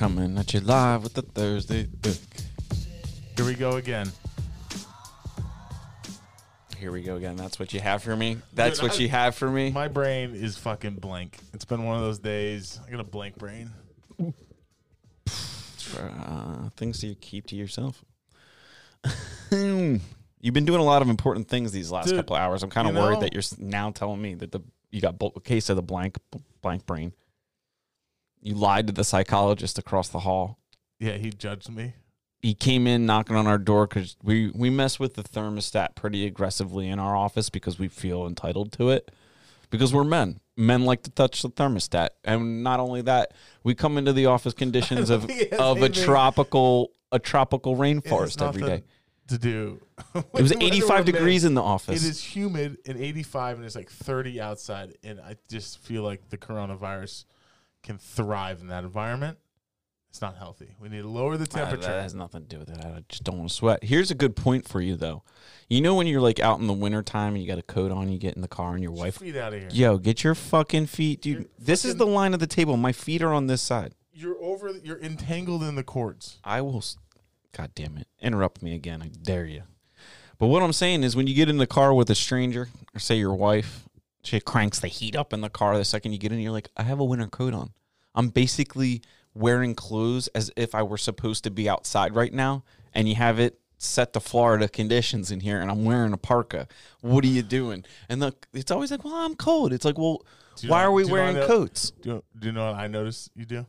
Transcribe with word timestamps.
coming 0.00 0.38
at 0.38 0.54
you 0.54 0.60
live 0.60 1.02
with 1.02 1.12
the 1.12 1.20
Thursday 1.20 1.82
Dick. 2.00 2.16
Here 3.36 3.44
we 3.44 3.52
go 3.52 3.72
again. 3.76 4.10
Here 6.78 6.90
we 6.90 7.02
go 7.02 7.16
again. 7.16 7.36
That's 7.36 7.58
what 7.58 7.74
you 7.74 7.80
have 7.80 8.02
for 8.02 8.16
me. 8.16 8.38
That's 8.54 8.78
Dude, 8.78 8.88
what 8.88 8.98
I- 8.98 9.02
you 9.02 9.08
have 9.10 9.34
for 9.34 9.50
me. 9.50 9.70
My 9.70 9.88
brain 9.88 10.34
is 10.34 10.56
fucking 10.56 10.94
blank. 10.94 11.36
It's 11.52 11.66
been 11.66 11.84
one 11.84 11.96
of 11.96 12.02
those 12.02 12.18
days. 12.18 12.80
I 12.86 12.90
got 12.90 13.00
a 13.00 13.04
blank 13.04 13.36
brain. 13.36 13.72
uh, 15.98 16.70
things 16.78 17.00
to 17.00 17.14
keep 17.16 17.46
to 17.48 17.54
yourself. 17.56 18.02
You've 19.52 20.00
been 20.54 20.64
doing 20.64 20.80
a 20.80 20.84
lot 20.84 21.02
of 21.02 21.10
important 21.10 21.48
things 21.48 21.72
these 21.72 21.90
last 21.90 22.08
Dude, 22.08 22.16
couple 22.16 22.36
hours. 22.36 22.62
I'm 22.62 22.70
kind 22.70 22.88
of 22.88 22.94
worried 22.94 23.16
know- 23.16 23.20
that 23.20 23.34
you're 23.34 23.42
now 23.58 23.90
telling 23.90 24.22
me 24.22 24.32
that 24.36 24.50
the 24.50 24.60
you 24.90 25.02
got 25.02 25.16
a 25.22 25.40
case 25.40 25.68
of 25.68 25.76
the 25.76 25.82
blank 25.82 26.16
blank 26.62 26.86
brain. 26.86 27.12
You 28.42 28.54
lied 28.54 28.86
to 28.86 28.92
the 28.92 29.04
psychologist 29.04 29.78
across 29.78 30.08
the 30.08 30.20
hall. 30.20 30.58
Yeah, 30.98 31.14
he 31.14 31.30
judged 31.30 31.70
me. 31.70 31.94
He 32.42 32.54
came 32.54 32.86
in 32.86 33.04
knocking 33.04 33.36
on 33.36 33.46
our 33.46 33.58
door 33.58 33.86
because 33.86 34.16
we 34.22 34.50
we 34.54 34.70
mess 34.70 34.98
with 34.98 35.14
the 35.14 35.22
thermostat 35.22 35.94
pretty 35.94 36.26
aggressively 36.26 36.88
in 36.88 36.98
our 36.98 37.14
office 37.14 37.50
because 37.50 37.78
we 37.78 37.88
feel 37.88 38.26
entitled 38.26 38.72
to 38.72 38.90
it 38.90 39.10
because 39.70 39.94
we're 39.94 40.04
men. 40.04 40.40
Men 40.56 40.84
like 40.84 41.02
to 41.04 41.10
touch 41.10 41.42
the 41.42 41.48
thermostat, 41.48 42.10
and 42.24 42.62
not 42.62 42.80
only 42.80 43.02
that, 43.02 43.32
we 43.62 43.74
come 43.74 43.96
into 43.96 44.12
the 44.12 44.26
office 44.26 44.52
conditions 44.52 45.10
of 45.10 45.30
of 45.58 45.82
a 45.82 45.88
tropical 45.88 46.92
a 47.12 47.18
tropical 47.18 47.76
rainforest 47.76 48.46
every 48.46 48.62
day. 48.62 48.82
To 49.28 49.38
do. 49.38 49.80
It 50.14 50.32
was 50.32 50.52
85 50.60 51.04
degrees 51.04 51.44
in 51.44 51.54
the 51.54 51.62
office. 51.62 52.04
It 52.04 52.08
is 52.08 52.22
humid 52.22 52.78
and 52.84 52.98
85, 52.98 53.58
and 53.58 53.64
it's 53.64 53.76
like 53.76 53.88
30 53.88 54.40
outside. 54.40 54.94
And 55.04 55.20
I 55.20 55.36
just 55.48 55.78
feel 55.78 56.02
like 56.02 56.30
the 56.30 56.36
coronavirus 56.36 57.26
can 57.82 57.98
thrive 57.98 58.60
in 58.60 58.68
that 58.68 58.84
environment. 58.84 59.38
It's 60.10 60.20
not 60.20 60.36
healthy. 60.36 60.74
We 60.80 60.88
need 60.88 61.02
to 61.02 61.08
lower 61.08 61.36
the 61.36 61.44
Uh, 61.44 61.46
temperature. 61.46 61.82
that 61.86 62.02
has 62.02 62.14
nothing 62.14 62.42
to 62.42 62.48
do 62.48 62.58
with 62.58 62.68
it. 62.68 62.84
I 62.84 63.04
just 63.08 63.22
don't 63.22 63.38
want 63.38 63.48
to 63.48 63.54
sweat. 63.54 63.84
Here's 63.84 64.10
a 64.10 64.16
good 64.16 64.34
point 64.34 64.66
for 64.66 64.80
you 64.80 64.96
though. 64.96 65.22
You 65.68 65.80
know 65.80 65.94
when 65.94 66.08
you're 66.08 66.20
like 66.20 66.40
out 66.40 66.58
in 66.58 66.66
the 66.66 66.72
wintertime 66.72 67.34
and 67.34 67.42
you 67.42 67.46
got 67.48 67.58
a 67.58 67.62
coat 67.62 67.92
on, 67.92 68.08
you 68.08 68.18
get 68.18 68.34
in 68.34 68.42
the 68.42 68.48
car 68.48 68.74
and 68.74 68.82
your 68.82 68.90
Get 68.92 68.96
your 68.98 69.04
wife 69.04 69.18
feet 69.18 69.36
out 69.36 69.54
of 69.54 69.60
here. 69.60 69.68
Yo, 69.70 69.98
get 69.98 70.24
your 70.24 70.34
fucking 70.34 70.86
feet, 70.86 71.22
dude. 71.22 71.38
You're 71.38 71.46
This 71.60 71.84
is 71.84 71.94
the 71.94 72.06
line 72.06 72.34
of 72.34 72.40
the 72.40 72.48
table. 72.48 72.76
My 72.76 72.90
feet 72.90 73.22
are 73.22 73.32
on 73.32 73.46
this 73.46 73.62
side. 73.62 73.94
You're 74.12 74.42
over. 74.42 74.70
You're 74.82 75.00
entangled 75.00 75.62
in 75.62 75.76
the 75.76 75.84
cords. 75.84 76.38
I 76.42 76.60
will. 76.60 76.82
God 77.52 77.70
damn 77.76 77.96
it! 77.96 78.08
Interrupt 78.20 78.62
me 78.62 78.74
again. 78.74 79.02
I 79.02 79.08
dare 79.08 79.44
you. 79.44 79.62
But 80.38 80.48
what 80.48 80.62
I'm 80.62 80.72
saying 80.72 81.04
is, 81.04 81.14
when 81.14 81.26
you 81.28 81.34
get 81.34 81.48
in 81.48 81.58
the 81.58 81.66
car 81.66 81.94
with 81.94 82.10
a 82.10 82.14
stranger, 82.16 82.68
or 82.94 82.98
say 82.98 83.16
your 83.16 83.34
wife, 83.34 83.88
she 84.24 84.40
cranks 84.40 84.80
the 84.80 84.88
heat 84.88 85.14
up 85.14 85.32
in 85.32 85.40
the 85.40 85.48
car. 85.50 85.76
The 85.78 85.84
second 85.84 86.12
you 86.12 86.18
get 86.18 86.32
in, 86.32 86.40
you're 86.40 86.52
like, 86.52 86.68
I 86.76 86.82
have 86.82 86.98
a 86.98 87.04
winter 87.04 87.26
coat 87.28 87.54
on. 87.54 87.70
I'm 88.14 88.28
basically 88.28 89.02
wearing 89.34 89.74
clothes 89.74 90.28
as 90.28 90.50
if 90.56 90.74
I 90.74 90.82
were 90.82 90.98
supposed 90.98 91.44
to 91.44 91.50
be 91.50 91.68
outside 91.68 92.14
right 92.14 92.32
now, 92.32 92.64
and 92.94 93.08
you 93.08 93.14
have 93.14 93.38
it 93.38 93.58
set 93.78 94.12
to 94.12 94.20
Florida 94.20 94.68
conditions 94.68 95.30
in 95.30 95.40
here, 95.40 95.60
and 95.60 95.70
I'm 95.70 95.84
wearing 95.84 96.12
a 96.12 96.16
parka. 96.18 96.66
What 97.00 97.24
are 97.24 97.28
you 97.28 97.42
doing? 97.42 97.84
And 98.08 98.20
the, 98.20 98.34
it's 98.52 98.70
always 98.70 98.90
like, 98.90 99.04
well, 99.04 99.14
I'm 99.14 99.34
cold. 99.36 99.72
It's 99.72 99.84
like, 99.84 99.98
well, 99.98 100.22
why 100.66 100.82
know- 100.82 100.88
are 100.88 100.92
we 100.92 101.02
you 101.02 101.08
know 101.08 101.14
wearing 101.14 101.36
coats? 101.46 101.90
Do 102.02 102.08
you, 102.10 102.24
do 102.38 102.46
you 102.48 102.52
know 102.52 102.70
what 102.72 102.78
I 102.80 102.88
notice 102.88 103.30
you 103.34 103.44
do? 103.46 103.66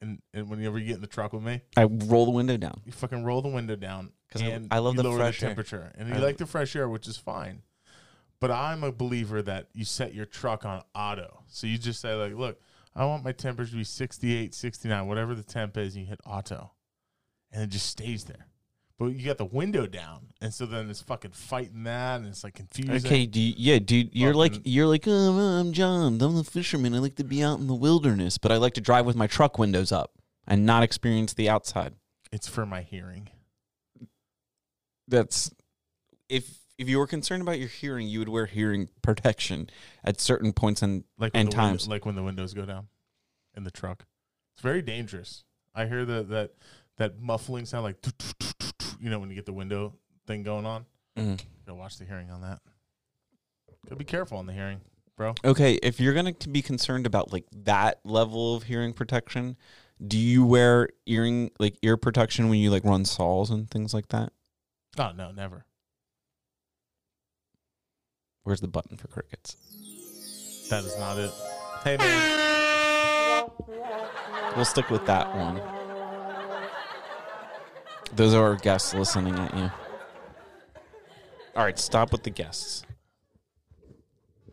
And, 0.00 0.20
and 0.34 0.48
whenever 0.48 0.78
you 0.78 0.86
get 0.86 0.96
in 0.96 1.00
the 1.00 1.06
truck 1.06 1.32
with 1.32 1.42
me, 1.42 1.60
I 1.76 1.84
roll 1.84 2.24
the 2.24 2.30
window 2.32 2.56
down. 2.56 2.80
you 2.84 2.92
fucking 2.92 3.22
roll 3.24 3.40
the 3.42 3.48
window 3.48 3.76
down 3.76 4.10
'Cause 4.30 4.42
I- 4.42 4.60
I 4.70 4.78
love 4.78 4.96
the 4.96 5.02
lower 5.02 5.18
fresh 5.18 5.38
the 5.40 5.46
air. 5.46 5.50
temperature, 5.50 5.92
and 5.96 6.12
I- 6.12 6.16
you 6.16 6.22
like 6.24 6.38
the 6.38 6.46
fresh 6.46 6.74
air, 6.74 6.88
which 6.88 7.06
is 7.06 7.16
fine. 7.18 7.62
But 8.40 8.50
I'm 8.50 8.82
a 8.82 8.90
believer 8.90 9.42
that 9.42 9.68
you 9.74 9.84
set 9.84 10.14
your 10.14 10.24
truck 10.26 10.64
on 10.64 10.82
auto. 10.94 11.44
So 11.48 11.66
you 11.68 11.78
just 11.78 12.00
say 12.00 12.14
like, 12.14 12.34
look, 12.34 12.60
I 12.94 13.04
want 13.06 13.24
my 13.24 13.32
temperature 13.32 13.70
to 13.70 13.76
be 13.76 13.84
68, 13.84 14.54
69, 14.54 15.06
whatever 15.06 15.34
the 15.34 15.42
temp 15.42 15.76
is. 15.76 15.94
And 15.94 16.04
you 16.04 16.08
hit 16.08 16.20
auto, 16.26 16.72
and 17.50 17.62
it 17.62 17.70
just 17.70 17.86
stays 17.86 18.24
there. 18.24 18.46
But 18.98 19.06
you 19.06 19.26
got 19.26 19.38
the 19.38 19.44
window 19.44 19.86
down, 19.86 20.28
and 20.40 20.54
so 20.54 20.64
then 20.64 20.88
it's 20.88 21.02
fucking 21.02 21.32
fighting 21.32 21.82
that, 21.84 22.20
and 22.20 22.28
it's 22.28 22.44
like 22.44 22.54
confusing. 22.54 23.04
Okay, 23.04 23.26
do 23.26 23.40
you, 23.40 23.54
yeah, 23.56 23.78
dude, 23.78 24.10
you're 24.14 24.34
like 24.34 24.60
you're 24.64 24.86
like, 24.86 25.04
oh, 25.06 25.32
I'm 25.38 25.72
John, 25.72 26.20
I'm 26.20 26.36
the 26.36 26.44
fisherman. 26.44 26.94
I 26.94 26.98
like 26.98 27.16
to 27.16 27.24
be 27.24 27.42
out 27.42 27.58
in 27.58 27.66
the 27.66 27.74
wilderness, 27.74 28.38
but 28.38 28.52
I 28.52 28.58
like 28.58 28.74
to 28.74 28.80
drive 28.80 29.04
with 29.04 29.16
my 29.16 29.26
truck 29.26 29.58
windows 29.58 29.90
up 29.90 30.12
and 30.46 30.64
not 30.64 30.84
experience 30.84 31.34
the 31.34 31.48
outside. 31.48 31.94
It's 32.30 32.46
for 32.46 32.64
my 32.64 32.82
hearing. 32.82 33.28
That's 35.08 35.50
if 36.28 36.61
if 36.82 36.88
you 36.88 36.98
were 36.98 37.06
concerned 37.06 37.40
about 37.42 37.58
your 37.60 37.68
hearing, 37.68 38.08
you 38.08 38.18
would 38.18 38.28
wear 38.28 38.46
hearing 38.46 38.88
protection 39.02 39.70
at 40.04 40.20
certain 40.20 40.52
points 40.52 40.82
and 40.82 41.04
like 41.16 41.30
and 41.34 41.46
the 41.50 41.56
window- 41.56 41.68
times. 41.70 41.88
like 41.88 42.04
when 42.04 42.16
the 42.16 42.22
windows 42.22 42.52
go 42.54 42.66
down 42.66 42.88
in 43.56 43.62
the 43.64 43.70
truck. 43.70 44.04
It's 44.52 44.60
very 44.62 44.82
dangerous. 44.82 45.44
I 45.74 45.86
hear 45.86 46.04
that 46.04 46.28
that 46.28 46.54
that 46.98 47.20
muffling 47.20 47.64
sound 47.66 47.84
like 47.84 47.96
you 49.00 49.08
know 49.08 49.18
when 49.18 49.30
you 49.30 49.34
get 49.36 49.46
the 49.46 49.52
window 49.52 49.94
thing 50.26 50.42
going 50.42 50.66
on. 50.66 50.84
Mhm. 51.16 51.40
Go 51.66 51.74
watch 51.76 51.96
the 51.98 52.04
hearing 52.04 52.30
on 52.30 52.42
that. 52.42 52.60
Gotta 53.84 53.96
be 53.96 54.04
careful 54.04 54.38
on 54.38 54.46
the 54.46 54.52
hearing, 54.52 54.80
bro. 55.16 55.34
Okay, 55.44 55.74
if 55.82 56.00
you're 56.00 56.14
going 56.14 56.34
to 56.34 56.48
be 56.48 56.62
concerned 56.62 57.06
about 57.06 57.32
like 57.32 57.44
that 57.52 58.00
level 58.04 58.56
of 58.56 58.64
hearing 58.64 58.92
protection, 58.92 59.56
do 60.04 60.18
you 60.18 60.44
wear 60.44 60.88
earring 61.06 61.50
like 61.58 61.76
ear 61.82 61.96
protection 61.96 62.48
when 62.48 62.58
you 62.58 62.70
like 62.70 62.84
run 62.84 63.04
saws 63.04 63.50
and 63.50 63.70
things 63.70 63.94
like 63.94 64.08
that? 64.08 64.32
Oh 64.98 65.12
no, 65.12 65.30
never. 65.32 65.64
Where's 68.44 68.60
the 68.60 68.68
button 68.68 68.96
for 68.96 69.08
crickets? 69.08 69.56
That 70.70 70.84
is 70.84 70.98
not 70.98 71.18
it. 71.18 71.30
Hey 71.84 71.96
man, 71.96 72.52
We'll 74.56 74.64
stick 74.64 74.90
with 74.90 75.06
that 75.06 75.34
one. 75.34 75.60
Those 78.14 78.34
are 78.34 78.44
our 78.44 78.56
guests 78.56 78.94
listening 78.94 79.34
at 79.34 79.56
you. 79.56 79.70
All 81.56 81.64
right, 81.64 81.78
stop 81.78 82.12
with 82.12 82.22
the 82.22 82.30
guests. 82.30 82.84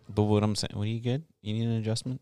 But 0.08 0.24
what 0.24 0.44
I'm 0.44 0.56
saying, 0.56 0.72
what 0.74 0.84
are 0.84 0.88
you 0.88 1.02
good? 1.02 1.24
You 1.42 1.54
need 1.54 1.66
an 1.66 1.78
adjustment? 1.78 2.22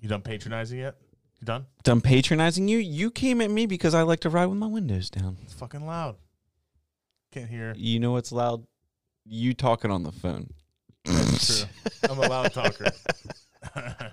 you 0.00 0.08
done 0.08 0.22
patronizing 0.22 0.80
yet? 0.80 0.96
You 1.40 1.46
done? 1.46 1.66
Done 1.84 2.00
patronizing 2.00 2.66
you? 2.68 2.78
You 2.78 3.10
came 3.10 3.40
at 3.40 3.50
me 3.50 3.66
because 3.66 3.94
I 3.94 4.02
like 4.02 4.20
to 4.20 4.30
ride 4.30 4.46
with 4.46 4.58
my 4.58 4.66
windows 4.66 5.10
down. 5.10 5.36
It's 5.44 5.54
fucking 5.54 5.86
loud. 5.86 6.16
Can't 7.30 7.48
hear. 7.48 7.72
You 7.76 8.00
know 8.00 8.12
what's 8.12 8.32
loud? 8.32 8.66
You 9.24 9.54
talking 9.54 9.90
on 9.90 10.02
the 10.02 10.12
phone. 10.12 10.50
True. 11.04 11.66
I'm 12.10 12.18
a 12.18 12.28
loud 12.28 12.52
talker. 12.52 12.86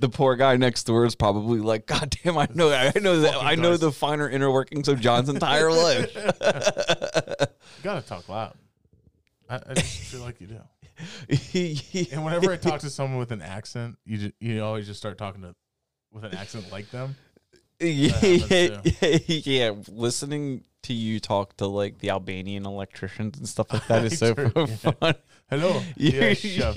The 0.00 0.08
poor 0.08 0.34
guy 0.34 0.56
next 0.56 0.84
door 0.84 1.04
is 1.04 1.14
probably 1.14 1.60
like, 1.60 1.84
God 1.84 2.16
damn, 2.24 2.38
I 2.38 2.48
know, 2.54 2.72
I 2.72 2.98
know 2.98 3.20
that, 3.20 3.36
I 3.36 3.54
know 3.54 3.76
the 3.76 3.92
finer 3.92 4.26
inner 4.26 4.50
workings 4.50 4.88
of 4.88 4.98
John's 4.98 5.28
entire 5.28 5.70
life. 5.72 6.14
you 6.16 7.82
gotta 7.82 8.00
talk 8.00 8.26
loud. 8.26 8.54
I, 9.50 9.56
I 9.56 9.74
just 9.74 10.10
feel 10.10 10.22
like 10.22 10.40
you 10.40 10.46
do. 10.46 12.06
And 12.12 12.24
whenever 12.24 12.50
I 12.50 12.56
talk 12.56 12.80
to 12.80 12.88
someone 12.88 13.18
with 13.18 13.30
an 13.30 13.42
accent, 13.42 13.98
you 14.06 14.16
just, 14.16 14.34
you 14.40 14.62
always 14.64 14.86
just 14.86 14.98
start 14.98 15.18
talking 15.18 15.42
to 15.42 15.54
with 16.12 16.24
an 16.24 16.34
accent 16.34 16.72
like 16.72 16.90
them. 16.90 17.14
yeah, 17.84 18.80
yeah, 19.26 19.72
listening 19.88 20.64
to 20.82 20.92
you 20.92 21.20
talk 21.20 21.56
to 21.58 21.66
like 21.66 21.98
the 21.98 22.10
Albanian 22.10 22.66
electricians 22.66 23.38
and 23.38 23.48
stuff 23.48 23.72
like 23.72 23.86
that 23.88 24.04
is 24.04 24.18
so 24.18 24.34
True, 24.34 24.52
yeah. 24.54 24.66
fun. 24.66 25.14
Hello. 25.48 25.80
You, 25.96 26.34
Yeah, 26.42 26.74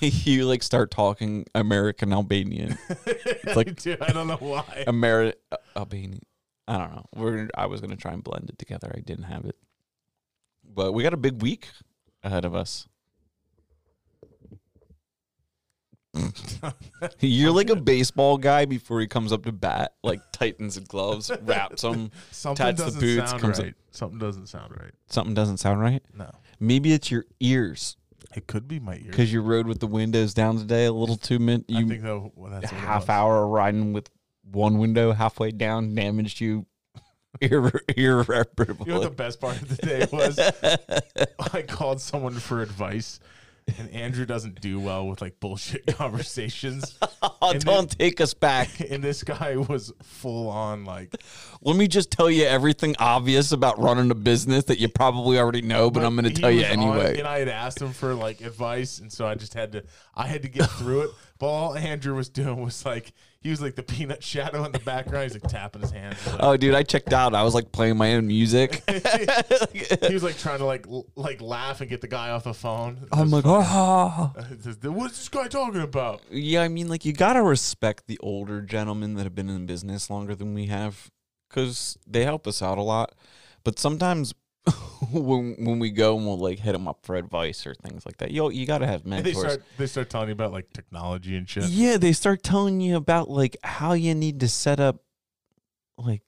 you 0.00 0.46
like 0.46 0.62
start 0.62 0.90
talking 0.90 1.44
American 1.54 2.12
Albanian, 2.12 2.78
It's 3.06 3.56
like- 3.56 3.80
Dude, 3.82 4.00
I 4.02 4.12
don't 4.12 4.28
know 4.28 4.36
why. 4.36 4.84
Ameri- 4.86 5.34
uh, 5.50 5.56
Albanian. 5.76 6.20
I 6.68 6.78
don't 6.78 6.90
know. 6.92 7.04
We're 7.16 7.36
gonna, 7.36 7.48
I 7.56 7.66
was 7.66 7.80
gonna 7.80 7.96
try 7.96 8.12
and 8.12 8.22
blend 8.24 8.48
it 8.50 8.58
together. 8.58 8.92
I 8.96 9.00
didn't 9.00 9.24
have 9.24 9.44
it, 9.44 9.56
but 10.64 10.92
we 10.92 11.02
got 11.02 11.14
a 11.14 11.18
big 11.18 11.42
week 11.42 11.68
ahead 12.22 12.44
of 12.44 12.54
us. 12.54 12.88
You're 17.20 17.50
like 17.50 17.70
a 17.70 17.76
baseball 17.76 18.38
guy 18.38 18.64
before 18.64 19.00
he 19.00 19.06
comes 19.06 19.32
up 19.32 19.44
to 19.44 19.52
bat, 19.52 19.94
like 20.02 20.20
tightens 20.32 20.76
the 20.76 20.80
gloves, 20.82 21.30
wraps 21.42 21.82
them. 21.82 22.10
Something 22.30 22.66
tats 22.66 22.78
the 22.78 22.84
doesn't 22.86 23.00
boots, 23.00 23.30
sound 23.30 23.42
comes 23.42 23.58
up- 23.58 23.64
right. 23.64 23.74
Something 23.90 24.18
doesn't 24.18 24.46
sound 24.48 24.72
right. 24.80 24.92
Something 25.08 25.34
doesn't 25.34 25.58
sound 25.58 25.80
right. 25.80 26.02
No, 26.16 26.30
Maybe 26.60 26.92
it's 26.92 27.10
your 27.10 27.24
ears 27.40 27.96
it 28.34 28.46
could 28.48 28.66
be 28.66 28.80
my 28.80 28.94
ears. 28.96 29.06
because 29.06 29.32
you 29.32 29.40
rode 29.42 29.66
with 29.68 29.78
the 29.80 29.86
windows 29.86 30.34
down 30.34 30.56
today 30.58 30.86
a 30.86 30.92
little 30.92 31.16
too 31.16 31.38
min. 31.38 31.64
I 31.72 31.78
You 31.80 31.86
think 31.88 32.02
though 32.02 32.32
well, 32.34 32.50
that's 32.50 32.72
what 32.72 32.80
it 32.80 32.84
half 32.84 33.02
was. 33.02 33.08
hour 33.10 33.46
riding 33.46 33.92
with 33.92 34.08
one 34.50 34.78
window 34.78 35.12
halfway 35.12 35.50
down 35.52 35.94
damaged 35.94 36.40
you 36.40 36.66
irre- 37.40 37.80
irreparably. 37.96 38.86
You 38.86 38.92
know 38.94 39.00
what 39.00 39.10
the 39.10 39.14
best 39.14 39.40
part 39.40 39.60
of 39.62 39.68
the 39.68 39.86
day 39.86 40.06
was? 40.10 40.38
I 41.52 41.62
called 41.62 42.00
someone 42.00 42.34
for 42.34 42.60
advice, 42.62 43.20
and 43.78 43.90
Andrew 43.90 44.26
doesn't 44.26 44.60
do 44.60 44.78
well 44.78 45.06
with 45.08 45.20
like 45.22 45.40
bullshit 45.40 45.86
conversations. 45.96 46.98
Oh, 47.22 47.30
And 47.54 47.64
don't 47.64 47.90
take 47.90 48.20
us 48.20 48.34
back. 48.34 48.68
and 48.90 49.02
this 49.02 49.22
guy 49.22 49.56
was 49.56 49.92
full 50.02 50.48
on 50.48 50.84
like 50.84 51.14
Let 51.62 51.76
me 51.76 51.88
just 51.88 52.10
tell 52.10 52.30
you 52.30 52.44
everything 52.44 52.94
obvious 52.98 53.52
about 53.52 53.78
running 53.78 54.10
a 54.10 54.14
business 54.14 54.64
that 54.64 54.78
you 54.78 54.88
probably 54.88 55.38
already 55.38 55.62
know, 55.62 55.90
but, 55.90 56.04
I'm 56.04 56.16
going 56.16 56.32
to 56.32 56.40
tell 56.40 56.50
you 56.50 56.62
was 56.62 56.66
on- 56.66 56.72
anyway. 56.72 57.18
and 57.18 57.26
I 57.26 57.38
had 57.38 57.48
asked 57.48 57.80
him 57.80 57.92
for 57.92 58.14
like 58.14 58.40
advice, 58.40 58.98
and 58.98 59.12
so 59.12 59.26
I 59.26 59.34
just 59.34 59.54
had 59.54 59.72
to. 59.72 59.84
I 60.14 60.26
had 60.26 60.42
to 60.42 60.48
get 60.48 60.70
through 60.70 61.02
it. 61.02 61.10
But 61.38 61.46
all 61.46 61.74
Andrew 61.74 62.14
was 62.14 62.28
doing 62.28 62.62
was 62.62 62.86
like 62.86 63.12
he 63.40 63.50
was 63.50 63.60
like 63.60 63.74
the 63.74 63.82
peanut 63.82 64.22
shadow 64.22 64.64
in 64.64 64.72
the 64.72 64.78
background. 64.78 65.24
He's 65.24 65.34
like 65.34 65.50
tapping 65.50 65.82
his 65.82 65.90
hands. 65.90 66.16
Like, 66.26 66.36
oh, 66.40 66.56
dude, 66.56 66.74
I 66.74 66.82
checked 66.82 67.12
out. 67.12 67.34
I 67.34 67.42
was 67.42 67.54
like 67.54 67.72
playing 67.72 67.96
my 67.96 68.14
own 68.14 68.26
music. 68.26 68.82
he 68.88 70.14
was 70.14 70.22
like 70.22 70.38
trying 70.38 70.58
to 70.58 70.64
like 70.64 70.86
l- 70.88 71.06
like 71.16 71.42
laugh 71.42 71.80
and 71.80 71.90
get 71.90 72.00
the 72.00 72.06
guy 72.06 72.30
off 72.30 72.44
the 72.44 72.54
phone. 72.54 73.06
I'm 73.12 73.30
like, 73.30 73.44
oh. 73.46 74.32
what's 74.34 75.18
this 75.18 75.28
guy 75.28 75.48
talking 75.48 75.82
about? 75.82 76.22
Yeah, 76.30 76.62
I 76.62 76.68
mean, 76.68 76.88
like, 76.88 77.04
you 77.04 77.12
got 77.12 77.34
to 77.34 77.42
respect 77.42 78.06
the 78.06 78.18
older 78.18 78.62
gentlemen 78.62 79.14
that 79.14 79.24
have 79.24 79.34
been 79.34 79.50
in 79.50 79.66
business 79.66 80.08
longer 80.08 80.34
than 80.34 80.54
we 80.54 80.66
have 80.66 81.10
because 81.50 81.98
they 82.06 82.24
help 82.24 82.46
us 82.46 82.62
out 82.62 82.78
a 82.78 82.82
lot. 82.82 83.14
But 83.64 83.78
sometimes 83.78 84.34
when 85.12 85.54
when 85.58 85.78
we 85.78 85.90
go 85.90 86.16
and 86.16 86.26
we'll 86.26 86.38
like 86.38 86.58
hit 86.58 86.72
them 86.72 86.88
up 86.88 87.00
for 87.02 87.16
advice 87.16 87.66
or 87.66 87.74
things 87.74 88.06
like 88.06 88.16
that, 88.18 88.30
yo, 88.30 88.48
you 88.48 88.66
got 88.66 88.78
to 88.78 88.86
have 88.86 89.04
mentors. 89.04 89.34
they 89.34 89.40
start 89.40 89.62
they 89.78 89.86
start 89.86 90.10
telling 90.10 90.28
you 90.28 90.32
about 90.32 90.52
like 90.52 90.72
technology 90.72 91.36
and 91.36 91.48
shit. 91.48 91.64
Yeah, 91.64 91.96
they 91.96 92.12
start 92.12 92.42
telling 92.42 92.80
you 92.80 92.96
about 92.96 93.28
like 93.28 93.56
how 93.62 93.92
you 93.92 94.14
need 94.14 94.40
to 94.40 94.48
set 94.48 94.80
up 94.80 95.02
like 95.98 96.22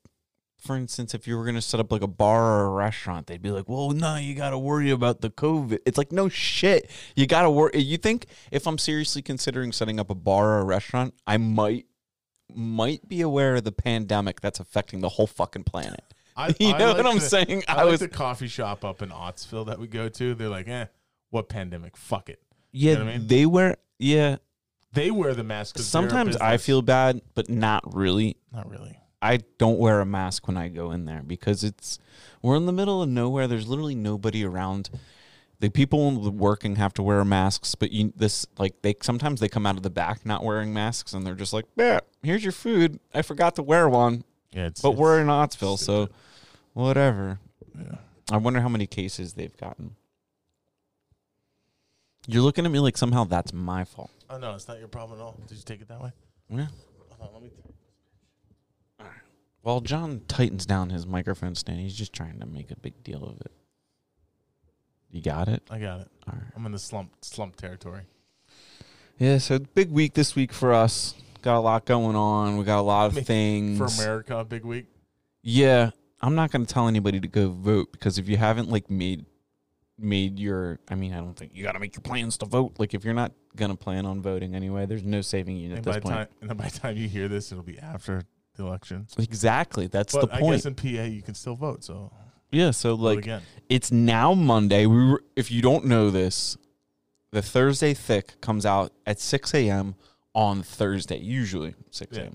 for 0.58 0.76
instance, 0.76 1.14
if 1.14 1.28
you 1.28 1.36
were 1.36 1.44
gonna 1.44 1.62
set 1.62 1.80
up 1.80 1.92
like 1.92 2.02
a 2.02 2.08
bar 2.08 2.60
or 2.60 2.66
a 2.66 2.70
restaurant, 2.70 3.26
they'd 3.26 3.42
be 3.42 3.50
like, 3.50 3.68
Well, 3.68 3.90
no, 3.90 4.16
you 4.16 4.34
gotta 4.34 4.58
worry 4.58 4.90
about 4.90 5.20
the 5.20 5.30
COVID. 5.30 5.78
It's 5.86 5.96
like, 5.96 6.12
no 6.12 6.28
shit. 6.28 6.90
You 7.14 7.26
gotta 7.26 7.50
worry 7.50 7.78
you 7.78 7.96
think 7.96 8.26
if 8.50 8.66
I'm 8.66 8.78
seriously 8.78 9.22
considering 9.22 9.72
setting 9.72 10.00
up 10.00 10.10
a 10.10 10.14
bar 10.14 10.50
or 10.50 10.58
a 10.58 10.64
restaurant, 10.64 11.14
I 11.26 11.36
might 11.38 11.86
might 12.54 13.08
be 13.08 13.20
aware 13.20 13.56
of 13.56 13.64
the 13.64 13.72
pandemic 13.72 14.40
that's 14.40 14.60
affecting 14.60 15.00
the 15.00 15.10
whole 15.10 15.26
fucking 15.26 15.64
planet. 15.64 16.04
I, 16.36 16.48
You 16.60 16.70
I 16.74 16.78
know 16.78 16.88
like 16.88 16.96
what 16.98 17.06
I'm 17.06 17.14
the- 17.16 17.20
saying? 17.20 17.64
I, 17.68 17.72
I 17.74 17.82
like 17.82 17.92
was- 17.92 18.00
the 18.00 18.08
coffee 18.08 18.48
shop 18.48 18.84
up 18.84 19.02
in 19.02 19.10
Ottsville 19.10 19.66
that 19.66 19.78
we 19.78 19.86
go 19.86 20.08
to. 20.08 20.34
They're 20.34 20.48
like, 20.48 20.68
eh, 20.68 20.86
what 21.30 21.48
pandemic? 21.48 21.96
Fuck 21.96 22.28
it. 22.28 22.40
Yeah, 22.72 22.94
know 22.94 23.04
what 23.06 23.14
I 23.14 23.18
mean? 23.18 23.26
they 23.28 23.46
wear 23.46 23.76
yeah. 23.98 24.36
They 24.92 25.10
wear 25.10 25.34
the 25.34 25.44
mask. 25.44 25.78
Sometimes 25.78 26.36
I 26.36 26.56
feel 26.56 26.80
bad, 26.82 27.20
but 27.34 27.48
not 27.50 27.94
really. 27.94 28.36
not 28.52 28.68
really. 28.70 28.98
I 29.22 29.40
don't 29.58 29.78
wear 29.78 30.00
a 30.00 30.06
mask 30.06 30.46
when 30.46 30.56
I 30.56 30.68
go 30.68 30.90
in 30.90 31.04
there 31.06 31.22
because 31.26 31.64
it's 31.64 31.98
we're 32.42 32.56
in 32.56 32.66
the 32.66 32.72
middle 32.72 33.02
of 33.02 33.08
nowhere. 33.08 33.46
There's 33.48 33.66
literally 33.66 33.94
nobody 33.94 34.44
around. 34.44 34.90
The 35.58 35.70
people 35.70 36.30
working 36.32 36.76
have 36.76 36.92
to 36.94 37.02
wear 37.02 37.24
masks, 37.24 37.74
but 37.74 37.90
you 37.92 38.12
this 38.14 38.46
like 38.58 38.80
they 38.82 38.94
sometimes 39.02 39.40
they 39.40 39.48
come 39.48 39.64
out 39.66 39.76
of 39.76 39.82
the 39.82 39.90
back 39.90 40.24
not 40.26 40.44
wearing 40.44 40.72
masks 40.74 41.12
and 41.14 41.26
they're 41.26 41.34
just 41.34 41.52
like, 41.54 41.64
"Yeah, 41.76 42.00
here's 42.22 42.42
your 42.44 42.52
food. 42.52 43.00
I 43.14 43.22
forgot 43.22 43.56
to 43.56 43.62
wear 43.62 43.88
one, 43.88 44.24
Yeah, 44.52 44.66
it's, 44.66 44.82
but 44.82 44.90
it's- 44.90 45.00
we're 45.00 45.20
in 45.20 45.28
Ottsville, 45.28 45.78
so 45.78 46.08
whatever." 46.84 47.38
Yeah. 47.78 47.96
I 48.30 48.36
wonder 48.38 48.60
how 48.60 48.68
many 48.68 48.86
cases 48.86 49.34
they've 49.34 49.56
gotten. 49.56 49.96
You're 52.26 52.42
looking 52.42 52.64
at 52.66 52.72
me 52.72 52.80
like 52.80 52.96
somehow 52.96 53.24
that's 53.24 53.52
my 53.52 53.84
fault. 53.84 54.10
Oh 54.28 54.38
no, 54.38 54.54
it's 54.54 54.66
not 54.66 54.78
your 54.78 54.88
problem 54.88 55.18
at 55.20 55.22
all. 55.22 55.38
Did 55.46 55.56
you 55.58 55.62
take 55.64 55.80
it 55.80 55.88
that 55.88 56.00
way? 56.02 56.12
Yeah. 56.48 56.66
Hold 57.10 57.28
on, 57.28 57.34
let 57.34 57.42
me. 57.42 57.50
While 59.62 59.80
John 59.80 60.22
tightens 60.28 60.64
down 60.66 60.90
his 60.90 61.06
microphone 61.06 61.54
stand, 61.54 61.80
he's 61.80 61.94
just 61.96 62.12
trying 62.12 62.38
to 62.40 62.46
make 62.46 62.70
a 62.70 62.76
big 62.76 63.02
deal 63.02 63.24
of 63.24 63.40
it. 63.40 63.52
You 65.10 65.22
got 65.22 65.48
it? 65.48 65.62
I 65.70 65.78
got 65.78 66.00
it. 66.00 66.08
All 66.28 66.34
right. 66.34 66.52
I'm 66.54 66.66
in 66.66 66.72
the 66.72 66.78
slump 66.78 67.12
slump 67.22 67.56
territory. 67.56 68.02
Yeah, 69.18 69.38
so 69.38 69.58
big 69.58 69.90
week 69.90 70.14
this 70.14 70.36
week 70.36 70.52
for 70.52 70.72
us. 70.74 71.14
Got 71.42 71.58
a 71.58 71.60
lot 71.60 71.84
going 71.84 72.16
on. 72.16 72.58
We 72.58 72.64
got 72.64 72.80
a 72.80 72.82
lot 72.82 73.16
of 73.16 73.24
things. 73.26 73.78
For 73.78 74.02
America, 74.02 74.44
big 74.44 74.64
week. 74.64 74.86
Yeah, 75.42 75.90
I'm 76.26 76.34
not 76.34 76.50
going 76.50 76.66
to 76.66 76.72
tell 76.74 76.88
anybody 76.88 77.20
to 77.20 77.28
go 77.28 77.50
vote 77.50 77.92
because 77.92 78.18
if 78.18 78.28
you 78.28 78.36
haven't 78.36 78.68
like 78.68 78.90
made 78.90 79.24
made 79.98 80.38
your 80.38 80.80
I 80.88 80.94
mean, 80.96 81.14
I 81.14 81.18
don't 81.18 81.34
think 81.34 81.52
you 81.54 81.62
got 81.62 81.72
to 81.72 81.78
make 81.78 81.94
your 81.94 82.02
plans 82.02 82.36
to 82.38 82.46
vote. 82.46 82.74
Like 82.78 82.94
if 82.94 83.04
you're 83.04 83.14
not 83.14 83.32
going 83.54 83.70
to 83.70 83.76
plan 83.76 84.04
on 84.04 84.20
voting 84.20 84.54
anyway, 84.54 84.86
there's 84.86 85.04
no 85.04 85.20
saving 85.20 85.56
you 85.56 85.70
at 85.70 85.76
And 85.76 85.84
this 85.84 85.94
by 85.96 86.00
point. 86.00 86.14
time 86.16 86.26
and 86.40 86.50
then 86.50 86.56
by 86.56 86.68
the 86.68 86.78
time 86.78 86.96
you 86.96 87.08
hear 87.08 87.28
this, 87.28 87.52
it'll 87.52 87.62
be 87.64 87.78
after 87.78 88.22
the 88.56 88.64
election. 88.64 89.06
Exactly. 89.18 89.86
That's 89.86 90.12
But 90.14 90.30
the 90.30 90.34
I 90.36 90.40
point. 90.40 90.56
guess 90.56 90.66
in 90.66 90.74
PA 90.74 91.04
you 91.04 91.22
can 91.22 91.34
still 91.34 91.54
vote. 91.54 91.84
So 91.84 92.10
yeah, 92.50 92.72
so 92.72 92.94
like 92.94 93.28
it's 93.68 93.92
now 93.92 94.34
Monday. 94.34 94.86
We 94.86 95.08
were, 95.10 95.22
if 95.36 95.50
you 95.50 95.62
don't 95.62 95.84
know 95.84 96.10
this, 96.10 96.56
the 97.30 97.42
Thursday 97.42 97.94
thick 97.94 98.40
comes 98.40 98.66
out 98.66 98.92
at 99.06 99.20
6 99.20 99.54
a.m. 99.54 99.94
on 100.34 100.62
Thursday, 100.62 101.18
usually 101.18 101.74
6 101.90 102.16
Yeah. 102.16 102.28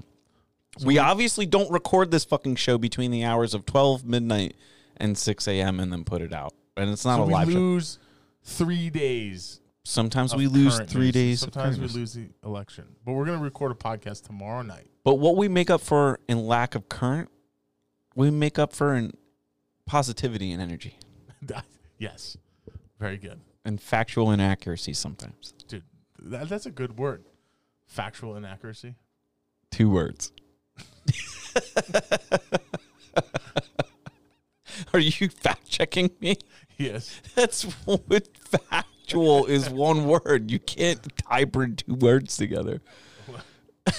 a.m. 0.78 0.88
we 0.88 0.98
obviously 0.98 1.46
don't 1.46 1.72
record 1.72 2.12
this 2.12 2.24
fucking 2.26 2.56
show 2.56 2.78
between 2.78 3.12
the 3.12 3.24
hours 3.24 3.54
of 3.54 3.66
12 3.66 4.06
midnight 4.06 4.56
and 4.98 5.18
6 5.18 5.48
a.m. 5.48 5.80
and 5.80 5.92
then 5.92 6.04
put 6.04 6.22
it 6.22 6.34
out. 6.34 6.54
And 6.78 6.90
it's 6.90 7.06
not 7.06 7.18
so 7.18 7.24
a 7.24 7.26
we 7.28 7.34
live 7.34 7.52
show. 7.52 7.58
lose 7.58 8.00
three 8.44 8.90
days. 8.90 9.60
Sometimes 9.84 10.36
we 10.36 10.48
lose 10.48 10.80
three 10.82 11.06
news. 11.06 11.14
days. 11.14 11.40
Sometimes 11.42 11.78
we 11.78 11.84
news. 11.84 11.96
lose 11.96 12.14
the 12.14 12.30
election, 12.46 12.86
but 13.04 13.14
we're 13.14 13.26
gonna 13.26 13.40
record 13.40 13.72
a 13.72 13.76
podcast 13.76 14.26
tomorrow 14.26 14.62
night. 14.62 14.88
But 15.04 15.16
what 15.16 15.36
we 15.36 15.48
make 15.48 15.70
up 15.72 15.82
for 15.82 16.20
in 16.28 16.46
lack 16.46 16.76
of 16.76 16.88
current, 16.88 17.30
we 18.16 18.30
make 18.30 18.60
up 18.60 18.74
for 18.74 18.94
in 18.94 19.14
positivity 19.88 20.52
and 20.52 20.62
energy 20.62 20.98
yes, 21.98 22.38
very 23.00 23.18
good, 23.18 23.40
and 23.66 23.82
factual 23.82 24.32
inaccuracy 24.32 24.94
sometimes. 24.94 25.54
dude. 25.68 25.84
That, 26.20 26.48
that's 26.48 26.68
a 26.68 26.72
good 26.72 27.00
word. 27.00 27.24
Factual 27.88 28.36
inaccuracy. 28.36 28.94
Two 29.72 29.90
words. 29.90 30.32
Are 34.94 35.00
you 35.00 35.30
fact 35.30 35.70
checking 35.70 36.12
me? 36.20 36.36
Yes. 36.78 37.22
That's 37.36 37.64
what 37.86 38.28
factual 38.38 39.46
is 39.46 39.70
one 39.70 40.06
word. 40.06 40.52
You 40.52 40.60
can't 40.60 41.00
hybrid 41.26 41.78
two 41.80 41.96
words 41.96 42.38
together. 42.38 42.82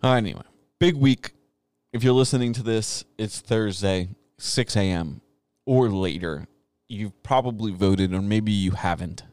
Uh, 0.00 0.12
anyway, 0.12 0.42
big 0.78 0.94
week. 0.94 1.32
If 1.92 2.04
you're 2.04 2.12
listening 2.12 2.52
to 2.52 2.62
this, 2.62 3.04
it's 3.18 3.40
Thursday, 3.40 4.10
6 4.38 4.76
a.m. 4.76 5.22
or 5.66 5.88
later. 5.88 6.46
You've 6.88 7.20
probably 7.24 7.72
voted, 7.72 8.14
or 8.14 8.22
maybe 8.22 8.52
you 8.52 8.70
haven't. 8.70 9.24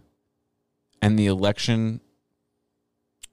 And 1.03 1.19
the 1.19 1.27
election 1.27 2.01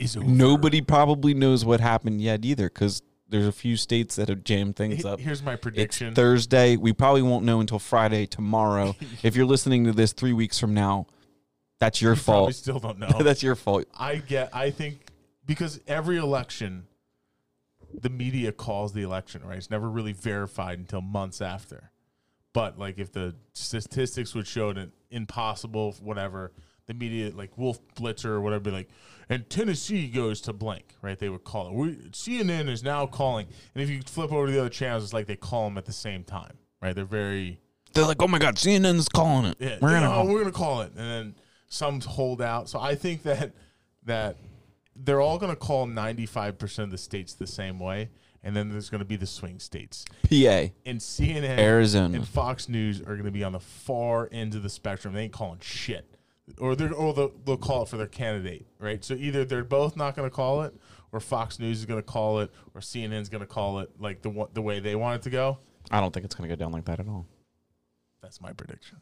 Is 0.02 0.16
Nobody 0.16 0.80
probably 0.80 1.34
knows 1.34 1.64
what 1.64 1.80
happened 1.80 2.20
yet 2.20 2.44
either 2.44 2.68
because 2.68 3.02
there's 3.28 3.46
a 3.46 3.52
few 3.52 3.76
states 3.76 4.16
that 4.16 4.28
have 4.28 4.44
jammed 4.44 4.76
things 4.76 5.04
up. 5.04 5.18
Here's 5.20 5.42
my 5.42 5.54
It's 5.54 5.62
prediction. 5.62 6.14
Thursday. 6.14 6.76
We 6.76 6.92
probably 6.92 7.22
won't 7.22 7.44
know 7.44 7.60
until 7.60 7.78
Friday 7.78 8.26
tomorrow. 8.26 8.94
if 9.22 9.34
you're 9.36 9.46
listening 9.46 9.84
to 9.84 9.92
this 9.92 10.12
three 10.12 10.32
weeks 10.34 10.58
from 10.58 10.74
now, 10.74 11.06
that's 11.80 12.02
your 12.02 12.12
You 12.12 12.20
fault. 12.20 12.54
still 12.54 12.78
don't 12.78 12.98
know. 13.00 13.08
that's 13.22 13.42
your 13.42 13.54
fault. 13.56 13.84
I 13.98 14.16
get. 14.16 14.54
I 14.54 14.70
think 14.70 15.06
because 15.46 15.80
every 15.86 16.18
election, 16.18 16.86
the 17.98 18.10
media 18.10 18.52
calls 18.52 18.92
the 18.92 19.02
election 19.02 19.42
right. 19.44 19.56
It's 19.58 19.70
never 19.70 19.88
really 19.88 20.12
verified 20.12 20.78
until 20.78 21.00
months 21.00 21.40
after. 21.40 21.90
But 22.52 22.78
like, 22.78 22.98
if 22.98 23.12
the 23.12 23.34
statistics 23.54 24.34
would 24.34 24.46
show 24.46 24.70
it 24.70 24.90
impossible, 25.10 25.96
whatever, 26.02 26.52
the 26.86 26.94
media 26.94 27.30
like 27.34 27.56
Wolf 27.58 27.78
Blitzer 27.94 28.26
or 28.26 28.40
whatever, 28.40 28.64
be 28.64 28.70
like, 28.70 28.88
and 29.28 29.48
Tennessee 29.48 30.08
goes 30.08 30.40
to 30.42 30.52
blank, 30.52 30.94
right? 31.00 31.18
They 31.18 31.28
would 31.28 31.44
call 31.44 31.68
it. 31.68 31.72
We, 31.74 31.92
CNN 32.10 32.68
is 32.68 32.82
now 32.82 33.06
calling, 33.06 33.46
and 33.74 33.82
if 33.82 33.88
you 33.88 34.02
flip 34.02 34.32
over 34.32 34.46
to 34.46 34.52
the 34.52 34.60
other 34.60 34.68
channels, 34.68 35.04
it's 35.04 35.12
like 35.12 35.26
they 35.26 35.36
call 35.36 35.68
them 35.68 35.78
at 35.78 35.84
the 35.86 35.92
same 35.92 36.24
time, 36.24 36.54
right? 36.80 36.94
They're 36.94 37.04
very 37.04 37.58
They're 37.94 38.06
like, 38.06 38.20
oh 38.20 38.28
my 38.28 38.38
God, 38.38 38.56
CNN's 38.56 39.08
calling 39.08 39.46
it. 39.46 39.56
yeah, 39.60 39.78
We're 39.80 39.90
gonna. 39.90 40.12
oh, 40.12 40.26
we're 40.26 40.40
gonna 40.40 40.52
call 40.52 40.80
it, 40.82 40.92
and 40.96 40.98
then 41.10 41.34
some 41.68 42.00
hold 42.00 42.42
out. 42.42 42.68
So 42.68 42.78
I 42.80 42.94
think 42.94 43.22
that 43.22 43.52
that 44.04 44.36
they're 44.96 45.20
all 45.20 45.38
gonna 45.38 45.56
call 45.56 45.86
ninety 45.86 46.26
five 46.26 46.58
percent 46.58 46.84
of 46.86 46.90
the 46.90 46.98
states 46.98 47.32
the 47.32 47.46
same 47.46 47.78
way, 47.78 48.10
and 48.42 48.54
then 48.54 48.68
there's 48.70 48.90
gonna 48.90 49.04
be 49.06 49.16
the 49.16 49.26
swing 49.26 49.58
states. 49.60 50.04
PA, 50.24 50.66
And 50.84 50.98
CNN, 50.98 51.58
Arizona. 51.58 52.16
and 52.16 52.28
Fox 52.28 52.68
News 52.68 53.00
are 53.00 53.16
gonna 53.16 53.30
be 53.30 53.44
on 53.44 53.52
the 53.52 53.60
far 53.60 54.28
end 54.32 54.54
of 54.54 54.62
the 54.62 54.68
spectrum. 54.68 55.14
They 55.14 55.22
ain't 55.22 55.32
calling 55.32 55.60
shit, 55.62 56.11
or 56.58 56.74
they're 56.76 56.92
or 56.92 57.12
they'll, 57.14 57.32
they'll 57.44 57.56
call 57.56 57.82
it 57.82 57.88
for 57.88 57.96
their 57.96 58.06
candidate, 58.06 58.66
right? 58.78 59.04
So 59.04 59.14
either 59.14 59.44
they're 59.44 59.64
both 59.64 59.96
not 59.96 60.16
gonna 60.16 60.30
call 60.30 60.62
it, 60.62 60.74
or 61.12 61.20
Fox 61.20 61.58
News 61.58 61.78
is 61.80 61.86
gonna 61.86 62.02
call 62.02 62.40
it, 62.40 62.50
or 62.74 62.80
CNN's 62.80 63.28
gonna 63.28 63.46
call 63.46 63.78
it 63.80 63.90
like 63.98 64.22
the 64.22 64.48
the 64.54 64.62
way 64.62 64.80
they 64.80 64.94
want 64.96 65.16
it 65.16 65.22
to 65.22 65.30
go. 65.30 65.58
I 65.90 66.00
don't 66.00 66.12
think 66.12 66.24
it's 66.24 66.34
gonna 66.34 66.48
go 66.48 66.56
down 66.56 66.72
like 66.72 66.84
that 66.86 67.00
at 67.00 67.08
all. 67.08 67.26
That's 68.22 68.40
my 68.40 68.52
prediction. 68.52 69.00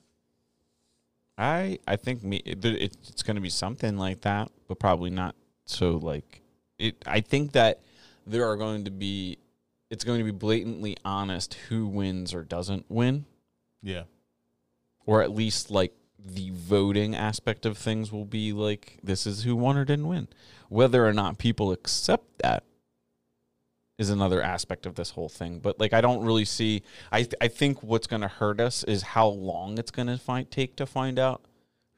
I 1.38 1.78
I 1.86 1.96
think 1.96 2.22
me 2.22 2.36
it, 2.44 2.64
it- 2.64 2.96
it's 3.08 3.22
going 3.22 3.36
to 3.36 3.40
be 3.40 3.50
something 3.50 3.96
like 3.96 4.20
that, 4.22 4.50
but 4.68 4.78
probably 4.78 5.10
not 5.10 5.34
so 5.64 5.92
like 5.96 6.42
it. 6.78 6.96
I 7.06 7.20
think 7.20 7.52
that 7.52 7.80
there 8.26 8.46
are 8.48 8.56
going 8.56 8.84
to 8.84 8.90
be 8.90 9.38
it's 9.88 10.04
going 10.04 10.18
to 10.18 10.24
be 10.24 10.30
blatantly 10.30 10.96
honest 11.04 11.54
who 11.68 11.86
wins 11.86 12.32
or 12.34 12.44
doesn't 12.44 12.84
win, 12.88 13.24
Yeah. 13.82 14.04
or 15.06 15.22
at 15.22 15.30
least 15.34 15.70
like 15.70 15.92
the 16.24 16.50
voting 16.52 17.14
aspect 17.14 17.64
of 17.66 17.78
things 17.78 18.12
will 18.12 18.24
be 18.24 18.52
like 18.52 18.98
this 19.02 19.26
is 19.26 19.44
who 19.44 19.56
won 19.56 19.76
or 19.76 19.84
didn't 19.84 20.08
win. 20.08 20.28
Whether 20.68 21.06
or 21.06 21.12
not 21.12 21.38
people 21.38 21.72
accept 21.72 22.38
that 22.38 22.64
is 23.98 24.08
another 24.10 24.40
aspect 24.40 24.86
of 24.86 24.94
this 24.94 25.10
whole 25.10 25.28
thing. 25.28 25.58
But 25.60 25.78
like 25.78 25.92
I 25.92 26.00
don't 26.00 26.24
really 26.24 26.44
see 26.44 26.82
I 27.12 27.22
th- 27.22 27.34
I 27.40 27.48
think 27.48 27.82
what's 27.82 28.06
going 28.06 28.22
to 28.22 28.28
hurt 28.28 28.60
us 28.60 28.84
is 28.84 29.02
how 29.02 29.26
long 29.28 29.78
it's 29.78 29.90
going 29.90 30.08
to 30.08 30.18
find 30.18 30.50
take 30.50 30.76
to 30.76 30.86
find 30.86 31.18
out 31.18 31.42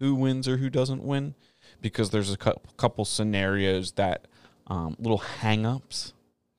who 0.00 0.14
wins 0.14 0.48
or 0.48 0.56
who 0.56 0.68
doesn't 0.68 1.02
win 1.04 1.34
because 1.80 2.10
there's 2.10 2.32
a 2.32 2.36
cou- 2.36 2.60
couple 2.76 3.04
scenarios 3.04 3.92
that 3.92 4.26
um, 4.66 4.96
little 4.98 5.18
hang-ups, 5.18 6.12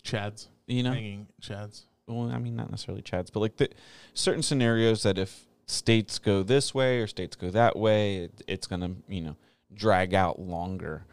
Chads. 0.05 0.47
you 0.67 0.83
know. 0.83 0.93
Hanging 0.93 1.27
Chads. 1.41 1.83
Well, 2.07 2.29
I 2.31 2.37
mean 2.37 2.55
not 2.55 2.69
necessarily 2.69 3.01
Chad's, 3.01 3.29
but 3.29 3.39
like 3.39 3.57
the 3.57 3.69
certain 4.13 4.43
scenarios 4.43 5.03
that 5.03 5.17
if 5.17 5.45
states 5.65 6.19
go 6.19 6.43
this 6.43 6.73
way 6.73 6.99
or 6.99 7.07
states 7.07 7.35
go 7.35 7.49
that 7.51 7.77
way, 7.77 8.17
it, 8.17 8.41
it's 8.47 8.67
going 8.67 8.81
to, 8.81 8.91
you 9.07 9.21
know, 9.21 9.35
drag 9.73 10.13
out 10.13 10.39
longer. 10.39 11.05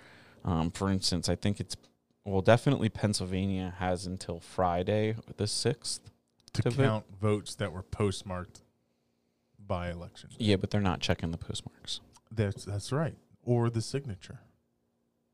Um, 0.44 0.70
for 0.70 0.90
instance, 0.90 1.28
I 1.28 1.36
think 1.36 1.60
it's 1.60 1.76
well, 2.24 2.42
definitely 2.42 2.90
Pennsylvania 2.90 3.74
has 3.78 4.06
until 4.06 4.40
Friday 4.40 5.16
the 5.36 5.44
6th 5.44 6.00
To 6.52 6.62
To 6.62 6.70
vote? 6.70 6.84
count 6.84 7.04
votes 7.20 7.54
that 7.56 7.72
were 7.72 7.82
postmarked 7.82 8.60
by 9.66 9.90
election. 9.90 10.30
Yeah, 10.38 10.56
but 10.56 10.70
they're 10.70 10.80
not 10.80 11.00
checking 11.00 11.30
the 11.30 11.38
postmarks 11.38 12.00
That's 12.30 12.64
that's 12.64 12.92
right. 12.92 13.16
Or 13.42 13.70
the 13.70 13.80
signature 13.80 14.40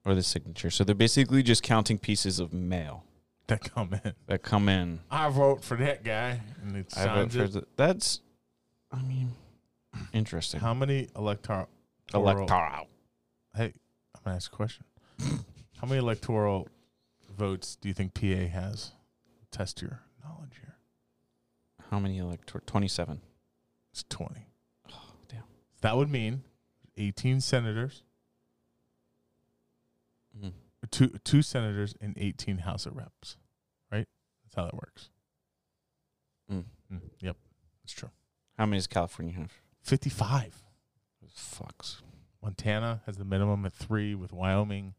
or 0.06 0.14
the 0.14 0.22
signature. 0.22 0.70
So 0.70 0.84
they're 0.84 0.94
basically 0.94 1.42
just 1.42 1.62
counting 1.62 1.98
pieces 1.98 2.38
of 2.38 2.52
mail 2.52 3.04
that 3.48 3.60
come 3.62 4.00
in. 4.04 4.14
that 4.26 4.42
come 4.42 4.68
in. 4.68 5.00
I 5.10 5.28
vote 5.28 5.64
for 5.64 5.76
that 5.76 6.04
guy, 6.04 6.40
and 6.62 6.76
it 6.76 6.96
I 6.96 7.06
vote 7.06 7.32
for 7.32 7.42
it. 7.42 7.52
the, 7.52 7.66
that's, 7.76 8.20
I 8.96 9.02
mean, 9.02 9.32
interesting. 10.12 10.60
How 10.60 10.74
many 10.74 11.08
electoral? 11.16 11.68
Electoral. 12.14 12.88
Hey, 13.54 13.74
I'm 14.14 14.20
gonna 14.24 14.36
ask 14.36 14.52
a 14.52 14.56
question. 14.56 14.84
How 15.20 15.86
many 15.86 15.98
electoral 15.98 16.68
votes 17.36 17.76
do 17.76 17.88
you 17.88 17.94
think 17.94 18.14
PA 18.14 18.46
has? 18.50 18.92
Test 19.50 19.82
your 19.82 20.00
knowledge 20.24 20.54
here. 20.60 20.76
How 21.90 21.98
many 21.98 22.18
electoral? 22.18 22.62
27. 22.66 23.20
It's 23.92 24.04
20. 24.08 24.46
Oh, 24.92 24.94
damn. 25.28 25.42
That 25.82 25.96
would 25.96 26.10
mean 26.10 26.44
18 26.96 27.40
senators, 27.40 28.02
Mhm. 30.38 30.52
two 30.90 31.08
two 31.24 31.42
senators, 31.42 31.94
and 32.00 32.14
18 32.16 32.58
House 32.58 32.86
of 32.86 32.96
Reps. 32.96 33.36
Right? 33.90 34.06
That's 34.44 34.54
how 34.56 34.64
that 34.64 34.74
works. 34.74 35.10
Mm. 36.50 36.64
Mm, 36.92 37.00
yep, 37.20 37.36
that's 37.82 37.92
true. 37.92 38.10
How 38.58 38.66
many 38.66 38.78
does 38.78 38.86
California 38.86 39.34
have? 39.34 39.52
55. 39.82 40.62
Fucks. 41.36 41.96
Montana 42.42 43.02
has 43.06 43.18
the 43.18 43.24
minimum 43.24 43.66
at 43.66 43.74
three, 43.74 44.14
with 44.14 44.32
Wyoming, 44.32 44.94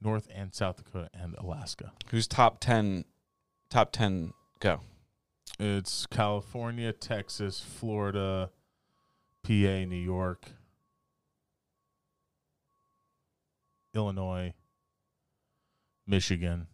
North 0.00 0.28
and 0.34 0.54
South 0.54 0.76
Dakota, 0.76 1.10
and 1.12 1.34
Alaska. 1.38 1.92
Who's 2.10 2.26
top 2.26 2.60
10? 2.60 3.04
Top 3.70 3.92
10 3.92 4.32
go. 4.60 4.80
It's 5.58 6.06
California, 6.06 6.92
Texas, 6.92 7.60
Florida, 7.60 8.50
PA, 9.42 9.50
New 9.50 9.96
York, 9.96 10.46
Illinois, 13.94 14.54
Michigan, 16.06 16.68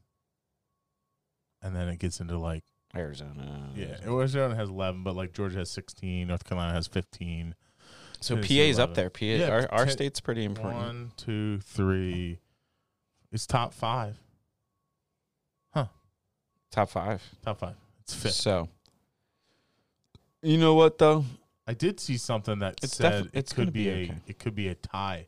and 1.63 1.75
then 1.75 1.89
it 1.89 1.99
gets 1.99 2.21
into 2.21 2.39
like 2.39 2.65
Arizona. 2.99 3.71
yeah, 3.75 3.97
Arizona 4.05 4.55
has 4.57 4.69
eleven, 4.69 5.03
but 5.03 5.15
like 5.17 5.33
Georgia 5.33 5.59
has 5.59 5.71
sixteen, 5.71 6.29
North 6.29 6.45
Carolina 6.45 6.73
has 6.75 6.87
fifteen. 6.87 7.55
So 8.21 8.37
PA 8.37 8.45
is 8.53 8.79
up 8.79 8.95
there. 8.95 9.11
PA, 9.11 9.25
Yeah, 9.25 9.49
our, 9.51 9.69
our 9.73 9.85
ten- 9.85 9.93
state's 9.93 10.21
pretty 10.21 10.45
important. 10.45 10.77
One, 10.77 11.13
two, 11.17 11.61
three. 11.61 12.41
It's 13.31 13.47
top 13.47 13.73
five. 13.73 14.17
Huh. 15.73 15.87
Top 16.73 16.89
five. 16.91 17.23
Top 17.45 17.61
five. 17.61 17.77
It's 18.03 18.15
fifth. 18.15 18.33
So, 18.35 18.69
you 20.43 20.59
know 20.59 20.75
what 20.75 20.99
though? 20.99 21.25
I 21.67 21.75
did 21.75 22.01
see 22.01 22.17
something 22.17 22.59
that 22.61 22.81
It's 22.83 22.97
said 22.97 23.25
defi- 23.25 23.39
it 23.39 23.55
could 23.55 23.73
be, 23.73 23.85
be 23.85 23.91
a 23.91 24.15
it 24.27 24.39
could 24.39 24.55
be 24.55 24.69
a 24.69 24.75
tie, 24.75 25.27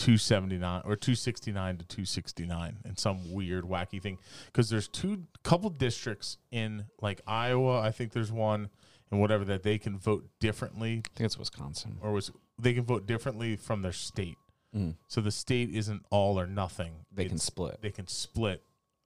two 0.00 0.16
seventy 0.16 0.56
nine 0.56 0.82
or 0.84 0.96
two 0.96 1.14
sixty 1.14 1.52
nine 1.52 1.76
to 1.76 1.84
two 1.84 2.04
sixty 2.04 2.46
nine, 2.46 2.78
in 2.84 2.96
some 2.96 3.32
weird 3.32 3.64
wacky 3.64 4.00
thing. 4.00 4.18
Because 4.46 4.70
there's 4.70 4.88
two 4.88 5.24
couple 5.42 5.68
districts 5.70 6.38
in 6.50 6.86
like 7.02 7.20
Iowa, 7.26 7.80
I 7.80 7.90
think 7.90 8.12
there's 8.12 8.32
one, 8.32 8.70
and 9.10 9.20
whatever 9.20 9.44
that 9.44 9.62
they 9.62 9.78
can 9.78 9.98
vote 9.98 10.24
differently, 10.40 11.02
I 11.04 11.08
think 11.16 11.26
it's 11.26 11.38
Wisconsin. 11.38 11.98
or 12.00 12.12
was 12.12 12.30
they 12.58 12.72
can 12.74 12.84
vote 12.84 13.06
differently 13.06 13.56
from 13.56 13.82
their 13.82 13.92
state. 13.92 14.36
Mm. 14.74 14.94
So 15.08 15.20
the 15.20 15.30
state 15.32 15.70
isn't 15.74 16.04
all 16.10 16.38
or 16.38 16.46
nothing. 16.46 16.92
They 17.12 17.26
can 17.26 17.38
split. 17.38 17.80
They 17.82 17.90
can 17.90 18.06
split 18.06 18.62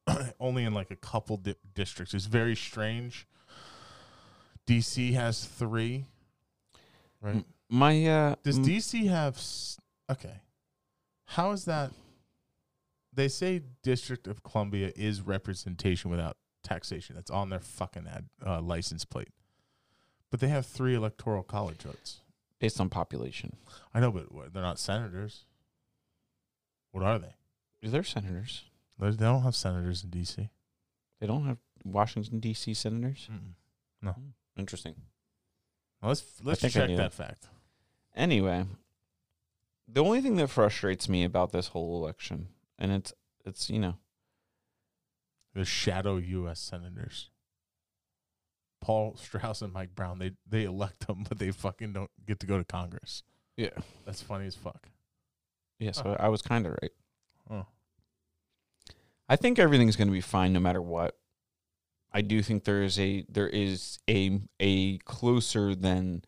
only 0.40 0.64
in 0.64 0.74
like 0.74 0.90
a 0.90 0.96
couple 0.96 1.38
di- 1.38 1.54
districts. 1.74 2.14
It's 2.14 2.26
very 2.26 2.54
strange. 2.54 3.26
DC 4.66 5.12
has 5.14 5.44
three, 5.44 6.04
right? 7.20 7.36
M- 7.36 7.44
My 7.68 8.06
uh, 8.06 8.34
Does 8.42 8.58
DC 8.58 9.08
have? 9.08 9.36
s- 9.36 9.78
Okay, 10.10 10.34
how 11.26 11.50
is 11.52 11.64
that? 11.64 11.92
They 13.12 13.28
say 13.28 13.62
District 13.82 14.26
of 14.26 14.42
Columbia 14.42 14.92
is 14.96 15.22
representation 15.22 16.10
without 16.10 16.36
taxation. 16.64 17.14
That's 17.14 17.30
on 17.30 17.48
their 17.50 17.60
fucking 17.60 18.06
ad, 18.08 18.26
uh, 18.44 18.60
license 18.60 19.04
plate. 19.04 19.28
But 20.30 20.40
they 20.40 20.48
have 20.48 20.66
three 20.66 20.94
electoral 20.94 21.42
college 21.44 21.82
votes. 21.82 22.20
based 22.58 22.80
on 22.80 22.88
population. 22.88 23.56
I 23.92 24.00
know, 24.00 24.10
but 24.10 24.32
what, 24.32 24.52
they're 24.54 24.62
not 24.62 24.78
senators. 24.78 25.44
What 26.92 27.04
are 27.04 27.18
they? 27.18 27.34
They're 27.82 28.02
senators. 28.02 28.64
They 28.98 29.10
they 29.10 29.24
don't 29.24 29.42
have 29.42 29.54
senators 29.54 30.02
in 30.02 30.10
DC. 30.10 30.48
They 31.20 31.26
don't 31.26 31.46
have 31.46 31.58
Washington 31.84 32.40
D.C. 32.40 32.72
senators. 32.74 33.28
No. 34.00 34.14
Interesting. 34.56 34.94
Well, 36.00 36.10
let's 36.10 36.24
let's 36.42 36.60
think 36.60 36.76
I 36.76 36.80
check 36.80 36.88
knew 36.90 36.96
that 36.96 37.12
fact. 37.12 37.48
Anyway, 38.16 38.64
the 39.94 40.02
only 40.04 40.20
thing 40.20 40.36
that 40.36 40.48
frustrates 40.50 41.08
me 41.08 41.24
about 41.24 41.52
this 41.52 41.68
whole 41.68 42.02
election, 42.02 42.48
and 42.78 42.92
it's 42.92 43.12
it's 43.46 43.70
you 43.70 43.78
know 43.78 43.94
The 45.54 45.64
shadow 45.64 46.16
U.S. 46.16 46.60
senators. 46.60 47.30
Paul 48.80 49.16
Strauss 49.16 49.62
and 49.62 49.72
Mike 49.72 49.94
Brown. 49.94 50.18
They 50.18 50.32
they 50.46 50.64
elect 50.64 51.06
them, 51.06 51.24
but 51.28 51.38
they 51.38 51.50
fucking 51.50 51.92
don't 51.92 52.10
get 52.26 52.40
to 52.40 52.46
go 52.46 52.58
to 52.58 52.64
Congress. 52.64 53.22
yeah 53.56 53.70
That's 54.04 54.20
funny 54.20 54.46
as 54.46 54.54
fuck. 54.56 54.88
yeah. 55.78 55.92
So 55.92 56.16
I 56.18 56.28
was 56.28 56.42
kind 56.42 56.66
of 56.66 56.76
right. 56.82 56.92
Oh. 57.50 57.66
I 59.28 59.36
think 59.36 59.58
everything's 59.58 59.96
going 59.96 60.08
to 60.08 60.12
be 60.12 60.20
fine 60.20 60.52
no 60.52 60.60
matter 60.60 60.82
what. 60.82 61.16
I 62.12 62.20
do 62.20 62.42
think 62.42 62.64
there 62.64 62.82
is 62.82 62.98
a 62.98 63.24
there 63.28 63.48
is 63.48 63.98
a 64.08 64.38
a 64.60 64.98
closer 64.98 65.74
than 65.74 66.22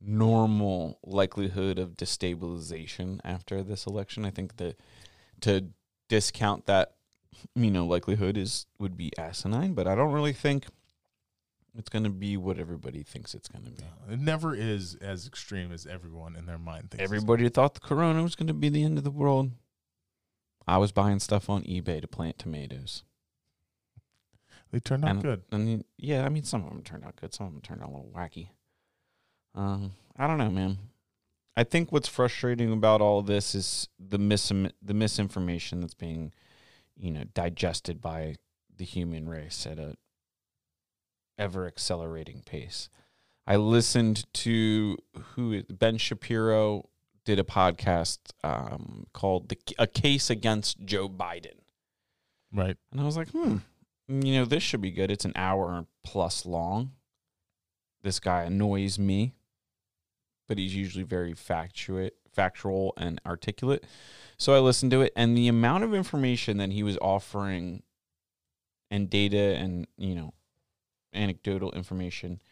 normal 0.00 0.98
likelihood 1.04 1.78
of 1.78 1.96
destabilization 1.96 3.20
after 3.24 3.62
this 3.62 3.86
election. 3.86 4.24
I 4.24 4.30
think 4.30 4.56
that 4.56 4.78
to 5.42 5.66
discount 6.08 6.66
that 6.66 6.94
you 7.54 7.70
know 7.70 7.86
likelihood 7.86 8.36
is 8.36 8.66
would 8.78 8.96
be 8.96 9.12
asinine, 9.18 9.74
but 9.74 9.86
I 9.86 9.94
don't 9.94 10.12
really 10.12 10.32
think 10.32 10.66
it's 11.78 11.88
going 11.88 12.02
to 12.04 12.10
be 12.10 12.36
what 12.36 12.58
everybody 12.58 13.02
thinks 13.02 13.34
it's 13.34 13.48
going 13.48 13.64
to 13.64 13.70
be. 13.70 13.84
It 14.12 14.18
never 14.18 14.54
is 14.54 14.96
as 15.00 15.26
extreme 15.26 15.70
as 15.72 15.86
everyone 15.86 16.34
in 16.34 16.46
their 16.46 16.58
mind 16.58 16.90
thinks. 16.90 17.04
Everybody 17.04 17.48
thought 17.48 17.74
the 17.74 17.80
corona 17.80 18.22
was 18.22 18.34
going 18.34 18.48
to 18.48 18.54
be 18.54 18.68
the 18.68 18.82
end 18.82 18.98
of 18.98 19.04
the 19.04 19.10
world. 19.10 19.52
I 20.66 20.78
was 20.78 20.90
buying 20.92 21.20
stuff 21.20 21.48
on 21.48 21.62
eBay 21.62 22.00
to 22.00 22.08
plant 22.08 22.38
tomatoes. 22.38 23.04
They 24.72 24.80
turned 24.80 25.04
out 25.04 25.10
And- 25.12 25.22
good. 25.22 25.42
I 25.52 25.56
mean, 25.58 25.84
yeah, 25.96 26.24
I 26.24 26.28
mean, 26.28 26.44
some 26.44 26.64
of 26.64 26.70
them 26.70 26.82
turned 26.82 27.04
out 27.04 27.16
good. 27.16 27.34
Some 27.34 27.46
of 27.46 27.52
them 27.52 27.62
turned 27.62 27.82
out 27.82 27.88
a 27.88 27.92
little 27.92 28.12
wacky. 28.14 28.48
Um, 29.54 29.92
I 30.16 30.26
don't 30.26 30.38
know, 30.38 30.50
man. 30.50 30.78
I 31.56 31.64
think 31.64 31.92
what's 31.92 32.08
frustrating 32.08 32.72
about 32.72 33.00
all 33.00 33.22
this 33.22 33.54
is 33.54 33.88
the 33.98 34.18
mis 34.18 34.52
the 34.82 34.94
misinformation 34.94 35.80
that's 35.80 35.94
being, 35.94 36.32
you 36.96 37.10
know, 37.10 37.24
digested 37.34 38.00
by 38.00 38.36
the 38.74 38.84
human 38.84 39.28
race 39.28 39.66
at 39.66 39.78
a 39.78 39.96
ever 41.38 41.66
accelerating 41.66 42.42
pace. 42.46 42.88
I 43.46 43.56
listened 43.56 44.32
to 44.34 44.96
who 45.34 45.62
Ben 45.64 45.98
Shapiro 45.98 46.88
did 47.24 47.38
a 47.38 47.44
podcast 47.44 48.18
um, 48.44 49.06
called 49.12 49.48
"The 49.48 49.58
A 49.78 49.86
Case 49.86 50.30
Against 50.30 50.84
Joe 50.84 51.08
Biden." 51.08 51.60
Right. 52.52 52.76
And 52.90 53.00
I 53.00 53.04
was 53.04 53.16
like, 53.16 53.28
hmm, 53.30 53.58
you 54.08 54.34
know, 54.34 54.44
this 54.44 54.62
should 54.62 54.80
be 54.80 54.90
good. 54.90 55.10
It's 55.10 55.24
an 55.24 55.32
hour 55.36 55.86
plus 56.02 56.44
long. 56.44 56.92
This 58.02 58.18
guy 58.18 58.44
annoys 58.44 58.98
me, 58.98 59.34
but 60.50 60.58
he's 60.58 60.74
usually 60.74 61.04
very 61.04 61.32
factuate, 61.32 62.10
factual 62.34 62.92
and 62.96 63.20
articulate. 63.24 63.86
So 64.36 64.52
I 64.52 64.58
listened 64.58 64.90
to 64.90 65.00
it, 65.00 65.12
and 65.14 65.38
the 65.38 65.46
amount 65.46 65.84
of 65.84 65.94
information 65.94 66.56
that 66.56 66.72
he 66.72 66.82
was 66.82 66.98
offering 67.00 67.84
and 68.90 69.08
data 69.08 69.38
and, 69.38 69.86
you 69.96 70.16
know, 70.16 70.34
anecdotal 71.14 71.70
information 71.70 72.42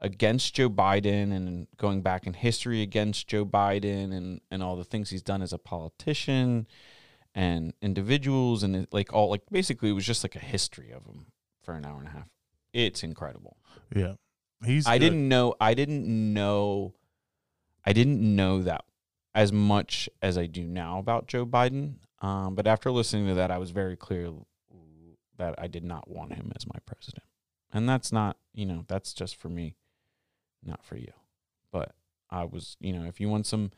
against 0.00 0.56
Joe 0.56 0.68
Biden 0.68 1.32
and 1.32 1.68
going 1.76 2.02
back 2.02 2.26
in 2.26 2.32
history 2.32 2.82
against 2.82 3.28
Joe 3.28 3.46
Biden 3.46 4.12
and 4.12 4.40
and 4.50 4.60
all 4.60 4.74
the 4.74 4.82
things 4.82 5.10
he's 5.10 5.22
done 5.22 5.40
as 5.40 5.52
a 5.52 5.58
politician 5.58 6.66
and 7.32 7.74
individuals 7.80 8.64
and 8.64 8.88
like 8.90 9.12
all 9.12 9.30
like 9.30 9.42
basically 9.52 9.90
it 9.90 9.92
was 9.92 10.04
just 10.04 10.24
like 10.24 10.34
a 10.34 10.40
history 10.40 10.90
of 10.90 11.06
him 11.06 11.26
for 11.62 11.74
an 11.74 11.84
hour 11.84 12.00
and 12.00 12.08
a 12.08 12.10
half. 12.10 12.28
It's 12.72 13.04
incredible. 13.04 13.56
Yeah, 13.94 14.14
he's. 14.64 14.84
I 14.84 14.98
good. 14.98 15.04
didn't 15.04 15.28
know 15.28 15.54
I 15.60 15.74
didn't 15.74 16.34
know 16.34 16.94
I 17.86 17.92
didn't 17.92 18.20
know 18.20 18.62
that 18.62 18.84
as 19.34 19.52
much 19.52 20.08
as 20.22 20.36
I 20.36 20.46
do 20.46 20.62
now 20.64 20.98
about 20.98 21.26
Joe 21.28 21.46
Biden. 21.46 21.94
Um, 22.20 22.54
but 22.54 22.66
after 22.66 22.90
listening 22.90 23.26
to 23.28 23.34
that, 23.34 23.50
I 23.50 23.58
was 23.58 23.70
very 23.70 23.96
clear 23.96 24.30
that 25.38 25.54
I 25.58 25.66
did 25.66 25.84
not 25.84 26.08
want 26.10 26.32
him 26.32 26.50
as 26.56 26.66
my 26.66 26.78
president. 26.86 27.24
And 27.72 27.86
that's 27.88 28.10
not, 28.10 28.38
you 28.54 28.64
know, 28.64 28.84
that's 28.88 29.12
just 29.12 29.36
for 29.36 29.48
me, 29.50 29.74
not 30.64 30.82
for 30.82 30.96
you. 30.96 31.12
But 31.70 31.92
I 32.30 32.44
was, 32.44 32.76
you 32.80 32.92
know, 32.94 33.04
if 33.06 33.20
you 33.20 33.28
want 33.28 33.46
some 33.46 33.70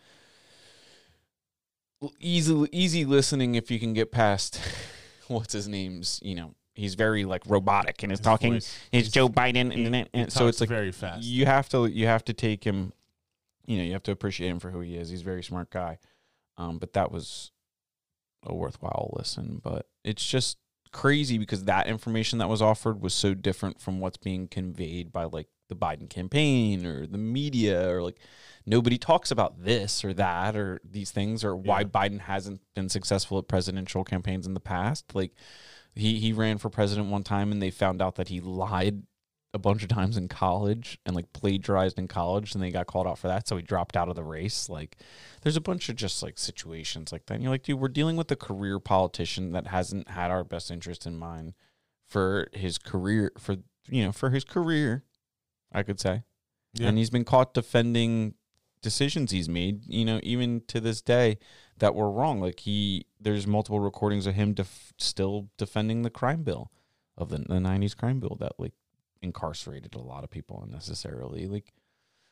easy 2.20 2.66
easy 2.70 3.04
listening 3.04 3.56
if 3.56 3.70
you 3.72 3.80
can 3.80 3.92
get 3.92 4.12
past 4.12 4.60
what's 5.28 5.52
his 5.52 5.66
name's, 5.68 6.20
you 6.22 6.34
know, 6.36 6.54
he's 6.74 6.94
very 6.94 7.24
like 7.24 7.42
robotic 7.46 8.02
and 8.04 8.12
his 8.12 8.20
His 8.20 8.24
talking 8.24 8.52
voice, 8.54 8.78
it's 8.92 9.06
he's- 9.06 9.10
Joe 9.10 9.28
Biden 9.28 9.72
he- 9.72 9.84
and, 9.84 10.08
and 10.14 10.32
so 10.32 10.46
it's 10.46 10.60
like 10.60 10.68
very 10.68 10.92
fast. 10.92 11.24
you 11.24 11.44
have 11.46 11.68
to 11.70 11.86
you 11.86 12.06
have 12.06 12.24
to 12.26 12.32
take 12.32 12.62
him 12.64 12.92
you 13.68 13.78
know 13.78 13.84
you 13.84 13.92
have 13.92 14.02
to 14.04 14.12
appreciate 14.12 14.48
him 14.48 14.58
for 14.58 14.70
who 14.70 14.80
he 14.80 14.96
is. 14.96 15.10
He's 15.10 15.20
a 15.20 15.24
very 15.24 15.42
smart 15.42 15.70
guy. 15.70 15.98
Um 16.56 16.78
but 16.78 16.94
that 16.94 17.12
was 17.12 17.52
a 18.44 18.54
worthwhile 18.54 19.14
listen. 19.16 19.60
But 19.62 19.86
it's 20.04 20.26
just 20.26 20.58
crazy 20.90 21.36
because 21.38 21.64
that 21.64 21.86
information 21.86 22.38
that 22.38 22.48
was 22.48 22.62
offered 22.62 23.00
was 23.02 23.12
so 23.14 23.34
different 23.34 23.80
from 23.80 24.00
what's 24.00 24.16
being 24.16 24.48
conveyed 24.48 25.12
by 25.12 25.24
like 25.24 25.48
the 25.68 25.76
Biden 25.76 26.08
campaign 26.08 26.86
or 26.86 27.06
the 27.06 27.18
media 27.18 27.90
or 27.90 28.02
like 28.02 28.18
nobody 28.64 28.96
talks 28.96 29.30
about 29.30 29.62
this 29.62 30.02
or 30.02 30.14
that 30.14 30.56
or 30.56 30.80
these 30.82 31.10
things 31.10 31.44
or 31.44 31.54
why 31.54 31.80
Yeah. 31.80 31.86
Biden 31.86 32.20
hasn't 32.20 32.62
been 32.74 32.88
successful 32.88 33.36
at 33.38 33.48
presidential 33.48 34.02
campaigns 34.02 34.46
in 34.46 34.54
the 34.54 34.60
past. 34.60 35.14
Like 35.14 35.32
he 35.94 36.18
he 36.18 36.32
ran 36.32 36.56
for 36.56 36.70
president 36.70 37.10
one 37.10 37.22
time 37.24 37.52
and 37.52 37.60
they 37.60 37.70
found 37.70 38.00
out 38.00 38.14
that 38.14 38.28
he 38.28 38.40
lied 38.40 39.02
a 39.54 39.58
bunch 39.58 39.82
of 39.82 39.88
times 39.88 40.16
in 40.16 40.28
college 40.28 40.98
and 41.06 41.16
like 41.16 41.32
plagiarized 41.32 41.98
in 41.98 42.06
college 42.06 42.54
and 42.54 42.62
they 42.62 42.70
got 42.70 42.86
called 42.86 43.06
out 43.06 43.18
for 43.18 43.28
that 43.28 43.48
so 43.48 43.56
he 43.56 43.62
dropped 43.62 43.96
out 43.96 44.08
of 44.08 44.16
the 44.16 44.24
race. 44.24 44.68
Like 44.68 44.96
there's 45.42 45.56
a 45.56 45.60
bunch 45.60 45.88
of 45.88 45.96
just 45.96 46.22
like 46.22 46.38
situations 46.38 47.12
like 47.12 47.26
that. 47.26 47.34
And 47.34 47.42
you're 47.42 47.52
like 47.52 47.62
dude 47.62 47.80
we're 47.80 47.88
dealing 47.88 48.16
with 48.16 48.30
a 48.30 48.36
career 48.36 48.78
politician 48.78 49.52
that 49.52 49.68
hasn't 49.68 50.10
had 50.10 50.30
our 50.30 50.44
best 50.44 50.70
interest 50.70 51.06
in 51.06 51.16
mind 51.16 51.54
for 52.06 52.48
his 52.52 52.78
career 52.78 53.32
for 53.38 53.56
you 53.88 54.04
know 54.04 54.12
for 54.12 54.30
his 54.30 54.44
career 54.44 55.04
i 55.72 55.82
could 55.82 56.00
say. 56.00 56.24
Yeah. 56.74 56.88
and 56.88 56.98
he's 56.98 57.10
been 57.10 57.24
caught 57.24 57.54
defending 57.54 58.34
decisions 58.82 59.30
he's 59.30 59.48
made 59.48 59.86
you 59.86 60.04
know 60.04 60.20
even 60.22 60.62
to 60.68 60.80
this 60.80 61.00
day 61.00 61.38
that 61.78 61.94
were 61.94 62.10
wrong. 62.10 62.40
Like 62.40 62.60
he 62.60 63.06
there's 63.20 63.46
multiple 63.46 63.80
recordings 63.80 64.26
of 64.26 64.34
him 64.34 64.54
def- 64.54 64.92
still 64.98 65.48
defending 65.56 66.02
the 66.02 66.10
crime 66.10 66.42
bill 66.42 66.70
of 67.16 67.30
the, 67.30 67.38
the 67.38 67.54
90s 67.54 67.96
crime 67.96 68.20
bill 68.20 68.36
that 68.40 68.52
like 68.58 68.72
incarcerated 69.22 69.94
a 69.94 69.98
lot 69.98 70.24
of 70.24 70.30
people 70.30 70.62
unnecessarily 70.64 71.46
like 71.46 71.72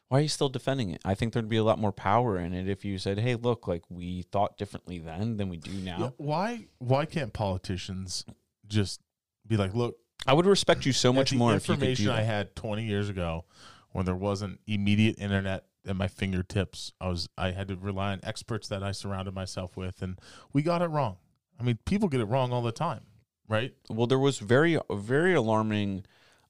why 0.09 0.19
are 0.19 0.23
you 0.23 0.29
still 0.29 0.49
defending 0.49 0.91
it 0.91 1.01
i 1.05 1.15
think 1.15 1.33
there'd 1.33 1.49
be 1.49 1.57
a 1.57 1.65
lot 1.65 1.79
more 1.79 1.93
power 1.93 2.39
in 2.39 2.53
it 2.53 2.69
if 2.69 2.85
you 2.85 2.99
said 2.99 3.19
hey 3.19 3.35
look 3.35 3.67
like 3.67 3.83
we 3.89 4.23
thought 4.23 4.57
differently 4.57 4.99
then 4.99 5.37
than 5.37 5.49
we 5.49 5.57
do 5.57 5.73
now 5.73 5.99
Yeah, 5.99 6.11
why? 6.17 6.67
Why 6.79 7.05
can't 7.07 7.33
politicians 7.33 8.25
just 8.67 9.01
be 9.47 9.57
like, 9.57 9.75
look, 9.75 9.97
i 10.27 10.33
would 10.33 10.47
respect 10.47 10.87
you 10.87 10.93
so 10.93 11.13
much 11.13 11.33
more 11.33 11.55
if 11.55 11.69
you 11.69 11.75
could 11.75 11.81
do 11.81 11.87
information 11.91 12.11
I 12.13 12.23
had 12.23 12.55
20 12.57 12.85
years 12.85 13.09
ago 13.09 13.45
when 13.93 14.05
there 14.05 14.15
wasn't 14.15 14.61
immediate 14.67 15.19
internet 15.19 15.65
at 15.87 15.97
my 15.97 16.09
fingertips. 16.09 16.93
I 17.01 17.09
was 17.09 17.29
I 17.39 17.53
had 17.53 17.69
to 17.69 17.77
rely 17.77 18.13
on 18.13 18.21
experts 18.25 18.69
that 18.69 18.83
I 18.83 18.91
surrounded 18.93 19.35
myself 19.35 19.77
with, 19.77 20.03
and 20.03 20.19
we 20.53 20.63
got 20.63 20.83
it 20.83 20.87
wrong. 20.89 21.17
I 21.59 21.63
mean, 21.63 21.79
people 21.85 22.09
get 22.09 22.21
it 22.21 22.25
wrong 22.25 22.53
all 22.53 22.63
the 22.63 22.73
time, 22.73 23.03
right? 23.49 23.73
well 23.89 24.07
there 24.09 24.19
was 24.19 24.39
very 24.39 24.79
very 24.91 25.35
alarming 25.35 26.05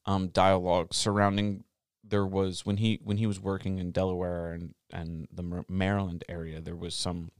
um 0.06 0.28
dialogue 0.28 0.92
surrounding 0.94 1.64
there 2.04 2.24
was 2.26 2.64
when 2.64 2.76
he 2.76 3.00
when 3.02 3.16
he 3.16 3.26
was 3.26 3.40
working 3.40 3.78
in 3.78 3.90
Delaware 3.90 4.52
and 4.52 4.74
and 4.92 5.28
the 5.32 5.64
Maryland 5.68 6.24
area 6.28 6.60
there 6.60 6.76
was 6.76 6.94
some 6.94 7.30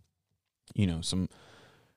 you 0.74 0.86
know 0.86 1.00
some 1.00 1.28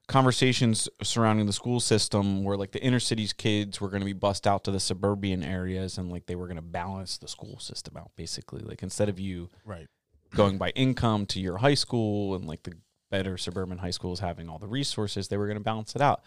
conversations 0.08 0.90
surrounding 1.04 1.46
the 1.46 1.54
school 1.54 1.80
system 1.80 2.44
where 2.44 2.58
like 2.58 2.72
the 2.72 2.82
inner 2.82 3.00
cities 3.00 3.32
kids 3.32 3.80
were 3.80 3.90
going 3.90 4.02
to 4.02 4.06
be 4.06 4.14
bussed 4.14 4.48
out 4.48 4.64
to 4.64 4.72
the 4.72 4.80
suburban 4.80 5.44
areas 5.44 5.98
and 6.00 6.12
like 6.12 6.26
they 6.26 6.36
were 6.36 6.48
going 6.48 6.56
to 6.56 6.62
balance 6.64 7.18
the 7.20 7.28
school 7.28 7.60
system 7.60 7.96
out 7.96 8.10
basically 8.16 8.62
like 8.62 8.82
instead 8.82 9.08
of 9.10 9.20
you 9.20 9.50
Right. 9.66 9.88
going 10.36 10.58
by 10.58 10.70
income 10.72 11.26
to 11.28 11.40
your 11.40 11.58
high 11.58 11.76
school 11.76 12.36
and 12.36 12.46
like 12.46 12.64
the 12.64 12.74
better 13.12 13.38
suburban 13.38 13.80
high 13.80 13.90
schools 13.92 14.20
having 14.20 14.48
all 14.50 14.60
the 14.60 14.68
resources, 14.68 15.28
they 15.28 15.38
were 15.38 15.48
going 15.48 15.58
to 15.58 15.64
balance 15.64 15.96
it 15.96 16.02
out. 16.02 16.22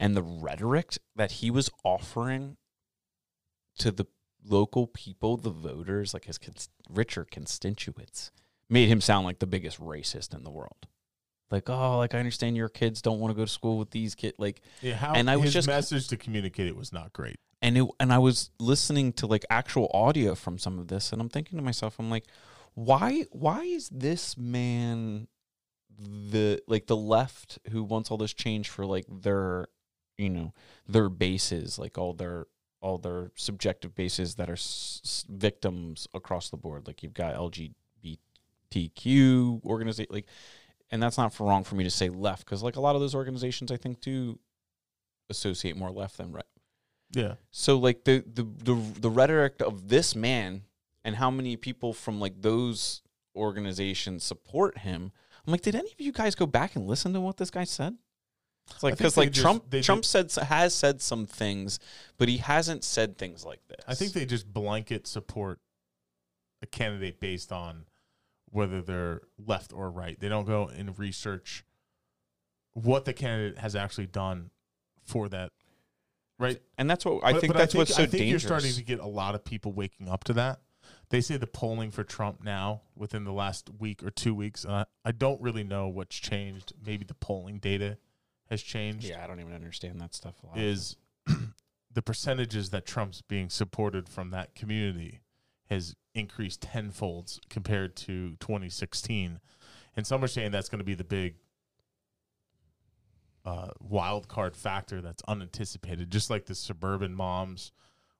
And 0.00 0.16
the 0.16 0.22
rhetoric 0.22 0.98
that 1.14 1.30
he 1.32 1.48
was 1.50 1.70
offering 1.84 2.56
to 3.78 3.90
the 3.90 4.06
local 4.46 4.86
people, 4.86 5.36
the 5.36 5.50
voters, 5.50 6.12
like 6.14 6.24
his 6.26 6.38
cons- 6.38 6.68
richer 6.90 7.24
constituents, 7.24 8.30
made 8.68 8.88
him 8.88 9.00
sound 9.00 9.24
like 9.26 9.38
the 9.38 9.46
biggest 9.46 9.80
racist 9.80 10.34
in 10.34 10.42
the 10.44 10.50
world. 10.50 10.86
Like, 11.50 11.68
oh, 11.70 11.98
like 11.98 12.14
I 12.14 12.18
understand 12.18 12.56
your 12.56 12.68
kids 12.68 13.00
don't 13.02 13.20
want 13.20 13.30
to 13.30 13.36
go 13.36 13.44
to 13.44 13.50
school 13.50 13.78
with 13.78 13.90
these 13.90 14.14
kids. 14.14 14.34
Like, 14.38 14.60
Yeah, 14.82 14.94
how 14.96 15.12
And 15.14 15.30
I 15.30 15.36
was 15.36 15.52
just- 15.52 15.66
message 15.68 16.08
to 16.08 16.16
communicate 16.16 16.66
it 16.66 16.76
was 16.76 16.92
not 16.92 17.12
great. 17.12 17.36
and 17.62 17.78
it 17.78 17.86
and 18.00 18.12
I 18.12 18.18
was 18.18 18.50
listening 18.58 19.12
to 19.14 19.26
like 19.26 19.44
actual 19.48 19.90
audio 19.94 20.34
from 20.34 20.58
some 20.58 20.78
of 20.78 20.88
this 20.88 21.12
and 21.12 21.20
I'm 21.22 21.28
thinking 21.30 21.56
to 21.58 21.64
myself 21.64 21.98
I'm 21.98 22.10
like 22.10 22.26
why 22.74 23.24
why 23.30 23.62
is 23.62 23.88
this 23.88 24.36
man 24.36 25.28
the 25.98 26.60
like 26.66 26.86
the 26.86 26.96
left 26.96 27.58
who 27.70 27.82
wants 27.84 28.10
all 28.10 28.16
this 28.18 28.34
change 28.34 28.68
for 28.68 28.84
like 28.84 29.06
their 29.08 29.68
you 30.18 30.28
know 30.28 30.52
their 30.86 31.08
bases 31.08 31.78
like 31.78 31.96
all 31.96 32.12
their 32.12 32.46
all 32.84 32.98
their 32.98 33.30
subjective 33.34 33.94
bases 33.94 34.34
that 34.36 34.48
are 34.50 34.54
s- 34.54 35.24
victims 35.28 36.06
across 36.14 36.50
the 36.50 36.56
board 36.56 36.86
like 36.86 37.02
you've 37.02 37.14
got 37.14 37.34
LGBTQ 37.34 37.74
organization 39.64 40.12
like 40.12 40.26
and 40.90 41.02
that's 41.02 41.18
not 41.18 41.32
for 41.32 41.46
wrong 41.48 41.64
for 41.64 41.74
me 41.76 41.84
to 41.84 41.90
say 41.90 42.08
left 42.08 42.44
because 42.44 42.62
like 42.62 42.76
a 42.76 42.80
lot 42.80 42.94
of 42.94 43.00
those 43.00 43.14
organizations 43.14 43.72
I 43.72 43.76
think 43.76 44.00
do 44.00 44.38
associate 45.30 45.76
more 45.76 45.90
left 45.90 46.18
than 46.18 46.32
right 46.32 46.44
Yeah. 47.12 47.34
so 47.50 47.78
like 47.78 48.04
the 48.04 48.24
the 48.32 48.42
the 48.42 48.74
the 49.00 49.10
rhetoric 49.10 49.54
of 49.60 49.88
this 49.88 50.14
man 50.14 50.62
and 51.04 51.16
how 51.16 51.30
many 51.30 51.56
people 51.56 51.92
from 51.92 52.20
like 52.20 52.40
those 52.42 53.02
organizations 53.36 54.22
support 54.24 54.78
him. 54.78 55.12
I'm 55.46 55.50
like, 55.50 55.60
did 55.60 55.74
any 55.74 55.92
of 55.92 56.00
you 56.00 56.12
guys 56.12 56.34
go 56.34 56.46
back 56.46 56.74
and 56.76 56.86
listen 56.86 57.12
to 57.12 57.20
what 57.20 57.36
this 57.36 57.50
guy 57.50 57.64
said? 57.64 57.96
It's 58.70 58.82
like 58.82 58.96
because 58.96 59.16
like 59.16 59.30
just- 59.32 59.42
Trump 59.42 59.70
Trump 59.82 60.04
said 60.04 60.32
has 60.32 60.74
said 60.74 61.00
some 61.00 61.26
things, 61.26 61.78
but 62.16 62.28
he 62.28 62.38
hasn't 62.38 62.82
said 62.84 63.18
things 63.18 63.44
like 63.44 63.60
this. 63.68 63.84
I 63.86 63.94
think 63.94 64.12
they 64.12 64.24
just 64.24 64.52
blanket 64.52 65.06
support 65.06 65.60
a 66.62 66.66
candidate 66.66 67.20
based 67.20 67.52
on 67.52 67.84
whether 68.50 68.80
they're 68.80 69.22
left 69.44 69.72
or 69.72 69.90
right. 69.90 70.18
They 70.18 70.28
don't 70.28 70.46
go 70.46 70.68
and 70.68 70.98
research 70.98 71.64
what 72.72 73.04
the 73.04 73.12
candidate 73.12 73.58
has 73.58 73.76
actually 73.76 74.06
done 74.06 74.50
for 75.04 75.28
that. 75.28 75.52
Right. 76.38 76.60
and 76.78 76.90
that's 76.90 77.04
what 77.04 77.22
I 77.22 77.32
But- 77.32 77.40
think. 77.42 77.52
but 77.52 77.58
that's 77.58 77.74
what's 77.74 77.94
so 77.94 78.02
I 78.02 78.06
think 78.06 78.22
dangerous. 78.22 78.42
you're 78.42 78.48
starting 78.48 78.72
to 78.72 78.82
get 78.82 78.98
a 78.98 79.06
lot 79.06 79.34
of 79.36 79.44
people 79.44 79.72
waking 79.72 80.08
up 80.08 80.24
to 80.24 80.32
that. 80.32 80.60
They 81.10 81.20
say 81.20 81.36
the 81.36 81.46
polling 81.46 81.90
for 81.92 82.02
Trump 82.02 82.42
now 82.42 82.82
within 82.96 83.22
the 83.24 83.32
last 83.32 83.70
week 83.78 84.02
or 84.02 84.10
two 84.10 84.34
weeks. 84.34 84.64
Uh, 84.64 84.84
I 85.04 85.12
don't 85.12 85.40
really 85.40 85.62
know 85.62 85.86
what's 85.88 86.16
changed. 86.16 86.72
Maybe 86.84 87.04
the 87.04 87.14
polling 87.14 87.58
data 87.58 87.98
has 88.50 88.62
changed. 88.62 89.04
yeah, 89.06 89.22
I 89.22 89.26
don't 89.26 89.40
even 89.40 89.54
understand 89.54 90.00
that 90.00 90.14
stuff. 90.14 90.34
A 90.42 90.46
lot. 90.46 90.58
Is 90.58 90.96
the 91.92 92.02
percentages 92.02 92.70
that 92.70 92.86
Trump's 92.86 93.22
being 93.22 93.48
supported 93.48 94.08
from 94.08 94.30
that 94.30 94.54
community 94.54 95.20
has 95.70 95.94
increased 96.14 96.60
tenfolds 96.62 97.40
compared 97.48 97.96
to 97.96 98.36
2016, 98.40 99.40
and 99.96 100.06
some 100.06 100.22
are 100.22 100.28
saying 100.28 100.50
that's 100.52 100.68
going 100.68 100.78
to 100.80 100.84
be 100.84 100.94
the 100.94 101.04
big 101.04 101.34
uh, 103.44 103.68
wild 103.80 104.28
card 104.28 104.56
factor 104.56 105.00
that's 105.00 105.22
unanticipated, 105.28 106.10
just 106.10 106.30
like 106.30 106.46
the 106.46 106.54
suburban 106.54 107.14
moms 107.14 107.72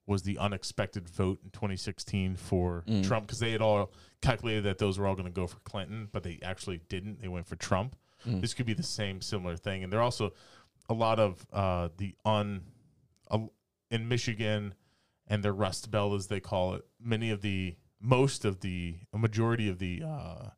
was 0.07 0.23
the 0.23 0.37
unexpected 0.37 1.09
vote 1.09 1.41
in 1.43 1.51
2016 1.51 2.37
for 2.37 2.85
Mm. 2.87 3.07
Trump 3.07 3.27
because 3.27 3.39
they 3.39 3.53
had 3.53 3.63
all 3.63 3.91
calculated 4.21 4.65
that 4.65 4.77
those 4.77 4.99
were 4.99 5.07
all 5.07 5.15
going 5.15 5.25
to 5.25 5.31
go 5.33 5.47
for 5.47 5.59
Clinton, 5.61 6.09
but 6.13 6.23
they 6.23 6.39
actually 6.43 6.81
didn't. 6.91 7.23
They 7.23 7.29
went 7.29 7.47
for 7.47 7.57
Trump. 7.57 7.97
Mm. 8.27 8.41
This 8.41 8.55
could 8.55 8.67
be 8.67 8.75
the 8.75 8.83
same 8.83 9.21
similar 9.21 9.57
thing, 9.57 9.83
and 9.83 9.93
there 9.93 10.01
are 10.01 10.05
also 10.05 10.33
a 10.89 10.95
lot 10.95 11.19
of 11.19 11.47
uh, 11.53 11.89
the 11.97 12.15
un 12.25 12.63
uh, 13.31 13.39
in 13.91 14.09
Michigan 14.09 14.75
and 15.27 15.43
the 15.43 15.53
Rust 15.53 15.91
Belt, 15.91 16.15
as 16.15 16.27
they 16.27 16.41
call 16.41 16.75
it. 16.75 16.85
Many 17.01 17.31
of 17.31 17.43
the 17.43 17.77
most 18.01 18.45
of 18.45 18.61
the 18.61 18.97
a 19.13 19.19
majority 19.19 19.69
of 19.69 19.79
the 19.79 20.03
uh, 20.07 20.49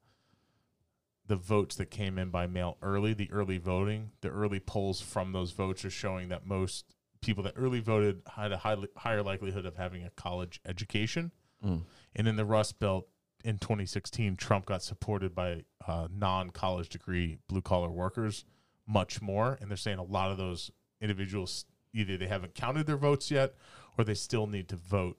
the 1.27 1.37
votes 1.37 1.77
that 1.77 1.91
came 1.91 2.19
in 2.19 2.31
by 2.31 2.47
mail 2.47 2.77
early, 2.83 3.13
the 3.13 3.31
early 3.31 3.59
voting, 3.59 4.11
the 4.21 4.29
early 4.29 4.61
polls 4.61 5.01
from 5.01 5.33
those 5.33 5.53
votes 5.53 5.85
are 5.85 5.91
showing 5.91 6.29
that 6.29 6.47
most 6.47 6.95
people 7.21 7.43
that 7.43 7.55
early 7.57 7.81
voted 7.81 8.23
had 8.37 8.53
a 8.53 8.59
high, 8.59 8.77
higher 8.97 9.23
likelihood 9.23 9.67
of 9.67 9.77
having 9.77 10.05
a 10.05 10.11
college 10.11 10.61
education. 10.67 11.33
Mm. 11.65 11.83
And 12.15 12.29
in 12.29 12.37
the 12.37 12.45
Rust 12.45 12.79
Belt 12.79 13.09
in 13.47 13.59
2016, 13.59 14.37
Trump 14.37 14.67
got 14.67 14.83
supported 14.83 15.35
by 15.35 15.63
uh, 15.87 16.09
non 16.11 16.51
college 16.51 16.89
degree 16.89 17.39
blue 17.49 17.63
collar 17.63 17.91
workers 17.91 18.45
much 18.87 19.23
more. 19.23 19.57
And 19.61 19.71
they're 19.71 19.77
saying 19.77 19.99
a 19.99 20.03
lot 20.03 20.33
of 20.33 20.37
those 20.37 20.71
individuals 21.01 21.65
either 21.95 22.17
they 22.17 22.27
haven't 22.27 22.55
counted 22.55 22.87
their 22.87 22.97
votes 22.97 23.31
yet 23.31 23.55
or 23.97 24.05
they 24.05 24.15
still 24.15 24.47
need 24.47 24.69
to 24.69 24.77
vote 24.77 25.17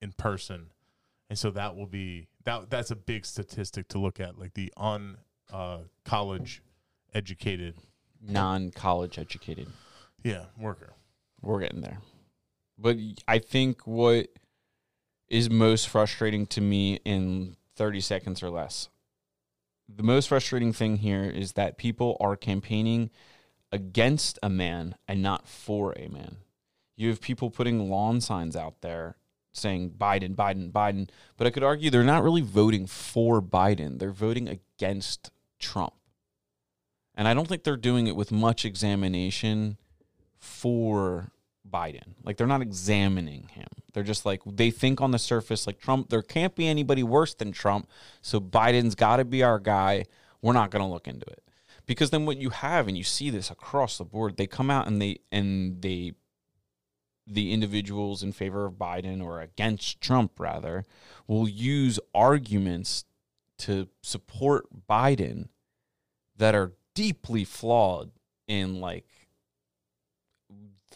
in 0.00 0.12
person. 0.12 0.68
And 1.28 1.38
so 1.38 1.50
that 1.50 1.76
will 1.76 1.86
be 1.86 2.28
that 2.44 2.70
that's 2.70 2.90
a 2.90 2.96
big 2.96 3.26
statistic 3.26 3.88
to 3.88 3.98
look 3.98 4.18
at, 4.18 4.38
like 4.38 4.54
the 4.54 4.72
un 4.76 5.18
uh, 5.52 5.78
college 6.04 6.62
educated 7.14 7.74
Non-college 8.26 9.18
educated. 9.18 9.68
yeah 10.22 10.44
worker. 10.58 10.94
We're 11.42 11.60
getting 11.60 11.80
there. 11.82 11.98
But 12.78 12.96
I 13.28 13.38
think 13.38 13.86
what 13.86 14.28
is 15.32 15.48
most 15.48 15.88
frustrating 15.88 16.44
to 16.44 16.60
me 16.60 17.00
in 17.06 17.56
30 17.76 18.02
seconds 18.02 18.42
or 18.42 18.50
less. 18.50 18.90
The 19.88 20.02
most 20.02 20.28
frustrating 20.28 20.74
thing 20.74 20.98
here 20.98 21.24
is 21.24 21.52
that 21.52 21.78
people 21.78 22.18
are 22.20 22.36
campaigning 22.36 23.08
against 23.72 24.38
a 24.42 24.50
man 24.50 24.94
and 25.08 25.22
not 25.22 25.48
for 25.48 25.94
a 25.98 26.08
man. 26.08 26.36
You 26.96 27.08
have 27.08 27.22
people 27.22 27.50
putting 27.50 27.88
lawn 27.88 28.20
signs 28.20 28.54
out 28.54 28.82
there 28.82 29.16
saying 29.54 29.94
Biden, 29.98 30.34
Biden, 30.34 30.70
Biden. 30.70 31.08
But 31.38 31.46
I 31.46 31.50
could 31.50 31.64
argue 31.64 31.88
they're 31.88 32.04
not 32.04 32.22
really 32.22 32.42
voting 32.42 32.86
for 32.86 33.40
Biden, 33.40 33.98
they're 33.98 34.10
voting 34.10 34.48
against 34.48 35.30
Trump. 35.58 35.94
And 37.14 37.26
I 37.26 37.32
don't 37.32 37.48
think 37.48 37.64
they're 37.64 37.76
doing 37.76 38.06
it 38.06 38.16
with 38.16 38.32
much 38.32 38.66
examination 38.66 39.78
for 40.38 41.32
Biden. 41.68 42.16
Like 42.22 42.36
they're 42.36 42.46
not 42.46 42.60
examining 42.60 43.48
him. 43.48 43.68
They're 43.92 44.02
just 44.02 44.24
like 44.24 44.40
they 44.46 44.70
think 44.70 45.00
on 45.00 45.10
the 45.10 45.18
surface 45.18 45.66
like 45.66 45.80
Trump 45.80 46.08
there 46.08 46.22
can't 46.22 46.54
be 46.54 46.66
anybody 46.66 47.02
worse 47.02 47.34
than 47.34 47.52
Trump, 47.52 47.88
so 48.20 48.40
Biden's 48.40 48.94
got 48.94 49.16
to 49.16 49.24
be 49.24 49.42
our 49.42 49.58
guy. 49.58 50.04
We're 50.40 50.52
not 50.52 50.70
going 50.70 50.84
to 50.84 50.90
look 50.90 51.06
into 51.06 51.26
it. 51.26 51.44
Because 51.86 52.10
then 52.10 52.26
what 52.26 52.36
you 52.36 52.50
have 52.50 52.88
and 52.88 52.96
you 52.96 53.04
see 53.04 53.30
this 53.30 53.50
across 53.50 53.98
the 53.98 54.04
board, 54.04 54.36
they 54.36 54.46
come 54.46 54.70
out 54.70 54.86
and 54.86 55.00
they 55.00 55.18
and 55.30 55.82
they 55.82 56.12
the 57.26 57.52
individuals 57.52 58.22
in 58.22 58.32
favor 58.32 58.64
of 58.66 58.74
Biden 58.74 59.22
or 59.22 59.40
against 59.40 60.00
Trump 60.00 60.38
rather 60.38 60.84
will 61.26 61.48
use 61.48 62.00
arguments 62.14 63.04
to 63.58 63.88
support 64.02 64.66
Biden 64.88 65.48
that 66.36 66.54
are 66.54 66.72
deeply 66.94 67.44
flawed 67.44 68.10
in 68.48 68.80
like 68.80 69.06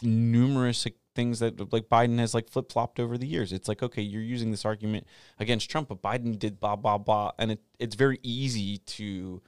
numerous 0.03 0.87
things 1.17 1.41
that 1.41 1.73
like 1.73 1.89
Biden 1.89 2.19
has 2.21 2.35
like 2.35 2.49
flip 2.49 2.71
flopped 2.71 3.01
over 3.01 3.19
the 3.19 3.27
years. 3.27 3.53
It's 3.53 3.67
like, 3.67 3.83
okay, 3.83 4.03
you're 4.03 4.23
using 4.23 4.53
this 4.53 4.65
argument 4.65 5.07
against 5.39 5.71
Trump, 5.71 5.89
but 5.89 6.03
Biden 6.03 6.39
did 6.39 6.61
blah 6.61 6.77
blah 6.77 6.99
blah, 6.99 7.33
and 7.39 7.53
it, 7.53 7.61
it's 7.79 7.97
very 7.97 8.21
easy 8.23 8.79
to 8.79 9.43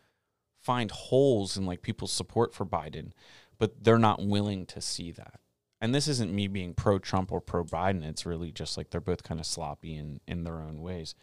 find 0.62 0.90
holes 0.90 1.56
in 1.56 1.66
like 1.66 1.82
people's 1.82 2.12
support 2.12 2.52
for 2.52 2.66
Biden, 2.66 3.12
but 3.58 3.84
they're 3.84 3.98
not 3.98 4.24
willing 4.26 4.66
to 4.66 4.80
see 4.80 5.12
that. 5.12 5.40
And 5.80 5.94
this 5.94 6.08
isn't 6.08 6.34
me 6.34 6.48
being 6.48 6.74
pro 6.74 6.98
Trump 6.98 7.30
or 7.30 7.40
pro 7.40 7.62
Biden. 7.62 8.04
It's 8.04 8.26
really 8.26 8.50
just 8.50 8.76
like 8.76 8.90
they're 8.90 9.00
both 9.00 9.22
kind 9.22 9.38
of 9.38 9.46
sloppy 9.46 9.94
in 9.94 10.20
in 10.26 10.44
their 10.44 10.60
own 10.60 10.80
ways. 10.80 11.14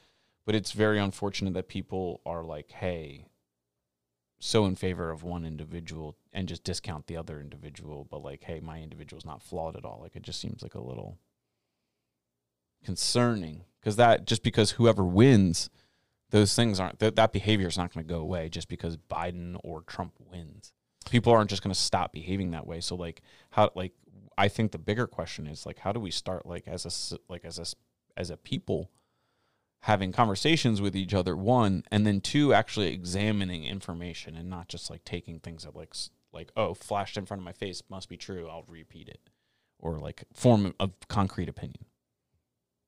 But 0.46 0.56
it's 0.56 0.72
very 0.72 1.00
unfortunate 1.00 1.56
that 1.56 1.68
people 1.68 2.22
are 2.26 2.44
like, 2.44 2.72
hey, 2.72 3.26
so 4.40 4.66
in 4.66 4.76
favor 4.76 5.12
of 5.12 5.24
one 5.24 5.46
individual 5.46 6.18
and 6.34 6.48
just 6.48 6.64
discount 6.64 7.08
the 7.08 7.18
other 7.18 7.40
individual, 7.40 8.06
but 8.10 8.24
like, 8.24 8.44
hey, 8.44 8.60
my 8.60 8.82
individual's 8.82 9.26
not 9.26 9.42
flawed 9.42 9.76
at 9.76 9.86
all. 9.86 10.00
Like 10.02 10.16
it 10.16 10.24
just 10.24 10.40
seems 10.40 10.62
like 10.62 10.76
a 10.76 10.82
little 10.82 11.18
concerning 12.84 13.64
because 13.80 13.96
that 13.96 14.26
just 14.26 14.44
because 14.44 14.72
whoever 14.72 15.04
wins, 15.04 15.70
those 16.32 16.56
things 16.56 16.80
aren't 16.80 17.00
that 17.00 17.16
that 17.16 17.34
behavior 17.34 17.68
is 17.68 17.78
not 17.78 17.94
going 17.94 18.06
to 18.06 18.14
go 18.14 18.20
away 18.20 18.50
just 18.50 18.68
because 18.68 18.98
Biden 18.98 19.58
or 19.64 19.82
Trump 19.82 20.14
wins. 20.20 20.74
People 21.10 21.34
aren't 21.34 21.50
just 21.50 21.64
going 21.64 21.74
to 21.74 21.80
stop 21.80 22.12
behaving 22.12 22.52
that 22.52 22.68
way. 22.68 22.82
So 22.82 22.96
like 22.96 23.22
how 23.52 23.72
like 23.76 23.94
I 24.38 24.48
think 24.48 24.72
the 24.72 24.78
bigger 24.78 25.08
question 25.08 25.48
is 25.48 25.66
like 25.66 25.80
how 25.80 25.92
do 25.92 26.00
we 26.00 26.12
start 26.12 26.46
like 26.46 26.68
as 26.68 26.86
a 26.86 27.20
like 27.32 27.46
as 27.46 27.58
a 27.58 27.66
as 28.20 28.30
a 28.30 28.38
people 28.38 28.92
having 29.82 30.12
conversations 30.12 30.82
with 30.82 30.96
each 30.96 31.14
other 31.14 31.36
one 31.36 31.84
and 31.92 32.08
then 32.08 32.20
two 32.20 32.54
actually 32.54 32.92
examining 32.92 33.66
information 33.66 34.36
and 34.36 34.50
not 34.50 34.68
just 34.68 34.90
like 34.90 35.04
taking 35.04 35.40
things 35.40 35.64
that 35.64 35.76
like 35.76 35.94
like 36.34 36.52
oh 36.58 36.74
flashed 36.74 37.18
in 37.18 37.26
front 37.26 37.40
of 37.40 37.46
my 37.46 37.52
face 37.52 37.84
must 37.90 38.10
be 38.10 38.18
true 38.18 38.48
i'll 38.50 38.66
repeat 38.68 39.08
it. 39.08 39.30
Or 39.80 40.00
like 40.00 40.24
form 40.34 40.74
of 40.80 40.94
concrete 41.08 41.50
opinion. 41.50 41.86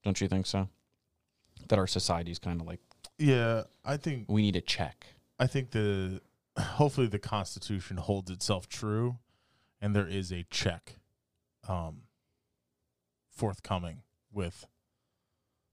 Don't 0.04 0.20
you 0.20 0.28
think 0.28 0.46
so? 0.48 0.70
That 1.68 1.78
our 1.78 1.88
society's 1.88 2.40
kind 2.40 2.62
of 2.62 2.68
like 2.68 2.80
Yeah, 3.20 3.64
I 3.86 3.98
think 3.98 4.26
we 4.28 4.42
need 4.42 4.56
a 4.56 4.62
check. 4.62 5.06
I 5.38 5.48
think 5.48 5.72
the 5.72 6.22
hopefully 6.60 7.08
the 7.08 7.20
Constitution 7.20 7.98
holds 7.98 8.32
itself 8.32 8.68
true, 8.68 9.18
and 9.82 9.96
there 9.96 10.08
is 10.08 10.32
a 10.32 10.46
check, 10.50 10.96
um, 11.68 12.04
forthcoming 13.30 14.02
with 14.32 14.66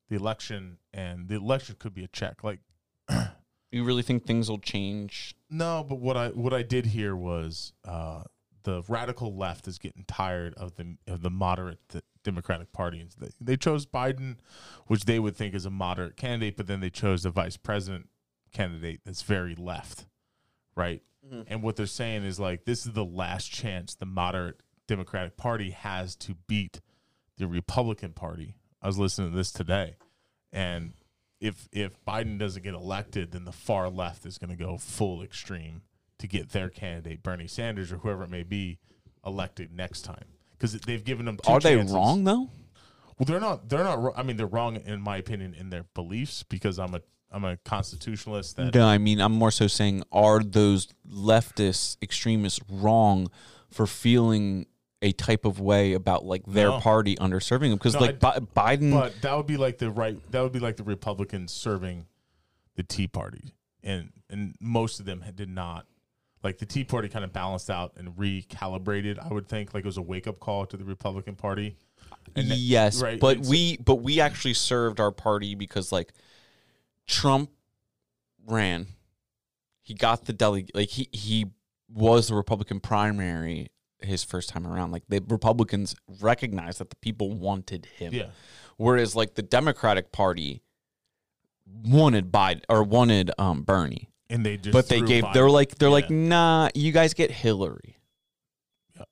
the 0.08 0.16
election, 0.16 0.78
and 0.92 1.28
the 1.28 1.36
election 1.36 1.76
could 1.78 1.94
be 1.94 2.04
a 2.04 2.08
check. 2.08 2.44
Like 2.44 2.60
you 3.70 3.84
really 3.84 4.02
think 4.02 4.26
things 4.26 4.48
will 4.50 4.58
change 4.58 5.34
no, 5.50 5.84
but 5.88 6.00
what 6.00 6.16
I 6.16 6.28
what 6.28 6.52
I 6.52 6.62
did 6.62 6.86
hear 6.86 7.14
was 7.14 7.72
uh, 7.84 8.24
the 8.64 8.82
radical 8.88 9.36
left 9.36 9.68
is 9.68 9.78
getting 9.78 10.04
tired 10.06 10.54
of 10.54 10.74
the 10.74 10.96
of 11.06 11.22
the 11.22 11.30
moderate 11.30 11.78
th- 11.88 12.04
Democratic 12.24 12.72
Party. 12.72 13.00
And 13.00 13.10
They, 13.18 13.28
they 13.40 13.56
chose 13.56 13.86
Biden, 13.86 14.38
which 14.86 15.04
they 15.04 15.20
would 15.20 15.36
think 15.36 15.54
is 15.54 15.64
a 15.66 15.70
moderate 15.70 16.16
candidate, 16.16 16.56
but 16.56 16.66
then 16.66 16.80
they 16.80 16.90
chose 16.90 17.22
the 17.22 17.30
vice 17.30 17.56
president 17.56 18.08
candidate 18.52 19.02
that's 19.04 19.22
very 19.22 19.54
left, 19.54 20.06
right? 20.74 21.02
And 21.46 21.62
what 21.62 21.76
they're 21.76 21.86
saying 21.86 22.24
is 22.24 22.40
like 22.40 22.64
this 22.64 22.84
is 22.84 22.92
the 22.92 23.04
last 23.04 23.50
chance 23.50 23.94
the 23.94 24.06
moderate 24.06 24.60
Democratic 24.88 25.36
Party 25.36 25.70
has 25.70 26.16
to 26.16 26.34
beat 26.46 26.80
the 27.38 27.46
Republican 27.46 28.12
Party. 28.12 28.56
I 28.84 28.86
was 28.86 28.98
listening 28.98 29.30
to 29.30 29.36
this 29.36 29.50
today, 29.50 29.96
and 30.52 30.92
if 31.40 31.68
if 31.72 31.92
Biden 32.04 32.38
doesn't 32.38 32.62
get 32.62 32.74
elected, 32.74 33.32
then 33.32 33.46
the 33.46 33.52
far 33.52 33.88
left 33.88 34.26
is 34.26 34.36
going 34.36 34.50
to 34.50 34.62
go 34.62 34.76
full 34.76 35.22
extreme 35.22 35.80
to 36.18 36.26
get 36.26 36.50
their 36.50 36.68
candidate 36.68 37.22
Bernie 37.22 37.48
Sanders 37.48 37.90
or 37.90 37.96
whoever 37.96 38.24
it 38.24 38.30
may 38.30 38.42
be 38.42 38.78
elected 39.26 39.74
next 39.74 40.02
time 40.02 40.26
because 40.52 40.78
they've 40.80 41.02
given 41.02 41.24
them. 41.24 41.38
Are 41.46 41.60
they 41.60 41.76
wrong 41.76 42.24
though 42.24 42.50
Well, 43.18 43.24
they're 43.26 43.40
not. 43.40 43.70
They're 43.70 43.84
not. 43.84 44.12
I 44.18 44.22
mean, 44.22 44.36
they're 44.36 44.46
wrong 44.46 44.76
in 44.76 45.00
my 45.00 45.16
opinion 45.16 45.54
in 45.54 45.70
their 45.70 45.84
beliefs 45.94 46.42
because 46.42 46.78
I'm 46.78 46.94
a 46.94 47.00
I'm 47.30 47.44
a 47.44 47.56
constitutionalist. 47.56 48.56
That 48.56 48.74
no 48.74 48.86
i 48.86 48.98
mean 48.98 49.18
i'm 49.18 49.32
more 49.32 49.50
so 49.50 49.66
saying 49.66 50.04
are 50.12 50.40
those 50.40 50.88
leftist 51.10 51.96
extremists 52.00 52.60
wrong 52.70 53.28
for 53.70 53.86
feeling 53.86 54.66
a 55.04 55.12
type 55.12 55.44
of 55.44 55.60
way 55.60 55.92
about 55.92 56.24
like 56.24 56.44
their 56.46 56.68
No. 56.70 56.80
party 56.80 57.14
underserving 57.16 57.68
them 57.68 57.74
because 57.74 57.94
No, 57.94 58.00
like 58.00 58.18
Bi- 58.18 58.38
biden 58.40 58.90
But 58.92 59.20
that 59.22 59.36
would 59.36 59.46
be 59.46 59.56
like 59.58 59.78
the 59.78 59.90
right. 59.90 60.18
That 60.32 60.40
would 60.42 60.52
be 60.52 60.58
like 60.60 60.76
the 60.76 60.82
Republicans 60.84 61.52
serving 61.52 62.06
the 62.74 62.82
Tea 62.82 63.06
Party, 63.06 63.54
and 63.82 64.10
and 64.30 64.54
most 64.60 64.98
of 65.00 65.06
them 65.06 65.20
had- 65.20 65.36
did 65.36 65.48
not. 65.50 65.86
Like 66.42 66.58
the 66.58 66.66
Tea 66.66 66.84
Party 66.84 67.08
kind 67.08 67.24
of 67.24 67.32
balanced 67.32 67.70
out 67.70 67.92
and 67.96 68.08
recalibrated. 68.16 69.18
I 69.18 69.28
would 69.32 69.46
think 69.48 69.72
like 69.74 69.84
it 69.84 69.86
was 69.86 69.96
a 69.98 70.02
wake 70.02 70.26
up 70.26 70.40
call 70.40 70.66
to 70.66 70.76
the 70.76 70.84
Republican 70.84 71.36
Party. 71.36 71.76
And 72.34 72.50
that- 72.50 72.56
yes, 72.58 73.00
right, 73.02 73.20
but 73.20 73.36
and 73.36 73.44
so- 73.46 73.50
we 73.50 73.76
but 73.76 73.96
we 73.96 74.20
actually 74.20 74.54
served 74.54 75.00
our 75.00 75.10
party 75.12 75.54
because 75.54 75.92
like 75.92 76.12
Trump 77.06 77.50
ran, 78.46 78.86
he 79.82 79.92
got 79.94 80.24
the 80.24 80.32
delegate 80.32 80.74
like 80.74 80.88
he 80.88 81.08
he 81.12 81.46
was 81.88 82.28
the 82.28 82.34
Republican 82.34 82.80
primary 82.80 83.68
his 84.04 84.24
first 84.24 84.48
time 84.48 84.66
around. 84.66 84.92
Like 84.92 85.04
the 85.08 85.22
Republicans 85.28 85.94
recognized 86.20 86.78
that 86.80 86.90
the 86.90 86.96
people 86.96 87.32
wanted 87.32 87.86
him. 87.86 88.12
Yeah. 88.12 88.26
Whereas 88.76 89.14
like 89.14 89.34
the 89.34 89.42
Democratic 89.42 90.12
Party 90.12 90.62
wanted 91.66 92.30
Biden 92.30 92.62
or 92.68 92.82
wanted 92.82 93.30
um 93.38 93.62
Bernie. 93.62 94.10
And 94.30 94.44
they 94.44 94.56
just. 94.56 94.72
but 94.72 94.88
they 94.88 95.00
gave 95.02 95.24
they're 95.32 95.50
like 95.50 95.76
they're 95.76 95.90
like 95.90 96.10
nah, 96.10 96.68
you 96.74 96.92
guys 96.92 97.14
get 97.14 97.30
Hillary. 97.30 97.98
Yep. 98.96 99.08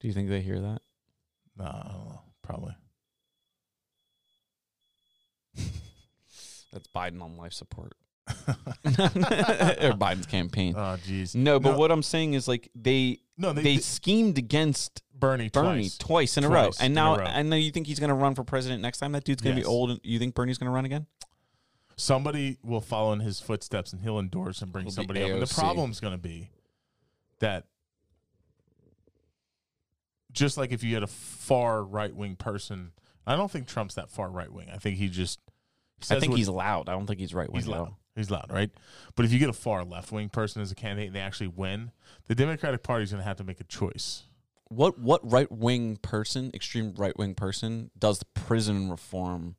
Do 0.00 0.08
you 0.08 0.14
think 0.14 0.28
they 0.28 0.40
hear 0.40 0.60
that? 0.60 0.82
No, 1.56 1.64
I 1.64 1.88
don't 1.88 2.08
know. 2.08 2.20
Probably. 2.42 2.76
That's 6.72 6.88
Biden 6.88 7.22
on 7.22 7.36
life 7.36 7.52
support. 7.52 7.92
or 8.84 9.92
Biden's 9.94 10.26
campaign. 10.26 10.74
Oh, 10.76 10.96
jeez. 11.06 11.34
no, 11.34 11.58
but 11.60 11.78
what 11.78 11.90
I'm 11.90 12.02
saying 12.02 12.34
is 12.34 12.48
like 12.48 12.70
they 12.74 13.18
No, 13.36 13.52
they, 13.52 13.62
they, 13.62 13.76
schemed 13.78 14.38
against 14.38 15.02
Bernie 15.14 15.48
Bernie 15.48 15.82
twice. 15.82 15.98
twice, 15.98 16.36
in 16.36 16.44
a 16.44 16.48
row. 16.48 16.64
Twice 16.66 16.80
And 16.80 16.94
now 16.94 17.16
row. 17.18 17.24
I 17.24 17.42
know 17.42 17.56
you 17.56 17.70
think 17.70 17.86
he's 17.86 17.98
going 18.00 18.08
to 18.10 18.14
run 18.14 18.34
for 18.34 18.44
president 18.44 18.82
next 18.82 18.98
time. 18.98 19.12
That 19.12 19.24
dude's 19.24 19.42
going 19.42 19.56
to 19.56 19.60
Yes. 19.60 19.66
be 19.66 19.70
old. 19.70 19.90
And 19.90 20.00
you 20.04 20.18
think 20.18 20.34
Bernie's 20.34 20.58
going 20.58 20.68
to 20.70 20.74
run 20.74 20.84
again? 20.84 21.06
somebody 22.00 22.56
will 22.62 22.80
follow 22.80 23.12
in 23.12 23.18
his 23.18 23.40
footsteps 23.40 23.92
and 23.92 24.00
he'll 24.02 24.20
endorse 24.20 24.62
and 24.62 24.70
bring 24.70 24.84
be 24.84 24.90
somebody 24.92 25.20
up. 25.20 25.30
And 25.30 25.42
the 25.42 25.46
AOC. 25.46 25.54
problem's 25.58 25.98
going 25.98 26.12
to 26.14 26.16
be 26.18 26.48
that 27.40 27.64
just 30.32 30.56
like 30.56 30.70
if 30.72 30.84
you 30.84 30.94
had 30.94 31.02
a 31.02 31.06
far 31.08 31.82
right 31.82 32.14
wing 32.14 32.36
person, 32.36 32.92
I 33.26 33.34
don't 33.36 33.50
think 33.50 33.66
Trump's 33.66 33.96
that 33.96 34.10
far 34.10 34.30
right 34.30 34.52
wing. 34.52 34.68
I 34.72 34.76
think 34.76 34.96
he 34.96 35.08
just. 35.08 35.40
I 36.00 36.04
says 36.04 36.20
think 36.20 36.30
what- 36.30 36.38
he's 36.38 36.48
loud. 36.48 36.88
I 36.88 36.92
don't 36.92 37.06
think 37.06 37.18
he's 37.18 37.34
right 37.34 37.50
wing. 37.50 37.62
he's 37.62 37.68
loud. 37.68 37.88
all. 37.88 37.98
He's 38.18 38.30
loud, 38.30 38.50
right? 38.52 38.70
But 39.14 39.24
if 39.24 39.32
you 39.32 39.38
get 39.38 39.48
a 39.48 39.52
far 39.54 39.84
left 39.84 40.10
wing 40.12 40.28
person 40.28 40.60
as 40.60 40.70
a 40.72 40.74
candidate 40.74 41.06
and 41.08 41.16
they 41.16 41.20
actually 41.20 41.48
win, 41.48 41.92
the 42.26 42.34
Democratic 42.34 42.82
Party 42.82 43.04
is 43.04 43.10
going 43.12 43.20
to 43.22 43.26
have 43.28 43.36
to 43.36 43.44
make 43.44 43.60
a 43.60 43.64
choice. 43.64 44.24
What 44.68 44.98
what 44.98 45.20
right 45.30 45.50
wing 45.50 45.96
person, 45.96 46.50
extreme 46.52 46.94
right 46.96 47.16
wing 47.16 47.34
person, 47.34 47.90
does 47.98 48.18
the 48.18 48.26
prison 48.34 48.90
reform 48.90 49.56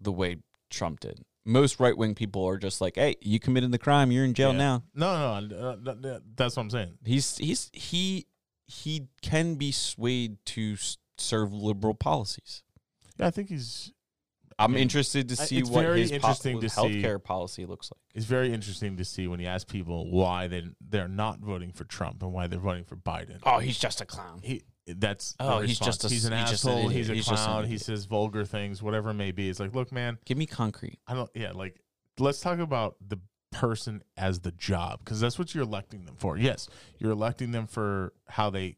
the 0.00 0.12
way 0.12 0.36
Trump 0.70 1.00
did? 1.00 1.22
Most 1.44 1.80
right 1.80 1.96
wing 1.96 2.14
people 2.14 2.44
are 2.44 2.56
just 2.58 2.80
like, 2.80 2.96
"Hey, 2.96 3.16
you 3.20 3.40
committed 3.40 3.72
the 3.72 3.78
crime, 3.78 4.12
you're 4.12 4.24
in 4.24 4.34
jail 4.34 4.52
Yeah. 4.52 4.58
now." 4.58 4.82
No, 4.94 5.40
no, 5.40 5.56
uh, 5.68 5.76
th- 5.76 6.02
th- 6.02 6.22
that's 6.36 6.56
what 6.56 6.62
I'm 6.64 6.70
saying. 6.70 6.98
He's 7.04 7.36
he's 7.38 7.70
he 7.72 8.26
he 8.66 9.08
can 9.22 9.54
be 9.54 9.72
swayed 9.72 10.36
to 10.46 10.76
serve 11.18 11.52
liberal 11.52 11.94
policies. 11.94 12.62
Yeah, 13.18 13.28
I 13.28 13.30
think 13.30 13.48
he's. 13.48 13.92
I'm 14.58 14.74
interested 14.76 15.28
to 15.28 15.36
see 15.36 15.58
it's 15.58 15.68
what 15.68 15.84
his 15.96 16.10
interesting 16.10 16.54
po- 16.56 16.60
to 16.62 16.68
see- 16.68 16.80
healthcare 16.80 17.22
policy 17.22 17.66
looks 17.66 17.90
like. 17.92 18.00
It's 18.14 18.24
very 18.24 18.52
interesting 18.54 18.96
to 18.96 19.04
see 19.04 19.26
when 19.28 19.38
you 19.40 19.46
ask 19.46 19.68
people 19.68 20.10
why 20.10 20.46
they 20.46 20.64
they're 20.80 21.08
not 21.08 21.40
voting 21.40 21.72
for 21.72 21.84
Trump 21.84 22.22
and 22.22 22.32
why 22.32 22.46
they're 22.46 22.58
voting 22.58 22.84
for 22.84 22.96
Biden. 22.96 23.38
Oh, 23.42 23.58
he's 23.58 23.78
just 23.78 24.00
a 24.00 24.06
clown. 24.06 24.40
He 24.42 24.62
that's 24.86 25.34
Oh, 25.40 25.58
he's 25.60 25.70
response. 25.70 25.96
just 25.98 26.04
a- 26.04 26.08
he's 26.14 26.24
an 26.26 26.32
he's 26.38 26.50
just 26.50 26.64
an 26.64 26.70
asshole. 26.70 26.88
he's 26.88 27.10
a 27.10 27.14
He's 27.14 27.24
clown. 27.26 27.66
He 27.66 27.76
says 27.76 28.04
vulgar 28.06 28.44
things, 28.44 28.82
whatever 28.82 29.10
it 29.10 29.14
may 29.14 29.32
be. 29.32 29.48
It's 29.50 29.60
like, 29.60 29.74
look, 29.74 29.90
man, 29.92 30.16
Give 30.24 30.38
me 30.38 30.46
concrete. 30.46 31.00
I 31.06 31.14
don't. 31.14 31.30
Yeah, 31.34 31.52
like 31.52 31.80
let's 32.18 32.40
talk 32.40 32.58
about 32.60 32.96
the 33.06 33.18
person 33.52 34.02
as 34.16 34.40
the 34.40 34.52
job 34.52 35.00
because 35.04 35.20
that's 35.20 35.38
what 35.38 35.54
you're 35.54 35.64
electing 35.64 36.04
them 36.06 36.14
for. 36.16 36.38
Yes, 36.38 36.68
you're 36.98 37.10
electing 37.12 37.50
them 37.50 37.66
for 37.66 38.12
how 38.28 38.48
they 38.50 38.76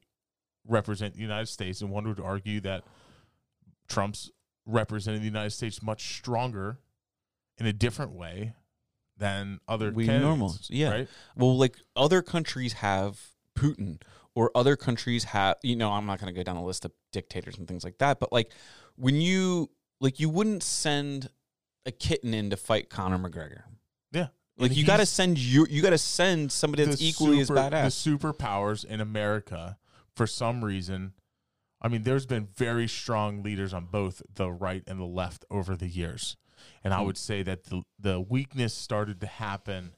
represent 0.66 1.14
the 1.14 1.20
United 1.20 1.46
States, 1.46 1.80
and 1.82 1.90
one 1.90 2.06
would 2.08 2.20
argue 2.20 2.60
that 2.62 2.84
Trump's 3.88 4.30
representing 4.68 5.20
the 5.20 5.26
United 5.26 5.50
States 5.50 5.82
much 5.82 6.16
stronger 6.18 6.78
in 7.56 7.66
a 7.66 7.72
different 7.72 8.12
way 8.12 8.52
than 9.16 9.58
other 9.66 9.90
We 9.90 10.06
normals, 10.06 10.68
yeah. 10.70 10.90
right? 10.90 11.08
Well, 11.36 11.56
like 11.58 11.76
other 11.96 12.22
countries 12.22 12.74
have 12.74 13.18
Putin, 13.56 14.00
or 14.36 14.52
other 14.54 14.76
countries 14.76 15.24
have, 15.24 15.56
you 15.64 15.74
know, 15.74 15.90
I'm 15.90 16.06
not 16.06 16.20
going 16.20 16.32
to 16.32 16.38
go 16.38 16.44
down 16.44 16.54
the 16.54 16.62
list 16.62 16.84
of 16.84 16.92
dictators 17.10 17.58
and 17.58 17.66
things 17.66 17.82
like 17.82 17.98
that, 17.98 18.20
but 18.20 18.32
like 18.32 18.52
when 18.94 19.20
you, 19.20 19.70
like, 20.00 20.20
you 20.20 20.28
wouldn't 20.28 20.62
send 20.62 21.28
a 21.86 21.90
kitten 21.90 22.32
in 22.34 22.50
to 22.50 22.56
fight 22.56 22.88
Conor 22.90 23.18
McGregor. 23.18 23.62
Yeah, 24.12 24.28
Like, 24.56 24.70
And 24.70 24.76
you 24.76 24.86
got 24.86 24.98
to 24.98 25.06
send 25.06 25.38
you, 25.38 25.66
you 25.68 25.82
got 25.82 25.90
to 25.90 25.98
send 25.98 26.52
somebody 26.52 26.84
that's 26.84 27.02
equally 27.02 27.42
super- 27.44 27.58
as 27.58 27.72
badass. 27.72 28.04
The 28.04 28.10
superpowers 28.16 28.84
in 28.84 29.00
America, 29.00 29.78
for 30.14 30.26
some 30.28 30.64
reason, 30.64 31.14
I 31.80 31.88
mean, 31.88 32.02
there's 32.02 32.26
been 32.26 32.48
very 32.56 32.88
strong 32.88 33.42
leaders 33.42 33.72
on 33.72 33.86
both 33.86 34.22
the 34.34 34.50
right 34.50 34.82
and 34.86 34.98
the 34.98 35.04
left 35.04 35.44
over 35.50 35.76
the 35.76 35.86
years, 35.88 36.36
and 36.82 36.92
I 36.92 36.98
Hmm. 37.00 37.06
would 37.06 37.16
say 37.18 37.42
that 37.44 37.64
the 37.64 37.82
the 37.98 38.20
weakness 38.20 38.74
started 38.74 39.20
to 39.20 39.26
happen 39.26 39.92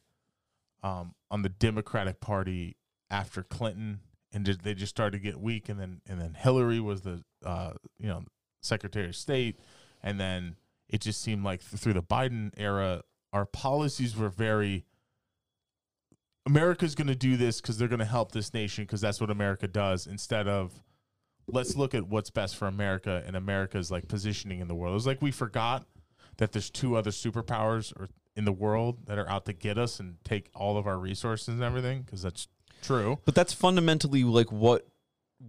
um, 0.83 1.14
on 1.31 1.43
the 1.43 1.49
Democratic 1.49 2.21
Party 2.21 2.77
after 3.11 3.43
Clinton, 3.43 4.01
and 4.33 4.47
just, 4.47 4.62
they 4.62 4.75
just 4.75 4.90
started 4.90 5.19
to 5.19 5.23
get 5.23 5.40
weak, 5.40 5.69
and 5.69 5.81
then 5.81 6.01
and 6.07 6.21
then 6.21 6.35
Hillary 6.35 6.81
was 6.81 7.01
the 7.03 7.23
uh, 7.45 7.73
you 7.99 8.09
know 8.09 8.25
Secretary 8.62 9.07
of 9.09 9.16
State, 9.16 9.59
and 10.03 10.21
then 10.21 10.57
it 10.88 11.01
just 11.01 11.23
seemed 11.23 11.45
like 11.45 11.61
th- 11.61 11.81
through 11.81 11.95
the 11.95 12.03
Biden 12.03 12.51
era, 12.57 13.03
our 13.33 13.47
policies 13.47 14.16
were 14.16 14.29
very 14.29 14.85
America's 16.47 16.95
going 16.95 17.07
to 17.07 17.14
do 17.14 17.37
this 17.37 17.61
because 17.61 17.79
they're 17.79 17.88
going 17.88 17.99
to 18.01 18.05
help 18.05 18.33
this 18.33 18.53
nation 18.55 18.85
because 18.85 19.01
that's 19.01 19.21
what 19.21 19.31
America 19.31 19.69
does 19.69 20.07
instead 20.07 20.49
of 20.49 20.83
let's 21.52 21.76
look 21.76 21.94
at 21.94 22.08
what's 22.08 22.30
best 22.30 22.56
for 22.56 22.66
America 22.66 23.22
and 23.26 23.36
America's 23.36 23.90
like 23.90 24.08
positioning 24.08 24.60
in 24.60 24.68
the 24.68 24.74
world. 24.74 24.96
It's 24.96 25.06
like 25.06 25.22
we 25.22 25.30
forgot 25.30 25.86
that 26.38 26.52
there's 26.52 26.70
two 26.70 26.96
other 26.96 27.10
superpowers 27.10 27.92
or 27.98 28.08
in 28.36 28.44
the 28.44 28.52
world 28.52 29.06
that 29.06 29.18
are 29.18 29.28
out 29.28 29.44
to 29.46 29.52
get 29.52 29.76
us 29.76 30.00
and 30.00 30.16
take 30.24 30.50
all 30.54 30.76
of 30.76 30.86
our 30.86 30.98
resources 30.98 31.48
and 31.48 31.62
everything 31.62 32.02
because 32.02 32.22
that's 32.22 32.48
true. 32.82 33.18
but 33.24 33.34
that's 33.34 33.52
fundamentally 33.52 34.24
like 34.24 34.50
what 34.50 34.86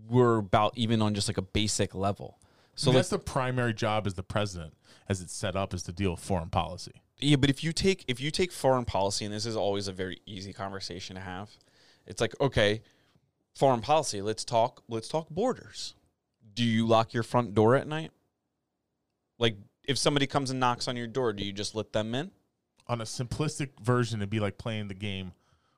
we're 0.10 0.38
about, 0.38 0.78
even 0.78 1.02
on 1.02 1.14
just 1.14 1.28
like 1.28 1.38
a 1.38 1.42
basic 1.42 1.94
level. 1.94 2.40
So 2.76 2.90
like, 2.90 2.98
that's 2.98 3.10
the 3.10 3.20
primary 3.20 3.74
job 3.74 4.08
as 4.08 4.16
the 4.16 4.24
president 4.24 4.74
as 5.08 5.22
it's 5.22 5.34
set 5.34 5.56
up 5.56 5.74
is 5.74 5.84
to 5.84 5.92
deal 5.92 6.12
with 6.12 6.20
foreign 6.20 6.50
policy. 6.50 7.02
Yeah, 7.20 7.36
but 7.36 7.50
if 7.50 7.64
you 7.64 7.72
take 7.72 8.04
if 8.08 8.20
you 8.20 8.32
take 8.32 8.52
foreign 8.52 8.86
policy, 8.86 9.26
and 9.26 9.34
this 9.34 9.46
is 9.46 9.56
always 9.56 9.88
a 9.88 9.92
very 9.92 10.22
easy 10.26 10.54
conversation 10.54 11.16
to 11.16 11.22
have, 11.22 11.50
it's 12.08 12.20
like 12.20 12.34
okay, 12.42 12.82
foreign 13.54 13.82
policy. 13.82 14.22
Let's 14.22 14.44
talk. 14.44 14.84
Let's 14.88 15.08
talk 15.08 15.30
borders. 15.30 15.96
Do 16.54 16.64
you 16.64 16.88
lock 16.88 17.14
your 17.14 17.24
front 17.24 17.54
door 17.54 17.76
at 17.76 17.88
night? 17.88 18.12
Like, 19.40 19.56
if 19.88 19.98
somebody 19.98 20.28
comes 20.28 20.52
and 20.52 20.60
knocks 20.60 20.88
on 20.88 20.96
your 20.96 21.08
door, 21.08 21.34
do 21.34 21.44
you 21.44 21.54
just 21.54 21.76
let 21.76 21.94
them 21.94 22.14
in? 22.14 22.32
On 22.88 23.02
a 23.02 23.06
simplistic 23.06 23.70
version, 23.82 24.20
it'd 24.20 24.30
be 24.30 24.40
like 24.40 24.58
playing 24.58 24.88
the 24.88 24.94
game. 24.94 25.32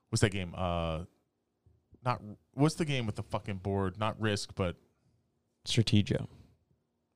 What's 0.10 0.22
that 0.22 0.32
game? 0.32 0.54
Uh, 0.56 1.02
not 2.04 2.22
what's 2.54 2.76
the 2.76 2.86
game 2.86 3.06
with 3.06 3.16
the 3.16 3.24
fucking 3.24 3.58
board? 3.58 3.98
Not 3.98 4.20
Risk, 4.20 4.54
but 4.56 4.76
Strategio. 5.66 6.28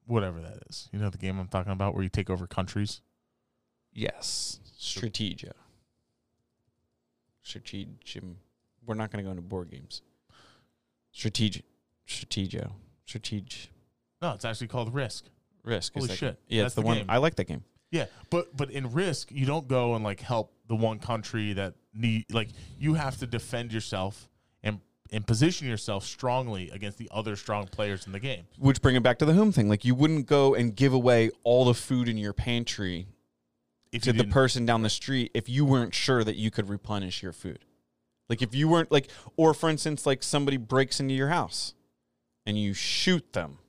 whatever 0.06 0.40
that 0.40 0.60
is. 0.70 0.90
You 0.94 1.00
know 1.00 1.10
the 1.10 1.18
game 1.18 1.40
I'm 1.40 1.48
talking 1.48 1.72
about 1.72 1.94
where 1.94 2.04
you 2.04 2.10
take 2.10 2.30
over 2.30 2.48
countries. 2.48 3.02
Yes, 3.94 4.60
Strategio. 4.80 5.52
Strategio. 7.44 8.36
We're 8.86 8.96
not 8.96 9.12
going 9.12 9.24
to 9.24 9.28
go 9.28 9.32
into 9.32 9.42
board 9.42 9.72
games. 9.72 10.02
Strategic. 11.18 11.66
Strategio. 12.08 12.74
Strateg. 13.08 13.70
No, 14.22 14.34
it's 14.34 14.46
actually 14.46 14.68
called 14.68 14.94
Risk. 14.94 15.26
Risk. 15.64 15.94
Holy 15.96 16.10
shit. 16.10 16.20
game. 16.20 16.38
Yeah, 16.48 16.62
That's 16.62 16.74
it's 16.74 16.76
the, 16.76 16.82
the 16.82 16.88
one. 16.88 16.98
game. 16.98 17.06
I 17.10 17.18
like 17.18 17.36
that 17.38 17.46
game. 17.48 17.64
Yeah, 17.90 18.06
but 18.30 18.56
but 18.56 18.70
in 18.70 18.94
Risk, 18.94 19.32
you 19.32 19.48
don't 19.48 19.68
go 19.68 19.96
and 19.96 20.04
like 20.04 20.20
help 20.20 20.54
the 20.68 20.76
one 20.76 21.00
country 21.00 21.54
that 21.54 21.74
need 21.92 22.26
like 22.32 22.50
you 22.78 22.94
have 22.94 23.18
to 23.18 23.26
defend 23.26 23.74
yourself 23.74 24.30
and 24.62 24.80
and 25.12 25.26
position 25.26 25.68
yourself 25.68 26.06
strongly 26.06 26.70
against 26.70 27.00
the 27.00 27.10
other 27.12 27.36
strong 27.36 27.66
players 27.66 28.06
in 28.06 28.12
the 28.12 28.20
game. 28.20 28.44
which 28.60 28.80
bring 28.80 28.96
it 28.96 29.02
back 29.02 29.18
to 29.20 29.26
the 29.26 29.34
home 29.34 29.52
thing. 29.52 29.70
Like 29.70 29.86
you 29.86 29.96
wouldn't 29.96 30.28
go 30.28 30.54
and 30.54 30.76
give 30.76 30.94
away 30.94 31.32
all 31.44 31.66
the 31.66 31.74
food 31.74 32.08
in 32.08 32.18
your 32.18 32.34
pantry 32.34 33.08
If 33.92 34.04
to 34.04 34.12
you 34.12 34.18
the 34.22 34.26
person 34.26 34.68
down 34.68 34.84
the 34.84 34.90
street 34.90 35.32
if 35.34 35.50
you 35.50 35.66
weren't 35.66 35.96
sure 35.96 36.24
that 36.24 36.36
you 36.36 36.52
could 36.52 36.70
replenish 36.70 37.24
your 37.24 37.34
food. 37.34 37.66
Like 38.30 38.42
if 38.42 38.54
you 38.54 38.68
weren't 38.68 38.92
like 38.92 39.10
or 39.36 39.54
for 39.54 39.70
instance 39.70 40.06
like 40.06 40.24
somebody 40.24 40.58
breaks 40.58 41.00
into 41.00 41.14
your 41.14 41.30
house 41.30 41.74
and 42.46 42.58
you 42.60 42.74
shoot 42.74 43.34
them. 43.34 43.60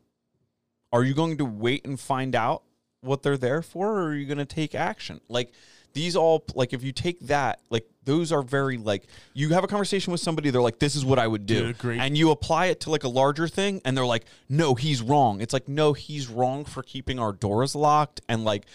Are 0.92 1.04
you 1.04 1.14
going 1.14 1.36
to 1.38 1.44
wait 1.44 1.84
and 1.84 2.00
find 2.00 2.34
out 2.34 2.62
what 3.02 3.22
they're 3.22 3.36
there 3.36 3.62
for 3.62 4.00
or 4.00 4.08
are 4.08 4.14
you 4.14 4.26
going 4.26 4.38
to 4.38 4.46
take 4.46 4.74
action? 4.74 5.20
Like 5.28 5.52
these 5.92 6.16
all 6.16 6.44
like 6.54 6.72
if 6.72 6.82
you 6.84 6.92
take 6.92 7.18
that 7.20 7.60
like 7.70 7.84
those 8.04 8.30
are 8.30 8.42
very 8.42 8.76
like 8.76 9.06
you 9.34 9.48
have 9.50 9.64
a 9.64 9.66
conversation 9.66 10.12
with 10.12 10.20
somebody 10.20 10.50
they're 10.50 10.62
like 10.62 10.78
this 10.78 10.94
is 10.94 11.04
what 11.04 11.18
I 11.18 11.26
would 11.26 11.46
do 11.46 11.72
Dude, 11.72 11.98
and 11.98 12.16
you 12.16 12.30
apply 12.30 12.66
it 12.66 12.80
to 12.80 12.90
like 12.90 13.04
a 13.04 13.08
larger 13.08 13.48
thing 13.48 13.80
and 13.84 13.96
they're 13.96 14.06
like 14.06 14.24
no 14.48 14.74
he's 14.74 15.02
wrong 15.02 15.40
it's 15.40 15.52
like 15.52 15.68
no 15.68 15.94
he's 15.94 16.28
wrong 16.28 16.64
for 16.64 16.82
keeping 16.82 17.18
our 17.18 17.32
doors 17.32 17.74
locked 17.74 18.20
and 18.28 18.44
like 18.44 18.66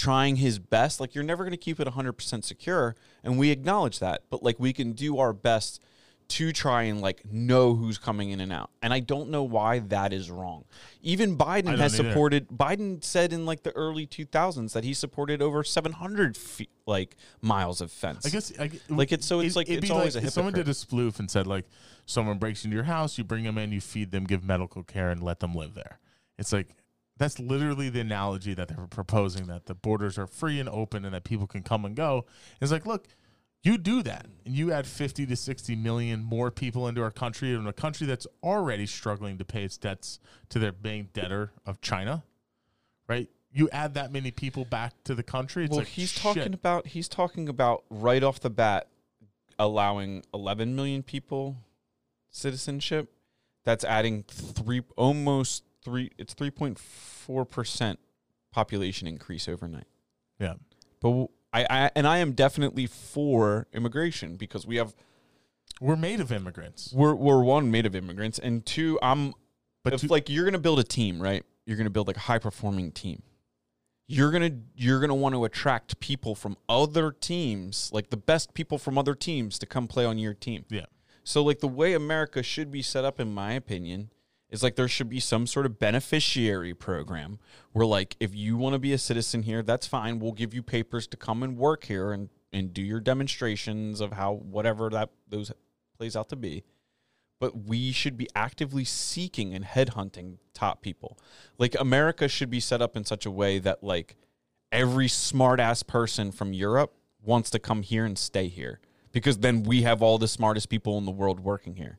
trying 0.00 0.36
his 0.36 0.58
best 0.58 0.98
like 1.00 1.14
you're 1.14 1.24
never 1.24 1.44
going 1.44 1.50
to 1.52 1.56
keep 1.58 1.78
it 1.78 1.86
100% 1.86 2.44
secure 2.44 2.94
and 3.22 3.38
we 3.38 3.50
acknowledge 3.50 3.98
that 3.98 4.22
but 4.30 4.42
like 4.42 4.58
we 4.58 4.72
can 4.72 4.92
do 4.92 5.18
our 5.18 5.32
best 5.34 5.80
to 6.28 6.52
try 6.52 6.82
and 6.84 7.00
like 7.00 7.20
know 7.30 7.74
who's 7.74 7.98
coming 7.98 8.30
in 8.30 8.40
and 8.40 8.52
out 8.52 8.70
and 8.82 8.94
i 8.94 9.00
don't 9.00 9.28
know 9.28 9.42
why 9.42 9.80
that 9.80 10.12
is 10.12 10.30
wrong 10.30 10.64
even 11.02 11.36
biden 11.36 11.76
has 11.76 11.98
either. 11.98 12.08
supported 12.10 12.48
biden 12.48 13.02
said 13.04 13.32
in 13.32 13.44
like 13.44 13.62
the 13.64 13.72
early 13.72 14.06
2000s 14.06 14.72
that 14.72 14.84
he 14.84 14.94
supported 14.94 15.42
over 15.42 15.62
700 15.64 16.36
feet, 16.36 16.70
like 16.86 17.16
miles 17.42 17.80
of 17.80 17.90
fence 17.90 18.24
I 18.24 18.28
guess 18.30 18.52
I, 18.58 18.70
Like, 18.88 19.10
it's- 19.12 19.26
so 19.26 19.40
it's 19.40 19.56
like- 19.56 19.68
it'd 19.68 19.84
it's 19.84 19.90
always 19.90 20.16
a 20.16 20.22
if 20.24 20.30
someone 20.32 20.54
did 20.54 20.68
a 20.68 20.72
sploof 20.72 21.18
and 21.18 21.28
said 21.30 21.46
like 21.48 21.66
someone 22.06 22.38
breaks 22.38 22.64
into 22.64 22.74
your 22.74 22.84
house, 22.84 23.18
you 23.18 23.24
bring 23.24 23.44
them 23.44 23.56
in, 23.58 23.70
you 23.70 23.80
feed 23.80 24.10
them, 24.10 24.24
give 24.24 24.42
medical 24.42 24.82
care, 24.82 25.10
and 25.10 25.22
let 25.22 25.38
them 25.38 25.54
live 25.54 25.74
there. 25.74 25.98
It's 26.38 26.52
like 26.52 26.68
that's 27.20 27.38
literally 27.38 27.90
the 27.90 28.00
analogy 28.00 28.54
that 28.54 28.68
they're 28.68 28.86
proposing 28.86 29.46
that 29.48 29.66
the 29.66 29.74
borders 29.74 30.16
are 30.16 30.26
free 30.26 30.58
and 30.58 30.70
open 30.70 31.04
and 31.04 31.12
that 31.12 31.22
people 31.22 31.46
can 31.46 31.62
come 31.62 31.84
and 31.84 31.94
go. 31.94 32.24
It's 32.62 32.72
like, 32.72 32.86
look, 32.86 33.08
you 33.62 33.76
do 33.76 34.02
that 34.04 34.24
and 34.46 34.54
you 34.56 34.72
add 34.72 34.86
50 34.86 35.26
to 35.26 35.36
60 35.36 35.76
million 35.76 36.24
more 36.24 36.50
people 36.50 36.88
into 36.88 37.02
our 37.02 37.10
country 37.10 37.52
in 37.52 37.66
a 37.66 37.74
country 37.74 38.06
that's 38.06 38.26
already 38.42 38.86
struggling 38.86 39.36
to 39.36 39.44
pay 39.44 39.64
its 39.64 39.76
debts 39.76 40.18
to 40.48 40.58
their 40.58 40.72
main 40.82 41.10
debtor 41.12 41.52
of 41.66 41.82
China, 41.82 42.24
right? 43.06 43.28
You 43.52 43.68
add 43.70 43.92
that 43.94 44.10
many 44.10 44.30
people 44.30 44.64
back 44.64 44.94
to 45.04 45.14
the 45.14 45.22
country. 45.22 45.66
Well 45.68 45.80
like 45.80 45.88
he's 45.88 46.12
shit. 46.12 46.22
talking 46.22 46.54
about 46.54 46.86
he's 46.86 47.06
talking 47.06 47.50
about 47.50 47.84
right 47.90 48.22
off 48.22 48.40
the 48.40 48.48
bat 48.48 48.88
allowing 49.58 50.22
11 50.32 50.74
million 50.74 51.02
people 51.02 51.58
citizenship 52.30 53.12
that's 53.62 53.84
adding 53.84 54.22
three 54.22 54.82
almost 54.96 55.64
three 55.82 56.10
it's 56.18 56.34
3.4% 56.34 57.96
population 58.52 59.06
increase 59.06 59.48
overnight 59.48 59.86
Yeah. 60.38 60.54
but 61.00 61.08
w- 61.08 61.28
I, 61.52 61.66
I 61.70 61.90
and 61.96 62.06
i 62.06 62.18
am 62.18 62.32
definitely 62.32 62.86
for 62.86 63.66
immigration 63.72 64.36
because 64.36 64.66
we 64.66 64.76
have 64.76 64.94
We're 65.80 65.96
made 65.96 66.20
of 66.20 66.30
immigrants. 66.32 66.92
we're, 66.92 67.14
we're 67.14 67.42
one 67.42 67.70
made 67.70 67.86
of 67.86 67.94
immigrants 67.94 68.38
and 68.38 68.64
two 68.66 68.98
i'm 69.02 69.34
But 69.84 69.94
if 69.94 70.00
to- 70.02 70.08
like 70.08 70.28
you're 70.28 70.44
gonna 70.44 70.58
build 70.58 70.78
a 70.80 70.84
team 70.84 71.20
right 71.22 71.44
you're 71.66 71.76
going 71.76 71.84
to 71.86 71.90
build 71.90 72.08
like 72.08 72.16
a 72.16 72.20
high 72.20 72.38
performing 72.38 72.90
team. 72.90 73.22
You're 74.08 74.32
to 74.32 74.52
you're 74.74 74.98
going 74.98 75.10
to 75.10 75.14
want 75.14 75.36
to 75.36 75.44
attract 75.44 76.00
people 76.00 76.34
from 76.34 76.56
other 76.68 77.12
teams, 77.12 77.90
like 77.92 78.10
the 78.10 78.16
best 78.16 78.54
people 78.54 78.76
from 78.76 78.98
other 78.98 79.14
teams 79.14 79.56
to 79.60 79.66
come 79.66 79.86
play 79.86 80.04
on 80.04 80.18
your 80.18 80.34
team. 80.34 80.64
Yeah. 80.68 80.86
So 81.22 81.44
like 81.44 81.60
the 81.60 81.68
way 81.68 81.92
America 81.92 82.42
should 82.42 82.72
be 82.72 82.82
set 82.82 83.04
up 83.04 83.20
in 83.20 83.32
my 83.32 83.52
opinion 83.52 84.10
is 84.50 84.62
like 84.62 84.76
there 84.76 84.88
should 84.88 85.08
be 85.08 85.20
some 85.20 85.46
sort 85.46 85.66
of 85.66 85.78
beneficiary 85.78 86.74
program 86.74 87.38
where 87.72 87.86
like 87.86 88.16
if 88.20 88.34
you 88.34 88.56
want 88.56 88.74
to 88.74 88.78
be 88.78 88.92
a 88.92 88.98
citizen 88.98 89.42
here, 89.42 89.62
that's 89.62 89.86
fine. 89.86 90.18
We'll 90.18 90.32
give 90.32 90.52
you 90.52 90.62
papers 90.62 91.06
to 91.08 91.16
come 91.16 91.42
and 91.42 91.56
work 91.56 91.84
here 91.84 92.12
and 92.12 92.28
and 92.52 92.74
do 92.74 92.82
your 92.82 93.00
demonstrations 93.00 94.00
of 94.00 94.12
how 94.12 94.32
whatever 94.32 94.90
that 94.90 95.10
those 95.28 95.52
plays 95.96 96.16
out 96.16 96.28
to 96.30 96.36
be. 96.36 96.64
But 97.38 97.64
we 97.64 97.92
should 97.92 98.16
be 98.16 98.28
actively 98.34 98.84
seeking 98.84 99.54
and 99.54 99.64
headhunting 99.64 100.38
top 100.52 100.82
people. 100.82 101.18
Like 101.58 101.74
America 101.78 102.28
should 102.28 102.50
be 102.50 102.60
set 102.60 102.82
up 102.82 102.96
in 102.96 103.04
such 103.04 103.24
a 103.24 103.30
way 103.30 103.58
that 103.60 103.82
like 103.82 104.16
every 104.72 105.08
smart 105.08 105.60
ass 105.60 105.82
person 105.82 106.32
from 106.32 106.52
Europe 106.52 106.92
wants 107.22 107.50
to 107.50 107.58
come 107.58 107.82
here 107.82 108.04
and 108.04 108.18
stay 108.18 108.48
here 108.48 108.80
because 109.12 109.38
then 109.38 109.62
we 109.62 109.82
have 109.82 110.02
all 110.02 110.18
the 110.18 110.28
smartest 110.28 110.68
people 110.68 110.98
in 110.98 111.04
the 111.04 111.10
world 111.10 111.40
working 111.40 111.76
here. 111.76 111.98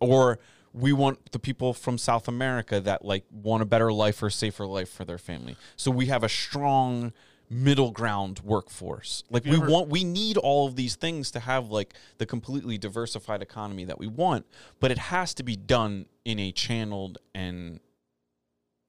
Or 0.00 0.38
we 0.72 0.92
want 0.92 1.32
the 1.32 1.38
people 1.38 1.74
from 1.74 1.98
South 1.98 2.28
America 2.28 2.80
that 2.80 3.04
like 3.04 3.24
want 3.30 3.62
a 3.62 3.66
better 3.66 3.92
life 3.92 4.22
or 4.22 4.30
safer 4.30 4.66
life 4.66 4.88
for 4.88 5.04
their 5.04 5.18
family. 5.18 5.56
So 5.76 5.90
we 5.90 6.06
have 6.06 6.22
a 6.24 6.28
strong 6.28 7.12
middle 7.50 7.90
ground 7.90 8.40
workforce. 8.42 9.24
Like 9.30 9.44
we 9.44 9.56
ever- 9.56 9.70
want 9.70 9.88
we 9.88 10.04
need 10.04 10.38
all 10.38 10.66
of 10.66 10.76
these 10.76 10.96
things 10.96 11.30
to 11.32 11.40
have 11.40 11.68
like 11.68 11.94
the 12.18 12.24
completely 12.24 12.78
diversified 12.78 13.42
economy 13.42 13.84
that 13.84 13.98
we 13.98 14.06
want, 14.06 14.46
but 14.80 14.90
it 14.90 14.98
has 14.98 15.34
to 15.34 15.42
be 15.42 15.56
done 15.56 16.06
in 16.24 16.38
a 16.38 16.52
channeled 16.52 17.18
and 17.34 17.80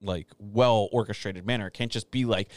like 0.02 0.28
well 0.39 0.88
orchestrated 0.91 1.46
manner. 1.46 1.67
It 1.67 1.74
can't 1.74 1.91
just 1.91 2.12
be 2.12 2.26
like 2.26 2.50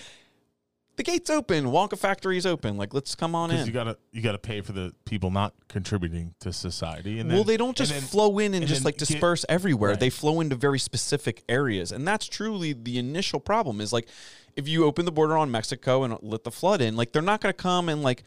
the 0.96 1.02
gate's 1.02 1.28
open, 1.30 1.66
Wonka 1.66 1.98
factory's 1.98 2.46
open. 2.46 2.76
Like 2.76 2.94
let's 2.94 3.14
come 3.14 3.34
on 3.34 3.50
in. 3.50 3.66
you 3.66 3.72
gotta 3.72 3.98
you 4.12 4.22
gotta 4.22 4.38
pay 4.38 4.60
for 4.62 4.72
the 4.72 4.94
people 5.04 5.30
not 5.30 5.54
contributing 5.68 6.34
to 6.40 6.52
society. 6.52 7.18
And 7.20 7.30
then, 7.30 7.36
well, 7.36 7.44
they 7.44 7.56
don't 7.56 7.76
just 7.76 7.92
then- 7.92 8.00
flow 8.02 8.38
in 8.38 8.46
and, 8.46 8.56
and 8.56 8.66
just 8.66 8.80
then 8.80 8.84
like 8.86 8.98
get- 8.98 9.08
disperse 9.08 9.44
everywhere. 9.48 9.90
Right. 9.90 10.00
They 10.00 10.10
flow 10.10 10.40
into 10.40 10.56
very 10.56 10.78
specific 10.78 11.42
areas, 11.48 11.92
and 11.92 12.06
that's 12.08 12.26
truly 12.26 12.72
the 12.72 12.98
initial 12.98 13.40
problem. 13.40 13.80
Is 13.80 13.92
like 13.92 14.08
if 14.56 14.66
you 14.66 14.84
open 14.84 15.04
the 15.04 15.12
border 15.12 15.36
on 15.36 15.50
Mexico 15.50 16.02
and 16.04 16.16
let 16.22 16.44
the 16.44 16.50
flood 16.50 16.80
in, 16.80 16.96
like 16.96 17.12
they're 17.12 17.22
not 17.22 17.40
going 17.40 17.52
to 17.52 17.62
come 17.62 17.88
and 17.88 18.02
like 18.02 18.22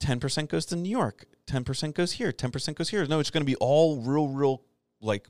ten 0.00 0.18
percent 0.18 0.48
goes 0.48 0.64
to 0.66 0.76
New 0.76 0.88
York, 0.90 1.26
ten 1.46 1.62
percent 1.62 1.94
goes 1.94 2.12
here, 2.12 2.32
ten 2.32 2.50
percent 2.50 2.78
goes 2.78 2.88
here. 2.88 3.04
No, 3.06 3.20
it's 3.20 3.30
going 3.30 3.42
to 3.42 3.50
be 3.50 3.56
all 3.56 4.00
real, 4.00 4.28
real 4.28 4.62
like 5.02 5.28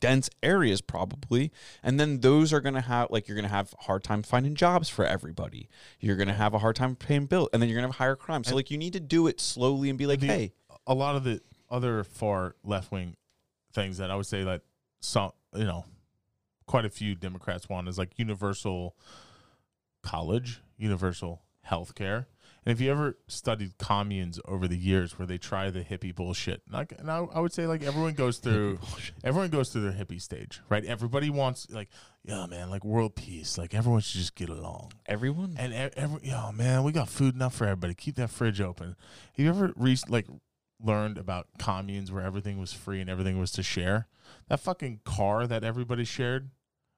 dense 0.00 0.28
areas 0.42 0.80
probably 0.80 1.50
and 1.82 1.98
then 1.98 2.20
those 2.20 2.52
are 2.52 2.60
going 2.60 2.74
to 2.74 2.80
have 2.80 3.10
like 3.10 3.26
you're 3.28 3.34
going 3.34 3.44
to 3.44 3.48
have 3.48 3.74
a 3.78 3.84
hard 3.84 4.02
time 4.04 4.22
finding 4.22 4.54
jobs 4.54 4.88
for 4.88 5.04
everybody 5.04 5.68
you're 6.00 6.16
going 6.16 6.28
to 6.28 6.34
have 6.34 6.54
a 6.54 6.58
hard 6.58 6.76
time 6.76 6.94
paying 6.94 7.26
bills 7.26 7.48
and 7.52 7.60
then 7.60 7.68
you're 7.68 7.76
going 7.76 7.88
to 7.88 7.92
have 7.92 7.98
higher 7.98 8.16
crime 8.16 8.44
so 8.44 8.54
like 8.54 8.70
you 8.70 8.78
need 8.78 8.92
to 8.92 9.00
do 9.00 9.26
it 9.26 9.40
slowly 9.40 9.88
and 9.88 9.98
be 9.98 10.06
like 10.06 10.20
the- 10.20 10.26
hey 10.26 10.52
a 10.86 10.94
lot 10.94 11.16
of 11.16 11.24
the 11.24 11.40
other 11.70 12.02
far 12.04 12.54
left 12.64 12.90
wing 12.90 13.14
things 13.72 13.98
that 13.98 14.10
I 14.10 14.16
would 14.16 14.26
say 14.26 14.44
that 14.44 14.62
some 15.00 15.32
you 15.54 15.64
know 15.64 15.84
quite 16.66 16.84
a 16.84 16.90
few 16.90 17.14
Democrats 17.14 17.68
want 17.68 17.88
is 17.88 17.98
like 17.98 18.18
universal 18.18 18.96
college, 20.02 20.60
universal 20.76 21.42
health 21.62 21.94
care. 21.94 22.28
And 22.68 22.76
if 22.76 22.82
you 22.82 22.90
ever 22.90 23.16
studied 23.28 23.78
communes 23.78 24.38
over 24.44 24.68
the 24.68 24.76
years 24.76 25.18
where 25.18 25.24
they 25.24 25.38
try 25.38 25.70
the 25.70 25.80
hippie 25.80 26.14
bullshit, 26.14 26.60
like, 26.70 26.92
and 26.98 27.10
I, 27.10 27.20
I 27.32 27.40
would 27.40 27.50
say 27.50 27.66
like 27.66 27.82
everyone 27.82 28.12
goes 28.12 28.36
through, 28.36 28.78
everyone 29.24 29.48
goes 29.48 29.70
through 29.70 29.90
their 29.90 29.92
hippie 29.92 30.20
stage, 30.20 30.60
right? 30.68 30.84
Everybody 30.84 31.30
wants 31.30 31.66
like, 31.70 31.88
yeah, 32.24 32.44
man, 32.44 32.68
like 32.68 32.84
world 32.84 33.14
peace, 33.14 33.56
like 33.56 33.72
everyone 33.72 34.02
should 34.02 34.20
just 34.20 34.34
get 34.34 34.50
along. 34.50 34.92
everyone 35.06 35.56
And 35.58 35.72
e- 35.72 35.96
every, 35.96 36.20
yo, 36.22 36.52
man, 36.52 36.82
we 36.82 36.92
got 36.92 37.08
food 37.08 37.34
enough 37.34 37.54
for 37.54 37.64
everybody. 37.64 37.94
Keep 37.94 38.16
that 38.16 38.28
fridge 38.28 38.60
open. 38.60 38.88
Have 38.88 38.96
you 39.42 39.48
ever 39.48 39.72
like 40.10 40.26
learned 40.78 41.16
about 41.16 41.46
communes 41.58 42.12
where 42.12 42.22
everything 42.22 42.58
was 42.60 42.74
free 42.74 43.00
and 43.00 43.08
everything 43.08 43.38
was 43.38 43.50
to 43.52 43.62
share? 43.62 44.08
That 44.48 44.60
fucking 44.60 45.00
car 45.06 45.46
that 45.46 45.64
everybody 45.64 46.04
shared. 46.04 46.50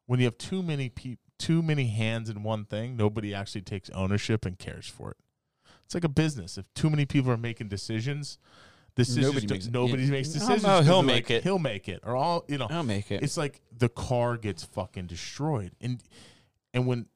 When 0.07 0.19
you 0.19 0.27
have 0.27 0.37
too 0.37 0.65
many 0.65 0.89
peop 0.89 1.21
too 1.39 1.63
many 1.63 1.87
hands 1.87 2.29
in 2.29 2.43
one 2.43 2.65
thing, 2.65 2.97
nobody 2.97 3.33
actually 3.33 3.63
takes 3.63 3.89
ownership 3.91 4.45
and 4.45 4.59
cares 4.59 4.89
for 4.89 5.13
it. 5.13 5.17
It's 5.91 5.95
like 5.97 6.05
a 6.05 6.09
business. 6.09 6.57
If 6.57 6.73
too 6.75 6.89
many 6.89 7.05
people 7.05 7.33
are 7.33 7.37
making 7.37 7.67
decisions, 7.67 8.39
decisions 8.95 9.27
Nobody 9.27 9.47
makes 9.49 9.67
nobody 9.67 10.03
Yeah. 10.05 10.11
makes 10.13 10.29
Oh, 10.29 10.35
decisions. 10.35 10.63
no, 10.63 10.69
'cause 10.69 10.87
he'll 10.87 11.03
make 11.03 11.25
like, 11.25 11.31
it. 11.33 11.43
He'll 11.43 11.59
make 11.59 11.89
it. 11.89 11.99
Or 12.05 12.15
all 12.15 12.45
you 12.47 12.59
know. 12.59 12.69
he'll 12.69 12.85
make 12.85 13.11
it 13.11 13.25
It's 13.25 13.37
like 13.37 13.61
the 13.77 13.89
car 13.89 14.37
gets 14.37 14.63
fucking 14.63 15.09
destroyed, 15.09 15.73
and 15.81 16.01
and 16.73 16.87
when 16.87 17.09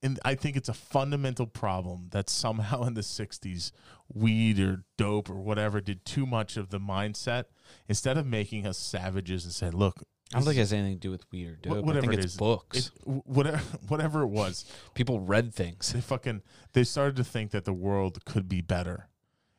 and 0.00 0.20
I 0.24 0.36
think 0.36 0.56
it's 0.56 0.68
a 0.68 0.72
fundamental 0.74 1.46
problem 1.48 2.06
that 2.12 2.30
somehow 2.30 2.84
in 2.84 2.94
the 2.94 3.02
'60s, 3.02 3.72
weed 4.08 4.60
or 4.60 4.84
dope 4.96 5.28
or 5.28 5.34
whatever 5.40 5.80
did 5.80 6.04
too 6.04 6.24
much 6.24 6.56
of 6.56 6.70
the 6.70 6.78
mindset 6.78 7.46
instead 7.88 8.16
of 8.16 8.26
making 8.26 8.64
us 8.64 8.78
savages 8.78 9.44
and 9.44 9.52
said, 9.52 9.74
"Look, 9.74 10.04
I 10.32 10.38
don't 10.38 10.44
think 10.44 10.56
it 10.58 10.60
has 10.60 10.72
anything 10.72 10.94
to 10.94 11.00
do 11.00 11.10
with 11.10 11.24
weed 11.32 11.46
or 11.48 11.56
dope. 11.56 11.76
I 11.76 11.80
whatever 11.80 12.02
think 12.02 12.12
it 12.14 12.24
it's 12.24 12.34
is, 12.34 12.36
books. 12.38 12.86
it, 12.86 12.92
whatever 13.04 13.58
whatever 13.88 14.22
it 14.22 14.28
was." 14.28 14.64
People 14.94 15.20
read 15.20 15.52
things. 15.52 15.92
They 15.92 16.00
fucking 16.00 16.42
they 16.72 16.84
started 16.84 17.16
to 17.16 17.24
think 17.24 17.50
that 17.50 17.64
the 17.64 17.72
world 17.72 18.24
could 18.24 18.48
be 18.48 18.60
better, 18.60 19.08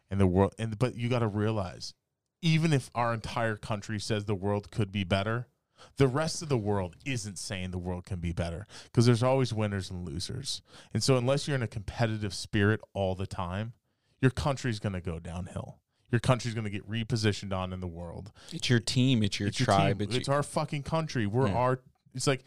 and 0.10 0.20
the 0.20 0.28
world 0.28 0.56
and 0.58 0.80
but 0.80 0.96
you 0.96 1.10
got 1.10 1.20
to 1.20 1.28
realize, 1.28 1.94
even 2.42 2.72
if 2.72 2.90
our 2.96 3.14
entire 3.14 3.58
country 3.58 4.00
says 4.00 4.26
the 4.26 4.36
world 4.36 4.72
could 4.72 4.94
be 4.94 5.04
better, 5.04 5.50
the 5.98 6.08
rest 6.08 6.42
of 6.42 6.48
the 6.48 6.58
world 6.58 6.96
isn't 7.06 7.38
saying 7.38 7.72
the 7.72 7.78
world 7.78 8.06
can 8.06 8.22
be 8.22 8.32
better 8.32 8.66
because 8.86 9.06
there's 9.06 9.24
always 9.24 9.54
winners 9.54 9.92
and 9.92 10.06
losers, 10.06 10.62
and 10.94 11.04
so 11.04 11.18
unless 11.18 11.48
you're 11.50 11.56
in 11.56 11.64
a 11.64 11.68
competitive 11.68 12.34
spirit 12.34 12.80
all 12.94 13.14
the 13.14 13.28
time, 13.28 13.74
your 14.22 14.32
country's 14.32 14.80
gonna 14.80 15.02
go 15.02 15.20
downhill. 15.20 15.81
Your 16.12 16.20
country's 16.20 16.54
gonna 16.54 16.70
get 16.70 16.88
repositioned 16.90 17.54
on 17.54 17.74
in 17.74 17.80
the 17.80 17.88
world 17.88 18.32
It's 18.52 18.70
your 18.70 18.80
team. 18.80 19.24
It's 19.24 19.40
your 19.40 19.50
it's 19.50 19.58
tribe. 19.58 20.00
team. 20.00 20.08
It's, 20.08 20.18
It's, 20.18 20.28
your, 20.28 20.36
our 20.38 20.44
fucking 20.44 20.84
country. 20.84 21.26
We're 21.26 21.48
Yeah. 21.48 21.54
our. 21.56 21.80
It's 22.14 22.28
like 22.28 22.44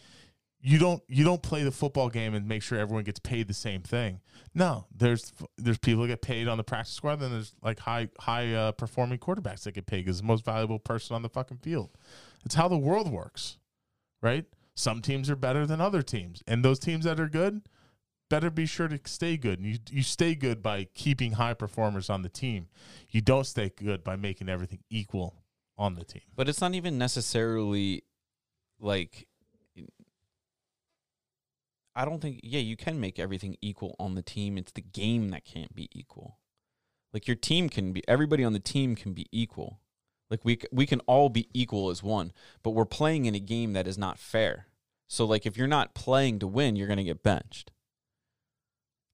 you 0.60 0.78
don't 0.78 1.02
you 1.08 1.24
don't 1.24 1.42
play 1.42 1.62
the 1.62 1.70
football 1.70 2.08
game 2.08 2.34
and 2.34 2.46
make 2.48 2.62
sure 2.62 2.78
everyone 2.78 3.04
gets 3.04 3.18
paid 3.18 3.48
the 3.48 3.54
same 3.54 3.82
thing. 3.82 4.20
No, 4.54 4.86
there's 4.96 5.32
there's 5.58 5.78
people 5.78 6.02
that 6.02 6.08
get 6.08 6.22
paid 6.22 6.48
on 6.48 6.56
the 6.58 6.64
practice 6.64 6.94
squad. 6.94 7.16
Then 7.16 7.32
there's 7.32 7.54
like 7.62 7.80
high 7.80 8.08
high 8.18 8.52
uh, 8.54 8.72
performing 8.72 9.18
quarterbacks 9.18 9.64
that 9.64 9.72
get 9.72 9.86
paid 9.86 10.04
because 10.04 10.18
the 10.18 10.24
most 10.26 10.44
valuable 10.44 10.78
person 10.78 11.16
on 11.16 11.22
the 11.22 11.28
fucking 11.28 11.58
field. 11.58 11.90
It's 12.44 12.54
how 12.54 12.68
the 12.68 12.78
world 12.78 13.10
works, 13.10 13.58
right? 14.22 14.44
Some 14.74 15.02
teams 15.02 15.28
are 15.30 15.36
better 15.36 15.66
than 15.66 15.80
other 15.80 16.02
teams, 16.02 16.42
and 16.46 16.64
those 16.64 16.78
teams 16.78 17.04
that 17.04 17.20
are 17.20 17.28
good 17.28 17.62
better 18.28 18.50
be 18.50 18.66
sure 18.66 18.88
to 18.88 18.98
stay 19.04 19.36
good. 19.36 19.58
And 19.58 19.68
you 19.68 19.78
you 19.90 20.02
stay 20.02 20.34
good 20.34 20.62
by 20.62 20.88
keeping 20.94 21.32
high 21.32 21.54
performers 21.54 22.10
on 22.10 22.22
the 22.22 22.28
team. 22.28 22.68
You 23.10 23.20
don't 23.20 23.46
stay 23.46 23.70
good 23.74 24.04
by 24.04 24.16
making 24.16 24.48
everything 24.48 24.80
equal 24.90 25.44
on 25.76 25.96
the 25.96 26.04
team. 26.04 26.22
but 26.36 26.48
it's 26.48 26.60
not 26.60 26.74
even 26.74 26.98
necessarily 26.98 28.04
like. 28.80 29.26
I 31.96 32.04
don't 32.04 32.20
think. 32.20 32.40
Yeah, 32.42 32.60
you 32.60 32.76
can 32.76 32.98
make 32.98 33.18
everything 33.20 33.56
equal 33.60 33.94
on 34.00 34.16
the 34.16 34.22
team. 34.22 34.58
It's 34.58 34.72
the 34.72 34.80
game 34.80 35.28
that 35.28 35.44
can't 35.44 35.74
be 35.74 35.88
equal. 35.92 36.38
Like 37.12 37.28
your 37.28 37.36
team 37.36 37.68
can 37.68 37.92
be. 37.92 38.02
Everybody 38.08 38.42
on 38.42 38.52
the 38.52 38.58
team 38.58 38.96
can 38.96 39.12
be 39.12 39.26
equal. 39.30 39.80
Like 40.28 40.44
we 40.44 40.58
we 40.72 40.86
can 40.86 41.00
all 41.00 41.28
be 41.28 41.48
equal 41.54 41.90
as 41.90 42.02
one, 42.02 42.32
but 42.64 42.70
we're 42.70 42.84
playing 42.84 43.26
in 43.26 43.36
a 43.36 43.40
game 43.40 43.74
that 43.74 43.86
is 43.86 43.96
not 43.96 44.18
fair. 44.18 44.66
So 45.06 45.24
like 45.24 45.46
if 45.46 45.56
you're 45.56 45.68
not 45.68 45.94
playing 45.94 46.40
to 46.40 46.48
win, 46.48 46.74
you're 46.74 46.88
gonna 46.88 47.04
get 47.04 47.22
benched. 47.22 47.70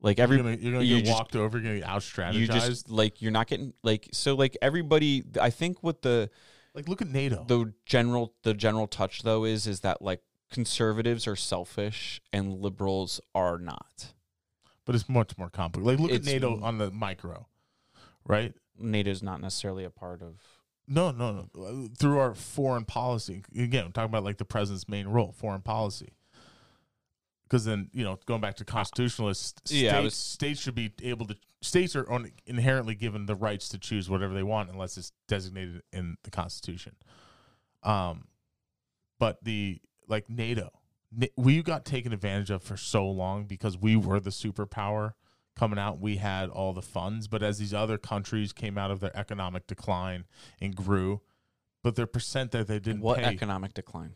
Like 0.02 0.18
every 0.18 0.36
you're 0.36 0.44
gonna, 0.44 0.56
you're 0.56 0.72
gonna 0.72 0.84
you 0.84 0.96
get 0.96 1.04
just- 1.06 1.18
walked 1.18 1.36
over. 1.36 1.58
You're 1.58 1.64
gonna 1.68 1.80
get 1.80 1.88
out 1.88 2.02
strategized. 2.02 2.34
you 2.34 2.46
just 2.46 2.88
like 2.88 3.20
you're 3.20 3.32
not 3.32 3.46
getting 3.48 3.74
like 3.82 4.08
so 4.12 4.34
like 4.34 4.56
everybody 4.62 5.22
i 5.40 5.50
think 5.50 5.82
what 5.82 6.00
the 6.02 6.30
like 6.74 6.88
look 6.88 7.02
at 7.02 7.08
NATO. 7.08 7.44
the 7.46 7.74
general 7.84 8.34
the 8.42 8.54
general 8.54 8.86
touch 8.86 9.22
though 9.22 9.44
is 9.44 9.66
is 9.66 9.80
that 9.80 10.00
like 10.00 10.22
conservatives 10.50 11.26
are 11.26 11.36
selfish 11.36 12.20
and 12.32 12.60
liberals 12.60 13.20
are 13.34 13.58
not 13.58 14.14
but 14.86 14.94
it's 14.94 15.08
much 15.08 15.36
more 15.38 15.50
complicated. 15.50 15.86
Like 15.86 16.00
look 16.00 16.10
It's- 16.10 16.26
at 16.26 16.32
NATO 16.32 16.60
on 16.62 16.78
the 16.78 16.90
micro, 16.90 17.46
right? 18.26 18.54
NATO 18.78 19.10
is 19.10 19.22
not 19.22 19.40
necessarily 19.40 19.84
a 19.84 19.90
part 19.90 20.22
of 20.22 20.40
No, 20.88 21.10
no, 21.12 21.46
no. 21.54 21.88
Through 21.96 22.18
our 22.18 22.34
foreign 22.34 22.84
policy, 22.84 23.44
again, 23.56 23.84
I'm 23.84 23.92
talking 23.92 24.10
about 24.10 24.24
like 24.24 24.38
the 24.38 24.44
president's 24.44 24.88
main 24.88 25.06
role, 25.06 25.30
foreign 25.32 25.60
policy. 25.60 26.14
Because 27.50 27.64
then, 27.64 27.90
you 27.92 28.04
know, 28.04 28.16
going 28.26 28.40
back 28.40 28.54
to 28.58 28.64
constitutionalists 28.64 29.46
states, 29.64 29.72
Yeah, 29.72 29.98
was- 29.98 30.14
states 30.14 30.60
should 30.60 30.76
be 30.76 30.92
able 31.02 31.26
to. 31.26 31.36
States 31.60 31.96
are 31.96 32.08
on, 32.08 32.30
inherently 32.46 32.94
given 32.94 33.26
the 33.26 33.34
rights 33.34 33.68
to 33.70 33.78
choose 33.78 34.08
whatever 34.08 34.32
they 34.32 34.44
want, 34.44 34.70
unless 34.70 34.96
it's 34.96 35.12
designated 35.26 35.82
in 35.92 36.16
the 36.22 36.30
Constitution. 36.30 36.94
Um, 37.82 38.28
but 39.18 39.42
the 39.42 39.80
like 40.06 40.30
NATO, 40.30 40.70
we 41.36 41.62
got 41.62 41.84
taken 41.84 42.12
advantage 42.12 42.50
of 42.50 42.62
for 42.62 42.76
so 42.76 43.06
long 43.08 43.44
because 43.44 43.76
we 43.76 43.96
were 43.96 44.20
the 44.20 44.30
superpower 44.30 45.12
coming 45.56 45.78
out. 45.78 45.98
We 46.00 46.16
had 46.16 46.48
all 46.50 46.72
the 46.72 46.82
funds, 46.82 47.26
but 47.28 47.42
as 47.42 47.58
these 47.58 47.74
other 47.74 47.98
countries 47.98 48.52
came 48.52 48.78
out 48.78 48.90
of 48.90 49.00
their 49.00 49.14
economic 49.16 49.66
decline 49.66 50.24
and 50.60 50.74
grew, 50.74 51.20
but 51.82 51.96
their 51.96 52.06
percent 52.06 52.52
that 52.52 52.68
they 52.68 52.78
didn't 52.78 53.02
what 53.02 53.18
pay 53.18 53.24
economic 53.24 53.74
decline 53.74 54.14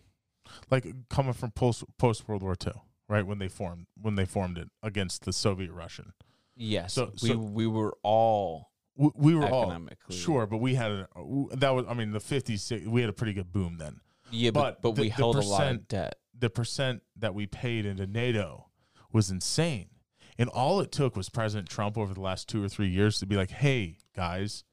like 0.70 0.86
coming 1.10 1.32
from 1.32 1.50
post 1.50 1.84
post 1.98 2.28
World 2.28 2.42
War 2.42 2.56
II, 2.66 2.72
right 3.08 3.26
when 3.26 3.38
they 3.38 3.48
formed 3.48 3.86
when 4.00 4.14
they 4.14 4.24
formed 4.24 4.58
it 4.58 4.68
against 4.82 5.24
the 5.24 5.32
Soviet 5.32 5.72
Russian. 5.72 6.12
Yes. 6.56 6.94
So- 6.94 7.12
we 7.22 7.28
so- 7.30 7.38
we 7.38 7.66
were 7.66 7.96
all 8.02 8.70
We, 8.96 9.10
we 9.14 9.34
were 9.34 9.48
all 9.48 9.88
sure, 10.10 10.46
but 10.46 10.58
we 10.58 10.74
had 10.76 10.90
a 10.92 11.08
uh, 11.16 11.56
that 11.56 11.70
was 11.70 11.84
I 11.88 11.94
mean 11.94 12.12
the 12.12 12.20
50s 12.20 12.86
we 12.86 13.00
had 13.00 13.10
a 13.10 13.14
pretty 13.14 13.32
good 13.32 13.52
boom 13.52 13.76
then. 13.78 14.00
Yeah, 14.30 14.50
but 14.50 14.80
But 14.80 14.90
but, 14.90 14.94
the- 14.96 15.02
we 15.02 15.08
held 15.08 15.36
a 15.36 15.40
lot 15.40 15.58
percent- 15.60 15.80
of 15.80 15.88
debt. 15.88 16.14
The 16.36 16.50
percent 16.50 17.02
that 17.16 17.34
we 17.34 17.46
paid 17.46 17.86
into 17.86 18.06
NATO 18.06 18.70
was 19.12 19.30
insane. 19.30 19.88
And 20.36 20.48
all 20.48 20.80
it 20.80 20.90
took 20.90 21.14
was 21.16 21.28
President 21.28 21.68
Trump 21.68 21.96
over 21.96 22.12
the 22.12 22.20
last 22.20 22.48
2 22.48 22.60
or 22.64 22.68
3 22.68 22.88
years 22.88 23.20
to 23.20 23.26
be 23.26 23.36
like, 23.36 23.52
"Hey, 23.52 23.98
guys, 24.16 24.64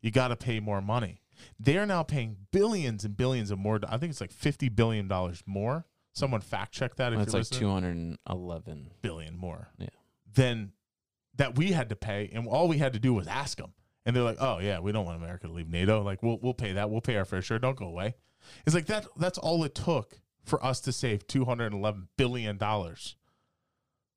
you 0.00 0.10
got 0.10 0.28
to 0.28 0.36
pay 0.36 0.60
more 0.60 0.80
money." 0.80 1.20
They 1.58 1.76
are 1.76 1.84
now 1.84 2.02
paying 2.02 2.46
billions 2.52 3.04
and 3.04 3.14
billions 3.16 3.50
of 3.50 3.58
more. 3.58 3.78
I 3.86 3.98
think 3.98 4.10
it's 4.10 4.20
like 4.22 4.32
50 4.32 4.70
billion 4.70 5.08
dollars 5.08 5.42
more. 5.46 5.84
Someone 6.12 6.40
fact 6.40 6.72
check 6.72 6.96
that 6.96 7.12
if 7.12 7.20
It's 7.20 7.32
you're 7.32 7.40
like 7.40 7.50
listening. 7.50 7.60
two 7.60 7.70
hundred 7.70 7.96
and 7.96 8.18
eleven. 8.28 8.90
more. 9.36 9.68
Yeah. 9.78 9.88
Than 10.34 10.72
that 11.36 11.56
we 11.56 11.72
had 11.72 11.88
to 11.90 11.96
pay, 11.96 12.30
and 12.32 12.46
all 12.46 12.68
we 12.68 12.78
had 12.78 12.92
to 12.94 12.98
do 12.98 13.14
was 13.14 13.26
ask 13.26 13.58
them, 13.58 13.72
and 14.04 14.14
they're 14.14 14.22
like, 14.22 14.38
"Oh 14.40 14.58
yeah, 14.58 14.80
we 14.80 14.92
don't 14.92 15.04
want 15.04 15.16
America 15.22 15.46
to 15.46 15.52
leave 15.52 15.68
NATO. 15.68 16.02
Like 16.02 16.22
we'll 16.22 16.38
we'll 16.42 16.54
pay 16.54 16.72
that. 16.72 16.90
We'll 16.90 17.00
pay 17.00 17.16
our 17.16 17.24
fair 17.24 17.42
share. 17.42 17.58
Don't 17.58 17.76
go 17.76 17.86
away." 17.86 18.14
It's 18.66 18.74
like 18.74 18.86
that. 18.86 19.06
That's 19.16 19.38
all 19.38 19.62
it 19.64 19.74
took 19.74 20.20
for 20.44 20.64
us 20.64 20.80
to 20.80 20.92
save 20.92 21.26
two 21.26 21.44
hundred 21.44 21.66
and 21.72 21.76
eleven 21.76 22.08
billion 22.16 22.56
dollars. 22.56 23.16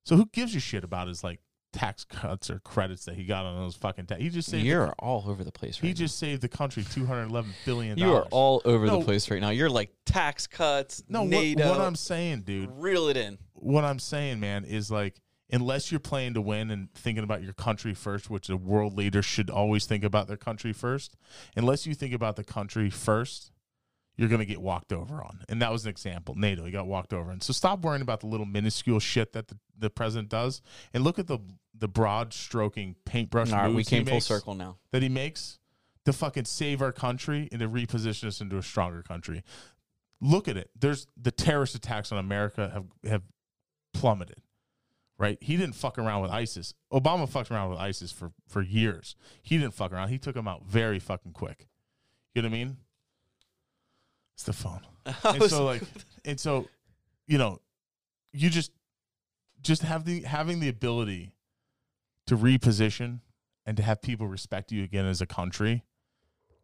So 0.04 0.16
who 0.16 0.26
gives 0.26 0.54
a 0.54 0.60
shit 0.60 0.84
about 0.84 1.08
his 1.08 1.22
like 1.24 1.40
tax 1.74 2.04
cuts 2.04 2.48
or 2.50 2.60
credits 2.60 3.04
that 3.04 3.16
he 3.16 3.24
got 3.24 3.44
on 3.44 3.56
those 3.56 3.74
fucking 3.74 4.06
tax? 4.06 4.20
He 4.22 4.28
just 4.30 4.48
saved. 4.50 4.64
You're 4.64 4.92
all 4.98 5.24
over 5.26 5.44
the 5.44 5.52
place 5.52 5.82
right 5.82 5.88
he 5.88 5.92
just 5.94 6.18
saved 6.18 6.40
the 6.42 6.48
country 6.48 6.84
two 6.84 7.04
hundred 7.04 7.24
eleven 7.30 7.52
billion. 7.64 7.98
now. 7.98 8.06
You 8.06 8.14
are 8.14 8.26
all 8.30 8.62
over 8.64 8.86
No. 8.86 8.98
the 9.00 9.04
place 9.04 9.30
right 9.30 9.40
now. 9.40 9.50
You're 9.50 9.68
like 9.70 9.90
tax 10.06 10.46
cuts, 10.46 11.02
no. 11.08 11.22
What, 11.24 11.56
what 11.56 11.80
I'm 11.80 11.96
saying, 11.96 12.42
dude. 12.42 12.70
reel 12.74 13.08
it 13.08 13.16
in. 13.16 13.38
what 13.54 13.84
I'm 13.84 13.98
saying, 13.98 14.40
man, 14.40 14.64
is 14.64 14.90
like 14.90 15.20
unless 15.50 15.90
you're 15.92 16.00
playing 16.00 16.34
to 16.34 16.40
win 16.40 16.70
and 16.70 16.92
thinking 16.94 17.22
about 17.22 17.42
your 17.42 17.52
country 17.52 17.94
first, 17.94 18.30
which 18.30 18.48
a 18.48 18.56
world 18.56 18.96
leader 18.96 19.22
should 19.22 19.50
always 19.50 19.84
think 19.86 20.02
about 20.02 20.26
their 20.26 20.36
country 20.38 20.72
first, 20.72 21.16
unless 21.56 21.86
you 21.86 21.94
think 21.94 22.14
about 22.14 22.34
the 22.36 22.42
country 22.42 22.88
first, 22.90 23.52
you're 24.16 24.28
going 24.28 24.40
to 24.40 24.46
get 24.46 24.60
walked 24.60 24.92
over 24.92 25.22
on. 25.22 25.40
And 25.48 25.60
that 25.60 25.70
was 25.70 25.84
an 25.84 25.90
example. 25.90 26.34
NATO, 26.36 26.64
he 26.64 26.70
got 26.72 26.86
walked 26.86 27.12
over. 27.12 27.30
And 27.30 27.42
so 27.42 27.52
stop 27.52 27.80
worrying 27.82 28.00
about 28.02 28.20
the 28.20 28.26
little 28.26 28.46
minuscule 28.46 29.00
shit 29.00 29.32
that 29.34 29.48
the, 29.48 29.58
the 29.78 29.90
president 29.90 30.28
does 30.28 30.62
and 30.92 31.04
look 31.04 31.18
at 31.18 31.26
the 31.26 31.38
the 31.78 31.88
broad 31.88 32.32
stroking 32.32 32.94
paintbrush 33.04 33.52
All 33.52 33.58
right, 33.58 33.68
we 33.68 33.74
moves 33.76 33.88
he 33.88 33.96
came 33.96 34.04
full 34.06 34.14
makes- 34.14 34.26
circle 34.26 34.54
now. 34.54 34.76
that 34.92 35.02
he 35.02 35.08
makes 35.08 35.58
to 36.04 36.12
fucking 36.12 36.44
save 36.44 36.82
our 36.82 36.92
country 36.92 37.48
and 37.50 37.60
to 37.60 37.68
reposition 37.68 38.24
us 38.24 38.40
into 38.40 38.56
a 38.58 38.62
stronger 38.62 39.02
country. 39.02 39.42
Look 40.20 40.48
at 40.48 40.56
it. 40.56 40.70
There's 40.78 41.06
the 41.20 41.30
terrorist 41.30 41.74
attacks 41.74 42.12
on 42.12 42.18
America 42.18 42.70
have 42.72 42.84
have 43.10 43.22
plummeted. 43.92 44.38
Right? 45.16 45.38
He 45.40 45.56
didn't 45.56 45.76
fuck 45.76 45.96
around 45.98 46.22
with 46.22 46.30
ISIS. 46.32 46.74
Obama 46.92 47.28
fucked 47.28 47.50
around 47.50 47.70
with 47.70 47.78
ISIS 47.78 48.10
for 48.10 48.32
for 48.48 48.62
years. 48.62 49.14
He 49.42 49.56
didn't 49.58 49.74
fuck 49.74 49.92
around. 49.92 50.08
He 50.08 50.18
took 50.18 50.34
them 50.34 50.48
out 50.48 50.64
very 50.66 50.98
fucking 50.98 51.32
quick. 51.32 51.68
You 52.34 52.42
know 52.42 52.48
what 52.48 52.54
I 52.54 52.58
mean? 52.58 52.76
It's 54.34 54.44
the 54.44 54.52
phone. 54.52 54.80
And 55.24 55.42
so 55.44 55.64
like 55.64 55.82
and 56.24 56.40
so 56.40 56.68
you 57.26 57.38
know, 57.38 57.60
you 58.32 58.50
just 58.50 58.72
just 59.62 59.82
have 59.82 60.04
the 60.04 60.22
having 60.22 60.60
the 60.60 60.68
ability 60.68 61.33
to 62.26 62.36
reposition 62.36 63.20
and 63.66 63.76
to 63.76 63.82
have 63.82 64.02
people 64.02 64.26
respect 64.26 64.72
you 64.72 64.82
again 64.82 65.06
as 65.06 65.20
a 65.20 65.26
country 65.26 65.84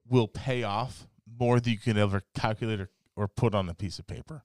will 0.08 0.28
pay 0.28 0.62
off 0.62 1.06
more 1.38 1.60
than 1.60 1.72
you 1.72 1.78
can 1.78 1.96
ever 1.96 2.22
calculate 2.34 2.80
or, 2.80 2.90
or 3.16 3.28
put 3.28 3.54
on 3.54 3.68
a 3.68 3.74
piece 3.74 3.98
of 3.98 4.06
paper. 4.06 4.42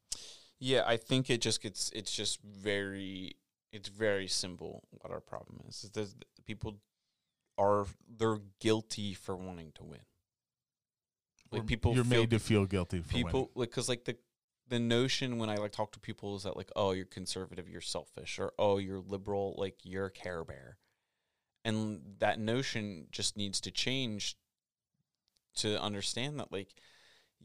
Yeah, 0.60 0.84
I 0.86 0.98
think 0.98 1.30
it 1.30 1.42
just 1.42 1.62
gets 1.62 1.92
it's 1.94 2.16
just 2.16 2.42
very 2.42 3.36
it's 3.72 3.90
very 3.90 4.28
simple 4.28 4.84
what 4.92 5.12
our 5.12 5.20
problem 5.20 5.62
is. 5.68 5.90
there's- 5.94 6.16
people 6.46 6.78
are 7.58 7.86
they're 8.08 8.40
guilty 8.60 9.14
for 9.14 9.36
wanting 9.36 9.72
to 9.74 9.84
win. 9.84 10.00
Like 11.52 11.62
Or 11.62 11.66
people 11.66 11.94
you're 11.96 12.04
made 12.04 12.30
to 12.32 12.40
feel 12.40 12.66
guilty 12.66 13.00
for 13.02 13.10
people 13.14 13.40
winning. 13.42 13.52
like 13.56 13.72
cuz 13.72 13.90
like 13.90 14.06
the 14.06 14.18
the 14.68 14.80
notion 14.80 15.38
when 15.38 15.50
I 15.50 15.56
like 15.56 15.72
talk 15.72 15.92
to 15.94 16.00
people 16.00 16.36
is 16.36 16.44
that 16.44 16.56
like 16.58 16.72
oh 16.76 16.92
you're 16.92 17.06
conservative 17.06 17.68
you're 17.70 17.82
selfish 17.82 18.40
or 18.40 18.54
oh 18.58 18.78
you're 18.78 19.00
liberal 19.00 19.56
like 19.58 19.78
you're 19.84 20.06
a 20.08 20.12
care 20.12 20.44
bear. 20.44 20.78
And 21.66 22.00
that 22.20 22.40
notion 22.40 23.08
just 23.12 23.36
needs 23.36 23.60
to 23.62 23.72
change 23.72 24.38
to 25.56 25.82
understand 25.82 26.40
that 26.40 26.52
like 26.52 26.76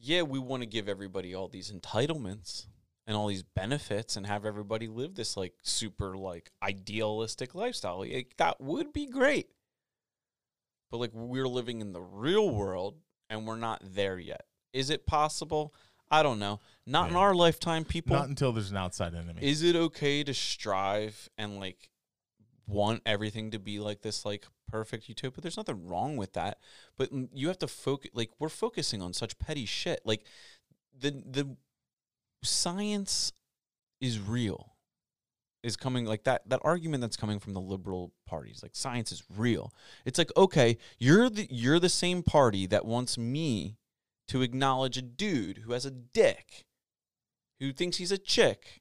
yeah, 0.00 0.22
we 0.22 0.38
want 0.38 0.62
to 0.62 0.66
give 0.66 0.88
everybody 0.88 1.34
all 1.34 1.48
these 1.48 1.70
entitlements 1.70 2.66
and 3.06 3.16
all 3.16 3.26
these 3.26 3.42
benefits 3.42 4.16
and 4.16 4.26
have 4.26 4.44
everybody 4.44 4.88
live 4.88 5.14
this 5.14 5.36
like 5.36 5.54
super 5.62 6.16
like 6.16 6.50
idealistic 6.62 7.54
lifestyle. 7.54 8.00
Like, 8.00 8.34
that 8.38 8.60
would 8.60 8.92
be 8.92 9.06
great. 9.06 9.50
But 10.90 10.98
like 10.98 11.10
we're 11.12 11.48
living 11.48 11.80
in 11.80 11.92
the 11.92 12.00
real 12.00 12.50
world 12.50 12.96
and 13.28 13.46
we're 13.46 13.56
not 13.56 13.82
there 13.84 14.18
yet. 14.18 14.44
Is 14.72 14.90
it 14.90 15.06
possible? 15.06 15.74
I 16.10 16.22
don't 16.22 16.38
know. 16.38 16.60
Not 16.86 17.10
in 17.10 17.16
our 17.16 17.34
lifetime, 17.34 17.84
people. 17.84 18.16
Not 18.16 18.28
until 18.28 18.52
there's 18.52 18.70
an 18.70 18.76
outside 18.76 19.14
enemy. 19.14 19.42
Is 19.42 19.62
it 19.62 19.76
okay 19.76 20.24
to 20.24 20.34
strive 20.34 21.28
and 21.38 21.60
like 21.60 21.90
want 22.70 23.02
everything 23.04 23.50
to 23.50 23.58
be 23.58 23.80
like 23.80 24.02
this 24.02 24.24
like 24.24 24.46
perfect 24.68 25.08
utopia? 25.08 25.40
There's 25.42 25.56
nothing 25.56 25.86
wrong 25.86 26.16
with 26.16 26.32
that, 26.34 26.58
but 26.96 27.10
you 27.34 27.48
have 27.48 27.58
to 27.58 27.68
focus. 27.68 28.10
Like 28.14 28.30
we're 28.38 28.48
focusing 28.48 29.02
on 29.02 29.12
such 29.12 29.38
petty 29.38 29.66
shit. 29.66 30.00
Like 30.04 30.24
the 30.98 31.10
the 31.10 31.56
science 32.42 33.32
is 34.00 34.18
real. 34.18 34.74
Is 35.62 35.76
coming 35.76 36.06
like 36.06 36.24
that 36.24 36.48
that 36.48 36.60
argument 36.64 37.02
that's 37.02 37.18
coming 37.18 37.38
from 37.38 37.52
the 37.52 37.60
liberal 37.60 38.12
parties. 38.26 38.60
Like 38.62 38.74
science 38.74 39.12
is 39.12 39.22
real. 39.36 39.74
It's 40.06 40.18
like 40.18 40.30
okay, 40.36 40.78
you're 40.98 41.28
the 41.28 41.46
you're 41.50 41.78
the 41.78 41.90
same 41.90 42.22
party 42.22 42.66
that 42.66 42.86
wants 42.86 43.18
me 43.18 43.76
to 44.28 44.42
acknowledge 44.42 44.96
a 44.96 45.02
dude 45.02 45.58
who 45.58 45.72
has 45.72 45.84
a 45.84 45.90
dick, 45.90 46.64
who 47.58 47.72
thinks 47.72 47.98
he's 47.98 48.12
a 48.12 48.16
chick. 48.16 48.80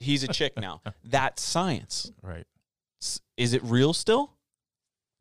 He's 0.00 0.22
a 0.22 0.28
chick 0.28 0.58
now. 0.58 0.82
That's 1.04 1.42
science. 1.42 2.10
right. 2.22 2.46
Is 3.36 3.54
it 3.54 3.62
real 3.64 3.92
still? 3.92 4.32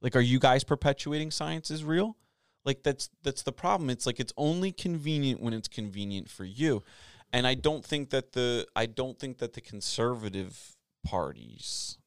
Like, 0.01 0.15
are 0.15 0.21
you 0.21 0.39
guys 0.39 0.63
perpetuating 0.63 1.31
science 1.31 1.71
is 1.71 1.83
real? 1.83 2.17
Like 2.65 2.83
that's 2.83 3.09
that's 3.23 3.41
the 3.41 3.51
problem. 3.51 3.89
It's 3.89 4.05
like 4.05 4.19
it's 4.19 4.33
only 4.37 4.71
convenient 4.71 5.41
when 5.41 5.53
it's 5.53 5.67
convenient 5.69 6.29
for 6.29 6.43
you, 6.43 6.83
and 7.31 7.47
I 7.47 7.53
don't 7.53 7.85
think 7.85 8.09
that 8.09 8.33
the 8.33 8.67
I 8.75 8.85
don't 8.85 9.17
think 9.17 9.37
that 9.37 9.53
the 9.53 9.61
conservative 9.61 10.75
parties 11.05 11.97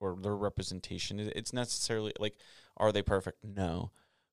or 0.00 0.16
their 0.20 0.34
representation 0.34 1.20
it- 1.20 1.32
it's 1.36 1.52
necessarily 1.52 2.12
like 2.18 2.34
are 2.76 2.90
they 2.90 3.02
perfect? 3.02 3.44
No, 3.44 3.92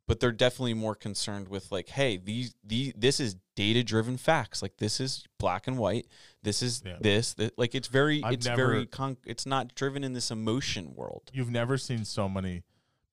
but 0.09 0.19
they're 0.19 0.31
definitely 0.31 0.73
more 0.73 0.95
concerned 0.95 1.47
with 1.49 1.71
like, 1.71 1.89
hey, 1.89 2.17
these 2.17 2.55
these 2.63 2.93
this 2.97 3.19
is 3.19 3.35
data 3.55 3.83
driven 3.83 4.17
facts. 4.17 4.63
Like 4.63 4.77
this 4.77 4.99
is 4.99 5.27
black 5.37 5.67
and 5.67 5.77
white. 5.77 6.07
This 6.41 6.63
is 6.63 6.81
Yeah. 6.83 6.97
this. 6.99 7.35
Like 7.57 7.75
it's 7.75 7.87
very 7.87 8.23
I've 8.23 8.33
it's 8.33 8.47
never- 8.47 8.65
very 8.71 8.85
con- 8.87 9.17
it's 9.23 9.45
not 9.45 9.75
driven 9.75 10.03
in 10.03 10.13
this 10.13 10.31
emotion 10.31 10.95
world. 10.95 11.29
You've 11.31 11.51
never 11.51 11.77
seen 11.77 12.05
so 12.05 12.27
many 12.27 12.63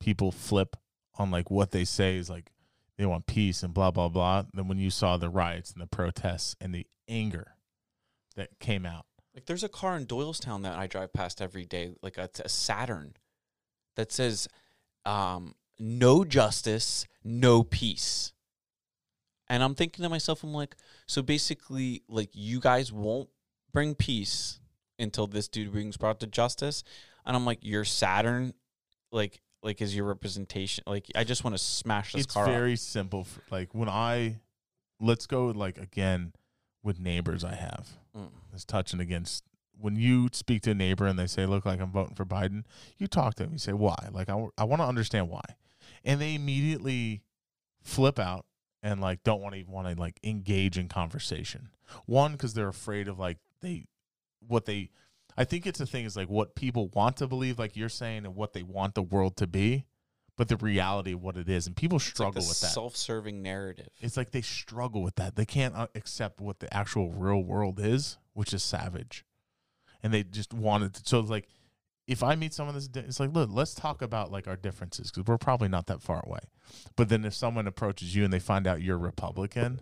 people 0.00 0.32
flip 0.32 0.74
on 1.18 1.30
like 1.30 1.50
what 1.50 1.70
they 1.70 1.84
say 1.84 2.16
is 2.16 2.30
like 2.30 2.50
they 2.96 3.04
want 3.04 3.26
peace 3.26 3.62
and 3.62 3.74
blah 3.74 3.90
blah 3.90 4.08
blah. 4.08 4.44
Then 4.54 4.66
when 4.66 4.78
you 4.78 4.88
saw 4.88 5.18
the 5.18 5.28
riots 5.28 5.72
and 5.72 5.82
the 5.82 5.86
protests 5.86 6.56
and 6.62 6.74
the 6.74 6.86
anger 7.08 7.56
that 8.36 8.58
came 8.58 8.86
out. 8.86 9.04
Like 9.34 9.44
there's 9.44 9.64
a 9.64 9.68
car 9.68 9.98
in 9.98 10.06
Doylestown 10.06 10.62
that 10.62 10.78
I 10.78 10.86
drive 10.86 11.12
past 11.12 11.42
every 11.42 11.66
day, 11.66 11.92
like 12.00 12.16
a, 12.16 12.30
a 12.42 12.48
Saturn, 12.48 13.12
that 13.96 14.10
says, 14.12 14.48
um, 15.04 15.54
"No 15.78 16.24
justice, 16.24 17.06
no 17.24 17.62
peace." 17.62 18.32
And 19.48 19.62
I'm 19.62 19.74
thinking 19.74 20.02
to 20.02 20.08
myself, 20.08 20.42
I'm 20.42 20.52
like, 20.52 20.74
so 21.06 21.22
basically, 21.22 22.02
like 22.08 22.30
you 22.32 22.60
guys 22.60 22.92
won't 22.92 23.28
bring 23.72 23.94
peace 23.94 24.58
until 24.98 25.26
this 25.26 25.48
dude 25.48 25.72
brings 25.72 25.96
brought 25.96 26.20
to 26.20 26.26
justice. 26.26 26.82
And 27.24 27.36
I'm 27.36 27.44
like, 27.44 27.58
your 27.62 27.84
Saturn, 27.84 28.54
like, 29.12 29.40
like 29.62 29.80
is 29.80 29.94
your 29.94 30.06
representation? 30.06 30.84
Like, 30.86 31.06
I 31.14 31.24
just 31.24 31.44
want 31.44 31.54
to 31.54 31.62
smash 31.62 32.12
this 32.12 32.24
it's 32.24 32.34
car. 32.34 32.44
up. 32.44 32.50
very 32.50 32.76
simple. 32.76 33.24
For, 33.24 33.40
like 33.50 33.74
when 33.74 33.88
I 33.88 34.40
let's 35.00 35.26
go 35.26 35.46
like 35.46 35.78
again 35.78 36.32
with 36.82 36.98
neighbors 36.98 37.44
I 37.44 37.54
have. 37.54 37.88
Mm. 38.16 38.30
It's 38.54 38.64
touching 38.64 39.00
against 39.00 39.44
when 39.78 39.96
you 39.96 40.28
speak 40.32 40.62
to 40.62 40.70
a 40.70 40.74
neighbor 40.74 41.06
and 41.06 41.18
they 41.18 41.26
say, 41.26 41.46
"Look, 41.46 41.66
like 41.66 41.80
I'm 41.80 41.90
voting 41.90 42.14
for 42.14 42.24
Biden." 42.24 42.64
You 42.96 43.06
talk 43.06 43.34
to 43.34 43.42
them. 43.42 43.52
You 43.52 43.58
say, 43.58 43.72
"Why?" 43.72 43.96
Like 44.10 44.28
I, 44.28 44.46
I 44.56 44.64
want 44.64 44.80
to 44.80 44.86
understand 44.86 45.28
why, 45.28 45.42
and 46.06 46.18
they 46.20 46.34
immediately 46.34 47.20
flip 47.82 48.18
out 48.18 48.46
and 48.82 49.00
like 49.00 49.22
don't 49.24 49.40
want 49.42 49.54
to 49.54 49.60
even 49.60 49.72
want 49.72 49.88
to 49.88 50.00
like 50.00 50.18
engage 50.24 50.78
in 50.78 50.88
conversation. 50.88 51.68
One 52.06 52.32
because 52.32 52.54
they're 52.54 52.68
afraid 52.68 53.08
of 53.08 53.18
like 53.18 53.38
they 53.60 53.86
what 54.46 54.64
they. 54.64 54.90
I 55.36 55.44
think 55.44 55.66
it's 55.66 55.80
a 55.80 55.86
thing 55.86 56.06
is 56.06 56.16
like 56.16 56.30
what 56.30 56.54
people 56.54 56.88
want 56.94 57.18
to 57.18 57.26
believe, 57.26 57.58
like 57.58 57.76
you're 57.76 57.90
saying, 57.90 58.24
and 58.24 58.34
what 58.34 58.54
they 58.54 58.62
want 58.62 58.94
the 58.94 59.02
world 59.02 59.36
to 59.36 59.46
be. 59.46 59.84
but 60.38 60.48
the 60.48 60.56
reality 60.56 61.12
of 61.12 61.22
what 61.22 61.36
it 61.36 61.48
is, 61.48 61.66
and 61.66 61.74
people 61.76 61.96
It's 61.96 62.06
like 62.06 62.14
struggle 62.14 62.42
with 62.42 62.60
that. 62.60 62.72
self-serving 62.72 63.42
narrative. 63.42 63.88
it's 64.00 64.16
like 64.18 64.30
they 64.32 64.42
struggle 64.42 65.02
with 65.02 65.16
that. 65.16 65.34
They 65.36 65.46
can't 65.46 65.74
uh, 65.74 65.86
accept 65.94 66.40
what 66.42 66.60
the 66.60 66.72
actual 66.74 67.10
real 67.10 67.42
world 67.42 67.80
is, 67.80 68.18
which 68.34 68.52
is 68.54 68.62
savage, 68.62 69.24
and 70.02 70.12
they 70.12 70.22
just 70.24 70.52
wanted 70.52 70.92
to. 70.94 71.02
So 71.04 71.20
it's 71.20 71.30
like, 71.30 71.48
if 72.06 72.22
I 72.22 72.36
meet 72.36 72.54
someone 72.54 72.74
that's, 72.74 72.88
it's 72.94 73.20
like, 73.20 73.32
look, 73.32 73.50
let's 73.52 73.74
talk 73.74 74.00
about 74.00 74.30
like 74.30 74.46
our 74.46 74.56
differences 74.56 75.10
because 75.10 75.26
we're 75.26 75.38
probably 75.38 75.68
not 75.68 75.86
that 75.86 76.02
far 76.02 76.22
away. 76.24 76.40
But 76.94 77.08
then 77.08 77.24
if 77.24 77.34
someone 77.34 77.66
approaches 77.66 78.14
you 78.14 78.24
and 78.24 78.32
they 78.32 78.38
find 78.38 78.66
out 78.66 78.82
you're 78.82 78.98
Republican, 78.98 79.80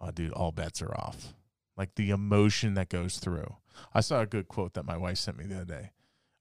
oh, 0.00 0.10
dude, 0.10 0.32
all 0.32 0.52
bets 0.52 0.82
are 0.82 0.94
off. 0.94 1.34
Like 1.76 1.94
the 1.94 2.10
emotion 2.10 2.74
that 2.74 2.88
goes 2.88 3.18
through. 3.18 3.56
I 3.94 4.00
saw 4.00 4.20
a 4.20 4.26
good 4.26 4.48
quote 4.48 4.74
that 4.74 4.84
my 4.84 4.96
wife 4.96 5.18
sent 5.18 5.38
me 5.38 5.46
the 5.46 5.56
other 5.56 5.64
day. 5.64 5.90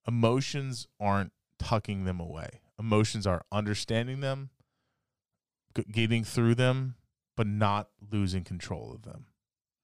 Emotions 0.07 0.87
aren't 0.99 1.31
tucking 1.59 2.05
them 2.05 2.19
away. 2.19 2.61
Emotions 2.79 3.25
are 3.25 3.43
understanding 3.51 4.19
them, 4.19 4.49
getting 5.91 6.23
through 6.23 6.55
them, 6.55 6.95
but 7.35 7.47
not 7.47 7.89
losing 8.11 8.43
control 8.43 8.91
of 8.93 9.03
them. 9.03 9.25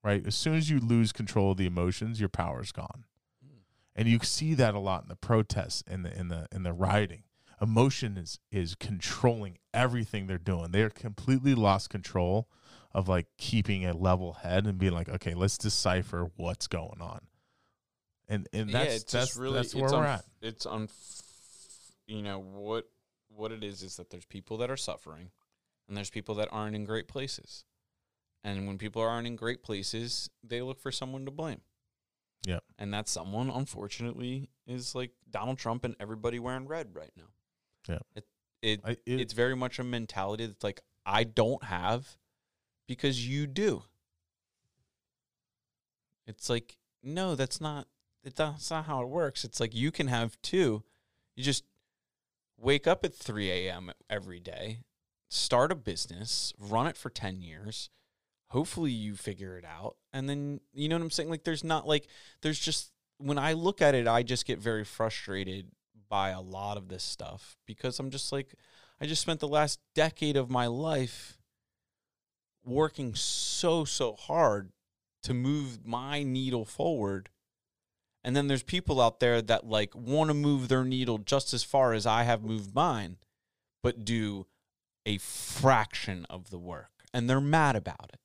Right? 0.03 0.25
As 0.25 0.35
soon 0.35 0.55
as 0.55 0.69
you 0.69 0.79
lose 0.79 1.13
control 1.13 1.51
of 1.51 1.57
the 1.57 1.65
emotions, 1.65 2.19
your 2.19 2.29
power's 2.29 2.73
gone. 2.73 3.05
And 3.95 4.07
you 4.07 4.19
see 4.23 4.53
that 4.55 4.73
a 4.73 4.79
lot 4.79 5.03
in 5.03 5.09
the 5.09 5.15
protests 5.15 5.83
and 5.87 6.05
the 6.05 6.17
in 6.17 6.27
the 6.29 6.47
in 6.51 6.63
the 6.63 6.73
rioting. 6.73 7.23
Emotion 7.61 8.17
is 8.17 8.39
is 8.51 8.75
controlling 8.75 9.57
everything 9.73 10.27
they're 10.27 10.37
doing. 10.37 10.71
They 10.71 10.81
are 10.81 10.89
completely 10.89 11.55
lost 11.55 11.89
control 11.89 12.49
of 12.93 13.07
like 13.07 13.27
keeping 13.37 13.85
a 13.85 13.93
level 13.93 14.33
head 14.33 14.65
and 14.65 14.77
being 14.77 14.93
like, 14.93 15.09
okay, 15.09 15.33
let's 15.33 15.57
decipher 15.57 16.31
what's 16.35 16.67
going 16.67 17.01
on. 17.01 17.21
And 18.27 18.47
and 18.53 18.69
that's 18.69 19.13
yeah, 19.13 19.19
that's 19.19 19.37
really 19.37 19.55
that's 19.55 19.75
where 19.75 19.85
it's 19.85 19.93
we're 19.93 19.99
unf- 19.99 20.13
at. 20.13 20.25
It's 20.41 20.65
un, 20.65 20.89
you 22.07 22.21
know 22.21 22.39
what 22.39 22.89
what 23.29 23.51
it 23.51 23.63
is 23.63 23.83
is 23.83 23.97
that 23.97 24.09
there's 24.09 24.25
people 24.25 24.57
that 24.57 24.71
are 24.71 24.77
suffering, 24.77 25.31
and 25.87 25.97
there's 25.97 26.09
people 26.09 26.35
that 26.35 26.49
aren't 26.51 26.75
in 26.75 26.85
great 26.85 27.07
places, 27.07 27.65
and 28.43 28.67
when 28.67 28.77
people 28.77 29.01
aren't 29.01 29.27
in 29.27 29.35
great 29.35 29.63
places, 29.63 30.29
they 30.43 30.61
look 30.61 30.79
for 30.79 30.91
someone 30.91 31.25
to 31.25 31.31
blame. 31.31 31.61
Yep. 32.45 32.63
and 32.77 32.93
that 32.93 33.07
someone, 33.07 33.49
unfortunately, 33.49 34.49
is 34.67 34.93
like 34.95 35.11
Donald 35.29 35.57
Trump 35.57 35.85
and 35.85 35.95
everybody 35.99 36.39
wearing 36.39 36.67
red 36.67 36.93
right 36.93 37.11
now. 37.15 37.29
Yeah. 37.87 37.99
it 38.15 38.25
it, 38.61 38.79
I, 38.85 38.91
it 38.91 38.99
it's 39.05 39.33
very 39.33 39.55
much 39.55 39.79
a 39.79 39.83
mentality 39.83 40.45
that's 40.45 40.63
like 40.63 40.81
I 41.05 41.23
don't 41.25 41.63
have 41.65 42.17
because 42.87 43.27
you 43.27 43.45
do. 43.47 43.83
It's 46.25 46.49
like 46.49 46.77
no, 47.03 47.35
that's 47.35 47.59
not 47.59 47.87
it- 48.23 48.35
that's 48.35 48.71
not 48.71 48.85
how 48.85 49.01
it 49.01 49.09
works. 49.09 49.43
It's 49.43 49.59
like 49.59 49.75
you 49.75 49.91
can 49.91 50.07
have 50.07 50.41
two. 50.41 50.83
You 51.35 51.43
just 51.43 51.65
wake 52.57 52.87
up 52.87 53.03
at 53.03 53.13
3 53.15 53.49
a.m. 53.51 53.91
every 54.09 54.39
day, 54.39 54.79
start 55.29 55.71
a 55.71 55.75
business, 55.75 56.53
run 56.57 56.87
it 56.87 56.95
for 56.95 57.09
10 57.09 57.41
years. 57.41 57.89
Hopefully 58.53 58.91
you 58.91 59.15
figure 59.15 59.57
it 59.57 59.65
out. 59.65 59.95
And 60.13 60.29
then, 60.29 60.59
you 60.75 60.87
know 60.87 60.95
what 60.95 61.01
I'm 61.01 61.09
saying? 61.09 61.27
Like, 61.27 61.43
there's 61.43 61.63
not 61.63 61.87
like, 61.87 62.07
there's 62.43 62.59
just, 62.59 62.91
when 63.17 63.39
I 63.39 63.53
look 63.53 63.81
at 63.81 63.95
it, 63.95 64.07
I 64.07 64.21
just 64.21 64.45
get 64.45 64.59
very 64.59 64.83
frustrated 64.83 65.71
by 66.07 66.29
a 66.29 66.39
lot 66.39 66.77
of 66.77 66.87
this 66.87 67.01
stuff 67.03 67.57
because 67.65 67.97
I'm 67.97 68.11
just 68.11 68.31
like, 68.31 68.53
I 69.01 69.07
just 69.07 69.23
spent 69.23 69.39
the 69.39 69.47
last 69.47 69.79
decade 69.95 70.37
of 70.37 70.51
my 70.51 70.67
life 70.67 71.39
working 72.63 73.15
so, 73.15 73.85
so 73.85 74.13
hard 74.13 74.69
to 75.23 75.33
move 75.33 75.83
my 75.83 76.21
needle 76.21 76.63
forward. 76.63 77.29
And 78.23 78.35
then 78.35 78.47
there's 78.47 78.61
people 78.61 79.01
out 79.01 79.19
there 79.19 79.41
that 79.41 79.65
like 79.65 79.95
want 79.95 80.29
to 80.29 80.35
move 80.35 80.67
their 80.67 80.83
needle 80.83 81.17
just 81.17 81.55
as 81.55 81.63
far 81.63 81.93
as 81.93 82.05
I 82.05 82.21
have 82.21 82.43
moved 82.43 82.75
mine, 82.75 83.17
but 83.81 84.05
do 84.05 84.45
a 85.07 85.17
fraction 85.17 86.27
of 86.29 86.51
the 86.51 86.59
work. 86.59 86.91
And 87.11 87.27
they're 87.27 87.41
mad 87.41 87.75
about 87.75 88.11
it. 88.13 88.19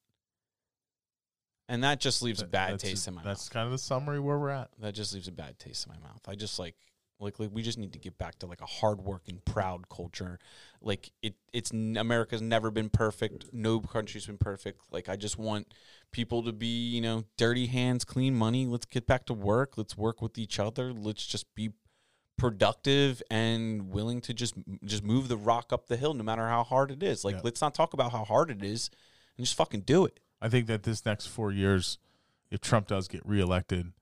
And 1.68 1.84
that 1.84 2.00
just 2.00 2.22
leaves 2.22 2.40
a 2.40 2.46
bad 2.46 2.78
taste 2.78 3.06
in 3.06 3.14
my 3.14 3.18
That's 3.22 3.26
mouth. 3.26 3.36
That's 3.36 3.48
kind 3.50 3.66
of 3.66 3.72
the 3.72 3.78
summary 3.78 4.20
where 4.20 4.38
we're 4.38 4.50
at. 4.50 4.70
That 4.80 4.94
just 4.94 5.12
leaves 5.12 5.28
a 5.28 5.32
bad 5.32 5.58
taste 5.58 5.86
in 5.86 5.92
my 5.92 6.08
mouth. 6.08 6.22
I 6.26 6.34
just 6.34 6.58
like 6.58 6.76
like, 7.20 7.38
like 7.40 7.50
we 7.52 7.62
just 7.62 7.78
need 7.78 7.92
to 7.92 7.98
get 7.98 8.16
back 8.16 8.38
to 8.38 8.46
like 8.46 8.60
a 8.60 8.66
hardworking, 8.66 9.40
proud 9.44 9.88
culture. 9.88 10.38
Like 10.80 11.10
it, 11.22 11.34
it's 11.52 11.70
America's 11.72 12.40
never 12.42 12.70
been 12.70 12.88
perfect. 12.88 13.46
No 13.52 13.80
country's 13.80 14.26
been 14.26 14.38
perfect. 14.38 14.82
Like 14.90 15.08
I 15.08 15.16
just 15.16 15.38
want 15.38 15.72
people 16.12 16.42
to 16.44 16.52
be, 16.52 16.88
you 16.88 17.00
know, 17.00 17.24
dirty 17.36 17.66
hands, 17.66 18.04
clean 18.04 18.34
money. 18.34 18.66
Let's 18.66 18.86
get 18.86 19.06
back 19.06 19.26
to 19.26 19.34
work. 19.34 19.76
Let's 19.76 19.96
work 19.96 20.22
with 20.22 20.38
each 20.38 20.58
other. 20.58 20.92
Let's 20.92 21.26
just 21.26 21.52
be 21.54 21.70
productive 22.36 23.20
and 23.30 23.90
willing 23.90 24.20
to 24.20 24.32
just 24.32 24.54
just 24.84 25.02
move 25.02 25.26
the 25.26 25.36
rock 25.36 25.72
up 25.72 25.88
the 25.88 25.96
hill, 25.96 26.14
no 26.14 26.22
matter 26.22 26.46
how 26.46 26.62
hard 26.62 26.92
it 26.92 27.02
is. 27.02 27.24
Like 27.24 27.36
Yeah. 27.36 27.40
let's 27.44 27.60
not 27.60 27.74
talk 27.74 27.94
about 27.94 28.12
how 28.12 28.24
hard 28.24 28.50
it 28.50 28.62
is, 28.62 28.90
and 29.36 29.44
just 29.44 29.56
fucking 29.56 29.80
do 29.80 30.04
it. 30.04 30.20
I 30.40 30.48
think 30.48 30.66
that 30.66 30.82
this 30.82 31.04
next 31.04 31.26
four 31.26 31.52
years, 31.52 31.98
if 32.50 32.60
Trump 32.60 32.86
does 32.86 33.08
get 33.08 33.24
reelected, 33.24 33.92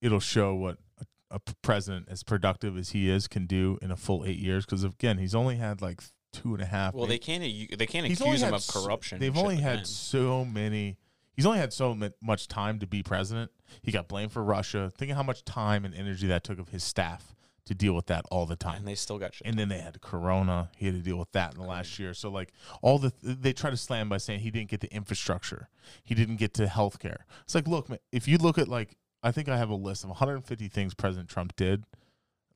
it'll 0.00 0.20
show 0.20 0.54
what 0.54 0.78
a, 1.00 1.36
a 1.36 1.40
president 1.62 2.08
as 2.08 2.22
productive 2.22 2.76
as 2.76 2.90
he 2.90 3.10
is 3.10 3.26
can 3.28 3.46
do 3.46 3.78
in 3.82 3.90
a 3.90 3.96
full 3.96 4.24
eight 4.24 4.38
years. 4.38 4.64
Because 4.64 4.84
again, 4.84 5.18
he's 5.18 5.34
only 5.34 5.56
had 5.56 5.82
like 5.82 6.00
two 6.32 6.54
and 6.54 6.62
a 6.62 6.66
half. 6.66 6.94
Well, 6.94 7.06
they 7.06 7.18
can't 7.18 7.42
they 7.42 7.86
can't 7.86 8.06
he's 8.06 8.20
accuse 8.20 8.42
him 8.42 8.54
of 8.54 8.66
corruption. 8.66 9.18
They've 9.18 9.36
only 9.36 9.56
had 9.56 9.86
so 9.86 10.44
many. 10.44 10.96
He's 11.34 11.46
only 11.46 11.58
had 11.58 11.72
so 11.72 11.96
much 12.20 12.48
time 12.48 12.80
to 12.80 12.86
be 12.86 13.02
president. 13.02 13.50
He 13.82 13.92
got 13.92 14.08
blamed 14.08 14.32
for 14.32 14.42
Russia. 14.44 14.92
Think 14.96 15.10
of 15.10 15.16
how 15.16 15.22
much 15.22 15.44
time 15.44 15.84
and 15.84 15.94
energy 15.94 16.26
that 16.26 16.44
took 16.44 16.58
of 16.58 16.68
his 16.68 16.84
staff 16.84 17.34
to 17.66 17.74
deal 17.74 17.94
with 17.94 18.06
that 18.06 18.24
all 18.30 18.46
the 18.46 18.56
time. 18.56 18.76
and 18.78 18.88
they 18.88 18.94
still 18.94 19.18
got 19.18 19.34
shit. 19.34 19.46
and 19.46 19.58
then 19.58 19.68
they 19.68 19.78
had 19.78 20.00
Corona. 20.00 20.70
He 20.76 20.86
had 20.86 20.94
to 20.94 21.00
deal 21.00 21.16
with 21.16 21.32
that 21.32 21.54
in 21.54 21.60
the 21.60 21.66
last 21.66 21.98
year. 21.98 22.14
So 22.14 22.30
like 22.30 22.52
all 22.82 22.98
the 22.98 23.12
they 23.22 23.52
try 23.52 23.70
to 23.70 23.76
slam 23.76 24.08
by 24.08 24.18
saying 24.18 24.40
he 24.40 24.50
didn't 24.50 24.70
get 24.70 24.80
the 24.80 24.92
infrastructure, 24.92 25.68
he 26.02 26.14
didn't 26.14 26.36
get 26.36 26.54
to 26.54 26.66
healthcare. 26.66 27.22
It's 27.44 27.54
like 27.54 27.68
look, 27.68 27.88
man, 27.88 27.98
if 28.12 28.26
you 28.26 28.38
look 28.38 28.58
at 28.58 28.68
like 28.68 28.96
I 29.22 29.32
think 29.32 29.48
I 29.48 29.56
have 29.56 29.70
a 29.70 29.74
list 29.74 30.04
of 30.04 30.10
150 30.10 30.68
things 30.68 30.94
President 30.94 31.28
Trump 31.28 31.54
did, 31.56 31.84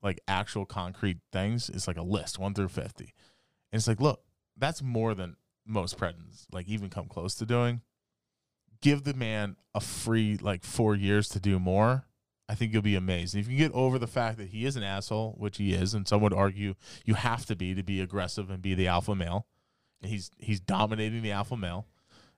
like 0.02 0.20
actual 0.26 0.64
concrete 0.64 1.18
things. 1.32 1.68
It's 1.68 1.86
like 1.86 1.98
a 1.98 2.02
list 2.02 2.38
one 2.38 2.54
through 2.54 2.68
50, 2.68 3.04
and 3.04 3.12
it's 3.78 3.88
like 3.88 4.00
look, 4.00 4.22
that's 4.56 4.82
more 4.82 5.14
than 5.14 5.36
most 5.66 5.96
presidents 5.96 6.46
like 6.52 6.68
even 6.68 6.90
come 6.90 7.06
close 7.06 7.34
to 7.36 7.46
doing. 7.46 7.82
Give 8.80 9.02
the 9.02 9.14
man 9.14 9.56
a 9.74 9.80
free 9.80 10.36
like 10.40 10.64
four 10.64 10.94
years 10.94 11.28
to 11.30 11.40
do 11.40 11.58
more. 11.58 12.06
I 12.48 12.54
think 12.54 12.72
you'll 12.72 12.82
be 12.82 12.94
amazed. 12.96 13.34
If 13.34 13.48
you 13.48 13.56
get 13.56 13.72
over 13.72 13.98
the 13.98 14.06
fact 14.06 14.36
that 14.38 14.48
he 14.48 14.66
is 14.66 14.76
an 14.76 14.82
asshole, 14.82 15.34
which 15.38 15.56
he 15.56 15.72
is, 15.72 15.94
and 15.94 16.06
some 16.06 16.20
would 16.20 16.34
argue 16.34 16.74
you 17.06 17.14
have 17.14 17.46
to 17.46 17.56
be 17.56 17.74
to 17.74 17.82
be 17.82 18.00
aggressive 18.00 18.50
and 18.50 18.60
be 18.60 18.74
the 18.74 18.86
alpha 18.88 19.14
male, 19.14 19.46
and 20.02 20.10
he's 20.10 20.30
he's 20.38 20.60
dominating 20.60 21.22
the 21.22 21.32
alpha 21.32 21.56
male. 21.56 21.86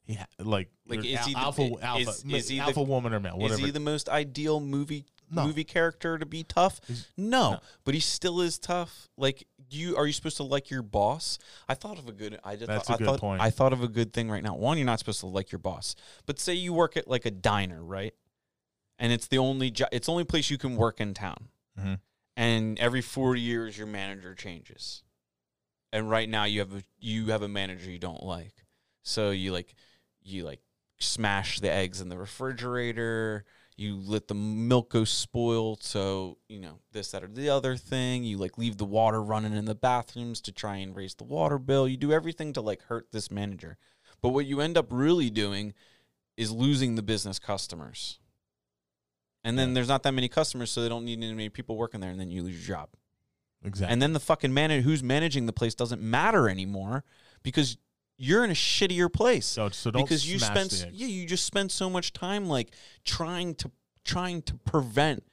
He 0.05 0.15
ha- 0.15 0.27
like 0.39 0.71
Like, 0.87 1.05
is 1.05 1.17
al- 1.17 1.25
he 1.27 1.33
the- 1.35 1.39
alpha 1.41 1.71
alpha 1.83 2.11
is 2.37 2.49
he 2.49 2.59
the- 2.59 2.61
alpha 2.65 2.83
woman 2.83 3.13
or 3.13 3.19
male 3.19 3.37
Is 3.47 3.59
he 3.59 3.73
the 3.73 3.81
most 3.81 4.09
ideal 4.09 4.61
movie 4.61 5.05
No. 5.29 5.45
movie 5.45 5.65
character 5.65 6.17
to 6.19 6.25
be 6.25 6.45
tough? 6.45 6.81
No, 7.17 7.51
no. 7.55 7.61
but 7.85 7.95
he 7.95 7.99
still 8.01 8.41
is 8.41 8.61
tough. 8.61 9.09
Like 9.17 9.49
you, 9.69 9.97
are 9.97 10.07
you 10.07 10.13
supposed 10.13 10.37
to 10.37 10.45
like 10.45 10.71
your 10.71 10.83
boss? 10.83 11.41
I 11.69 11.75
thought 11.75 11.99
of 11.99 12.07
a 12.07 12.13
good. 12.13 12.39
I 12.45 12.55
just 12.55 12.69
That's 12.69 12.87
thought, 12.87 12.95
a 12.95 12.99
good 12.99 13.09
I 13.09 13.11
thought, 13.11 13.21
point. 13.21 13.43
I 13.43 13.51
thought 13.51 13.73
of 13.73 13.83
a 13.83 13.89
good 13.89 14.13
thing 14.13 14.31
right 14.31 14.45
now. 14.45 14.55
One, 14.55 14.79
you're 14.79 14.87
not 14.87 15.01
supposed 15.01 15.19
to 15.21 15.27
like 15.27 15.51
your 15.51 15.59
boss, 15.59 15.97
but 16.27 16.39
say 16.39 16.55
you 16.55 16.73
work 16.73 16.97
at 16.97 17.09
like 17.09 17.27
a 17.27 17.33
diner, 17.33 17.83
right? 17.83 18.15
And 18.99 19.13
it's 19.13 19.27
the 19.27 19.39
only 19.39 19.71
jo- 19.71 19.89
it's 19.93 20.07
the 20.07 20.13
only 20.13 20.25
place 20.25 20.51
you 20.51 20.59
can 20.59 20.77
work 20.77 21.01
in 21.01 21.13
town. 21.15 21.49
Mhm. 21.79 22.01
And 22.37 22.79
every 22.79 23.03
four 23.03 23.37
years, 23.37 23.77
your 23.79 23.87
manager 23.87 24.35
changes. 24.35 25.03
And 25.93 26.11
right 26.11 26.29
now, 26.29 26.45
you 26.45 26.61
have 26.61 26.75
a 26.75 26.83
you 26.99 27.27
have 27.27 27.43
a 27.43 27.49
manager 27.49 27.91
you 27.91 27.99
don't 27.99 28.23
like, 28.23 28.65
so 29.03 29.31
you 29.31 29.53
like 29.53 29.75
you 30.23 30.45
like 30.45 30.61
smash 30.99 31.61
the 31.61 31.71
eggs 31.71 32.01
in 32.01 32.09
the 32.09 32.19
refrigerator. 32.19 33.45
You 33.79 33.97
let 33.97 34.29
the 34.29 34.35
milk 34.35 34.91
go 34.93 35.05
spoiled 35.05 35.83
so 35.83 36.39
you 36.49 36.59
know 36.59 36.81
this 36.93 37.11
that 37.11 37.23
or 37.23 37.27
the 37.29 37.51
other 37.51 37.77
thing. 37.77 38.25
You 38.25 38.39
like 38.39 38.57
leave 38.57 38.79
the 38.79 38.87
water 38.87 39.23
running 39.23 39.53
in 39.55 39.67
the 39.67 39.75
bathrooms 39.75 40.41
to 40.43 40.53
try 40.53 40.77
and 40.77 40.97
raise 40.97 41.15
the 41.15 41.25
water 41.25 41.59
bill. 41.59 41.87
You 41.87 41.99
do 41.99 42.13
everything 42.13 42.55
to 42.55 42.63
like 42.63 42.83
hurt 42.85 43.13
this 43.13 43.31
manager. 43.31 43.77
But 44.23 44.31
what 44.31 44.47
you 44.47 44.63
end 44.63 44.79
up 44.79 44.87
really 44.91 45.29
doing 45.29 45.75
is 46.39 46.51
losing 46.51 46.95
the 46.95 47.03
business 47.03 47.39
customers 47.39 48.19
and 49.47 49.59
then 49.59 49.75
there's 49.75 49.89
not 49.89 50.03
that 50.03 50.13
many 50.13 50.29
customers 50.29 50.71
so 50.71 50.83
they 50.83 50.89
don't 50.89 51.05
need 51.05 51.19
any 51.19 51.33
many 51.33 51.49
people 51.49 51.77
working 51.77 52.01
there 52.01 52.11
and 52.11 52.21
then 52.21 52.31
you 52.31 52.43
lose 52.43 52.67
your 52.67 52.77
job. 52.77 52.89
Exactly. 53.65 53.93
and 53.93 54.01
then 54.01 54.13
the 54.13 54.21
fucking 54.21 54.53
manager 54.55 54.83
who's 54.83 55.03
managing 55.03 55.47
the 55.47 55.53
place 55.53 55.75
doesn't 55.75 56.01
matter 56.01 56.49
anymore 56.49 57.05
because 57.43 57.79
you're 58.17 58.45
in 58.45 58.51
a 58.51 58.55
shittier 58.55 59.13
place. 59.13 59.47
So 59.47 59.69
so 59.71 59.91
don't 59.91 60.03
because 60.03 60.31
you 60.31 60.39
spent 60.39 60.87
yeah 60.93 61.07
you 61.07 61.27
just 61.27 61.45
spend 61.45 61.73
so 61.73 61.91
much 61.91 62.13
time 62.13 62.47
like 62.47 62.71
trying 63.05 63.55
to 63.57 63.71
trying 64.05 64.43
to 64.43 64.55
prevent 64.55 65.25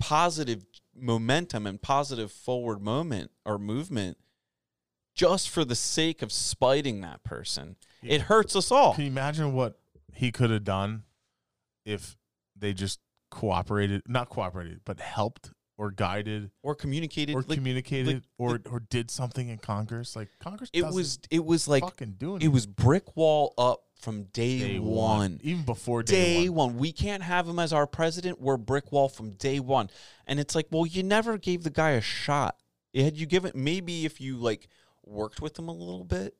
positive 0.00 0.64
momentum 0.96 1.66
and 1.66 1.80
positive 1.80 2.30
forward 2.30 2.80
moment 2.82 3.30
or 3.44 3.58
movement 3.58 4.16
just 5.14 5.48
for 5.48 5.64
the 5.64 5.76
sake 5.76 6.22
of 6.22 6.32
spiting 6.32 7.00
that 7.02 7.22
person. 7.22 7.76
Yeah. 8.02 8.14
it 8.14 8.20
hurts 8.22 8.56
us 8.56 8.70
all. 8.70 8.94
Can 8.94 9.04
you 9.04 9.10
imagine 9.10 9.52
what 9.52 9.78
he 10.12 10.32
could 10.32 10.50
have 10.50 10.64
done 10.64 11.04
if 11.84 12.16
they 12.56 12.72
just 12.72 13.00
cooperated, 13.34 14.02
not 14.08 14.28
cooperated, 14.28 14.80
but 14.84 15.00
helped 15.00 15.50
or 15.76 15.90
guided 15.90 16.50
or 16.62 16.74
communicated. 16.74 17.34
or 17.34 17.42
like, 17.42 17.58
communicated 17.58 18.14
like, 18.14 18.22
or 18.38 18.60
or 18.70 18.80
did 18.80 19.10
something 19.10 19.48
in 19.48 19.58
Congress. 19.58 20.14
Like 20.16 20.28
Congress, 20.38 20.70
it 20.72 20.86
was 20.86 21.18
it 21.30 21.44
was 21.44 21.66
like 21.68 21.82
fucking 21.82 22.12
doing 22.12 22.42
it 22.42 22.48
was 22.48 22.66
brick 22.66 23.16
wall 23.16 23.52
up 23.58 23.82
from 24.00 24.24
day, 24.24 24.58
day 24.58 24.78
one. 24.78 25.40
even 25.42 25.64
before 25.64 26.02
day, 26.02 26.44
Day 26.44 26.48
one. 26.48 26.74
one. 26.74 26.78
We 26.78 26.92
can't 26.92 27.22
have 27.22 27.48
him 27.48 27.58
as 27.58 27.72
our 27.72 27.86
president. 27.86 28.40
We're 28.40 28.56
brick 28.56 28.92
wall 28.92 29.08
from 29.08 29.30
day 29.32 29.60
one. 29.60 29.88
And 30.26 30.38
it's 30.38 30.54
like, 30.54 30.66
well, 30.70 30.86
you 30.86 31.02
never 31.02 31.38
gave 31.38 31.64
the 31.64 31.70
guy 31.70 31.90
a 31.90 32.00
shot. 32.00 32.56
Had 32.94 33.16
you 33.16 33.26
given 33.26 33.52
maybe 33.54 34.04
if 34.04 34.20
you 34.20 34.36
like 34.36 34.68
worked 35.04 35.40
with 35.40 35.58
him 35.58 35.68
a 35.68 35.72
little 35.72 36.04
bit, 36.04 36.36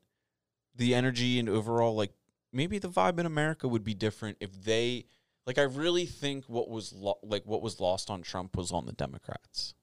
the 0.75 0.95
energy 0.95 1.39
and 1.39 1.49
overall 1.49 1.95
like 1.95 2.13
maybe 2.53 2.79
the 2.79 2.89
vibe 2.89 3.19
in 3.19 3.25
America 3.25 3.67
would 3.67 3.83
be 3.83 3.93
different 3.93 4.37
if 4.39 4.63
they 4.63 5.05
like 5.45 5.57
I 5.57 5.63
really 5.63 6.05
think 6.05 6.45
what 6.47 6.69
was 6.69 6.93
lo- 6.93 7.19
like 7.23 7.43
what 7.45 7.61
was 7.61 7.79
lost 7.79 8.09
on 8.09 8.21
Trump 8.21 8.57
was 8.57 8.71
on 8.71 8.85
the 8.85 8.93
Democrats. 8.93 9.73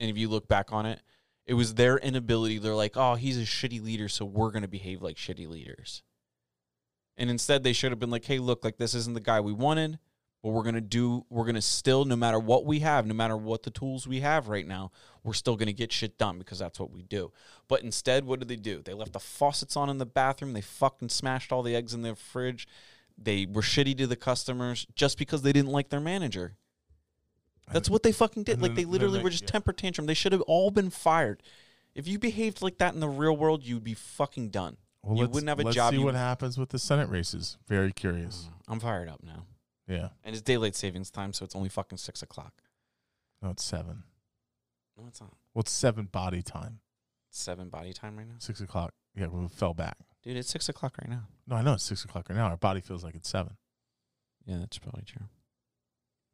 And 0.00 0.10
if 0.10 0.16
you 0.16 0.28
look 0.28 0.48
back 0.48 0.72
on 0.72 0.86
it, 0.86 1.00
it 1.46 1.54
was 1.54 1.74
their 1.74 1.98
inability. 1.98 2.58
They're 2.58 2.74
like, 2.74 2.96
"Oh, 2.96 3.14
he's 3.14 3.38
a 3.38 3.42
shitty 3.42 3.82
leader, 3.82 4.08
so 4.08 4.24
we're 4.24 4.50
going 4.50 4.62
to 4.62 4.68
behave 4.68 5.02
like 5.02 5.16
shitty 5.16 5.48
leaders." 5.48 6.02
And 7.16 7.30
instead, 7.30 7.62
they 7.62 7.72
should 7.72 7.92
have 7.92 7.98
been 7.98 8.10
like, 8.10 8.24
"Hey, 8.24 8.38
look, 8.38 8.64
like 8.64 8.78
this 8.78 8.94
isn't 8.94 9.14
the 9.14 9.20
guy 9.20 9.40
we 9.40 9.52
wanted, 9.52 9.98
but 10.42 10.50
we're 10.50 10.62
going 10.62 10.76
to 10.76 10.80
do. 10.80 11.26
We're 11.28 11.44
going 11.44 11.56
to 11.56 11.62
still, 11.62 12.04
no 12.04 12.16
matter 12.16 12.38
what 12.38 12.64
we 12.64 12.80
have, 12.80 13.06
no 13.06 13.14
matter 13.14 13.36
what 13.36 13.64
the 13.64 13.70
tools 13.70 14.06
we 14.06 14.20
have 14.20 14.48
right 14.48 14.66
now, 14.66 14.92
we're 15.22 15.34
still 15.34 15.56
going 15.56 15.66
to 15.66 15.72
get 15.72 15.92
shit 15.92 16.16
done 16.16 16.38
because 16.38 16.58
that's 16.58 16.80
what 16.80 16.90
we 16.90 17.02
do." 17.02 17.32
But 17.68 17.82
instead, 17.82 18.24
what 18.24 18.38
did 18.38 18.48
they 18.48 18.56
do? 18.56 18.80
They 18.82 18.94
left 18.94 19.12
the 19.12 19.20
faucets 19.20 19.76
on 19.76 19.90
in 19.90 19.98
the 19.98 20.06
bathroom. 20.06 20.52
They 20.52 20.60
fucking 20.60 21.10
smashed 21.10 21.52
all 21.52 21.62
the 21.62 21.76
eggs 21.76 21.92
in 21.92 22.02
the 22.02 22.14
fridge. 22.14 22.66
They 23.24 23.46
were 23.46 23.62
shitty 23.62 23.96
to 23.98 24.06
the 24.06 24.16
customers 24.16 24.86
just 24.94 25.18
because 25.18 25.42
they 25.42 25.52
didn't 25.52 25.70
like 25.70 25.90
their 25.90 26.00
manager. 26.00 26.56
That's 27.72 27.88
what 27.88 28.02
they 28.02 28.12
fucking 28.12 28.42
did. 28.42 28.60
Like 28.60 28.74
they 28.74 28.84
literally 28.84 29.22
were 29.22 29.30
just 29.30 29.46
temper 29.46 29.72
tantrum. 29.72 30.06
They 30.06 30.14
should 30.14 30.32
have 30.32 30.42
all 30.42 30.70
been 30.70 30.90
fired. 30.90 31.42
If 31.94 32.08
you 32.08 32.18
behaved 32.18 32.60
like 32.62 32.78
that 32.78 32.94
in 32.94 33.00
the 33.00 33.08
real 33.08 33.36
world, 33.36 33.64
you'd 33.64 33.84
be 33.84 33.94
fucking 33.94 34.48
done. 34.50 34.76
Well, 35.02 35.16
you 35.16 35.22
let's- 35.22 35.34
wouldn't 35.34 35.48
have 35.48 35.60
a 35.60 35.62
let's 35.62 35.74
job. 35.76 35.92
See 35.92 35.98
you- 36.00 36.04
what 36.04 36.14
happens 36.14 36.58
with 36.58 36.70
the 36.70 36.78
Senate 36.78 37.08
races. 37.08 37.58
Very 37.66 37.92
curious. 37.92 38.44
Mm, 38.44 38.52
I'm 38.68 38.80
fired 38.80 39.08
up 39.08 39.22
now, 39.22 39.46
Yeah. 39.88 40.10
and 40.24 40.34
it's 40.34 40.42
daylight 40.42 40.74
savings 40.76 41.10
time, 41.10 41.32
so 41.32 41.44
it's 41.44 41.54
only 41.56 41.68
fucking 41.68 41.98
six 41.98 42.22
o'clock. 42.22 42.62
No, 43.40 43.50
it's 43.50 43.64
seven. 43.64 44.04
No, 44.96 45.06
it's 45.06 45.20
not. 45.20 45.34
Well, 45.54 45.60
it's 45.60 45.72
seven 45.72 46.06
body 46.06 46.42
time. 46.42 46.80
Seven 47.30 47.68
body 47.68 47.92
time 47.92 48.16
right 48.16 48.26
now, 48.28 48.34
Six 48.38 48.60
o'clock. 48.60 48.94
Yeah, 49.14 49.26
we 49.28 49.48
fell 49.48 49.74
back. 49.74 49.98
Dude. 50.22 50.36
It's 50.36 50.50
six 50.50 50.68
o'clock 50.68 50.96
right 51.00 51.10
now. 51.10 51.24
No, 51.46 51.56
I 51.56 51.62
know 51.62 51.74
it's 51.74 51.84
six 51.84 52.04
o'clock 52.04 52.28
right 52.28 52.36
now. 52.36 52.48
Our 52.48 52.56
body 52.56 52.80
feels 52.80 53.02
like 53.04 53.14
it's 53.14 53.28
seven. 53.28 53.56
Yeah, 54.46 54.58
that's 54.58 54.78
probably 54.78 55.04
true. 55.06 55.26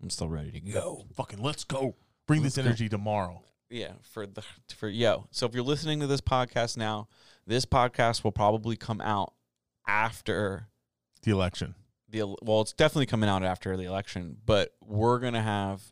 I'm 0.02 0.10
still 0.10 0.28
ready 0.28 0.50
to 0.52 0.60
go. 0.60 1.04
Fucking 1.14 1.40
let's 1.42 1.64
go. 1.64 1.96
Bring 2.26 2.42
Let's 2.42 2.54
this 2.54 2.62
go. 2.62 2.68
energy 2.68 2.88
tomorrow. 2.88 3.42
Yeah, 3.70 3.92
for 4.02 4.26
the 4.26 4.42
for 4.76 4.88
yo. 4.88 5.26
So 5.30 5.46
if 5.46 5.54
you're 5.54 5.62
listening 5.64 6.00
to 6.00 6.06
this 6.06 6.20
podcast 6.20 6.76
now, 6.76 7.08
this 7.46 7.64
podcast 7.66 8.22
will 8.24 8.32
probably 8.32 8.76
come 8.76 9.00
out 9.00 9.32
after 9.86 10.68
The 11.22 11.30
election. 11.32 11.74
the 12.08 12.22
well, 12.42 12.60
it's 12.60 12.72
definitely 12.72 13.06
coming 13.06 13.28
out 13.28 13.42
after 13.42 13.76
the 13.76 13.84
election, 13.84 14.36
but 14.44 14.72
we're 14.84 15.18
gonna 15.18 15.42
have. 15.42 15.82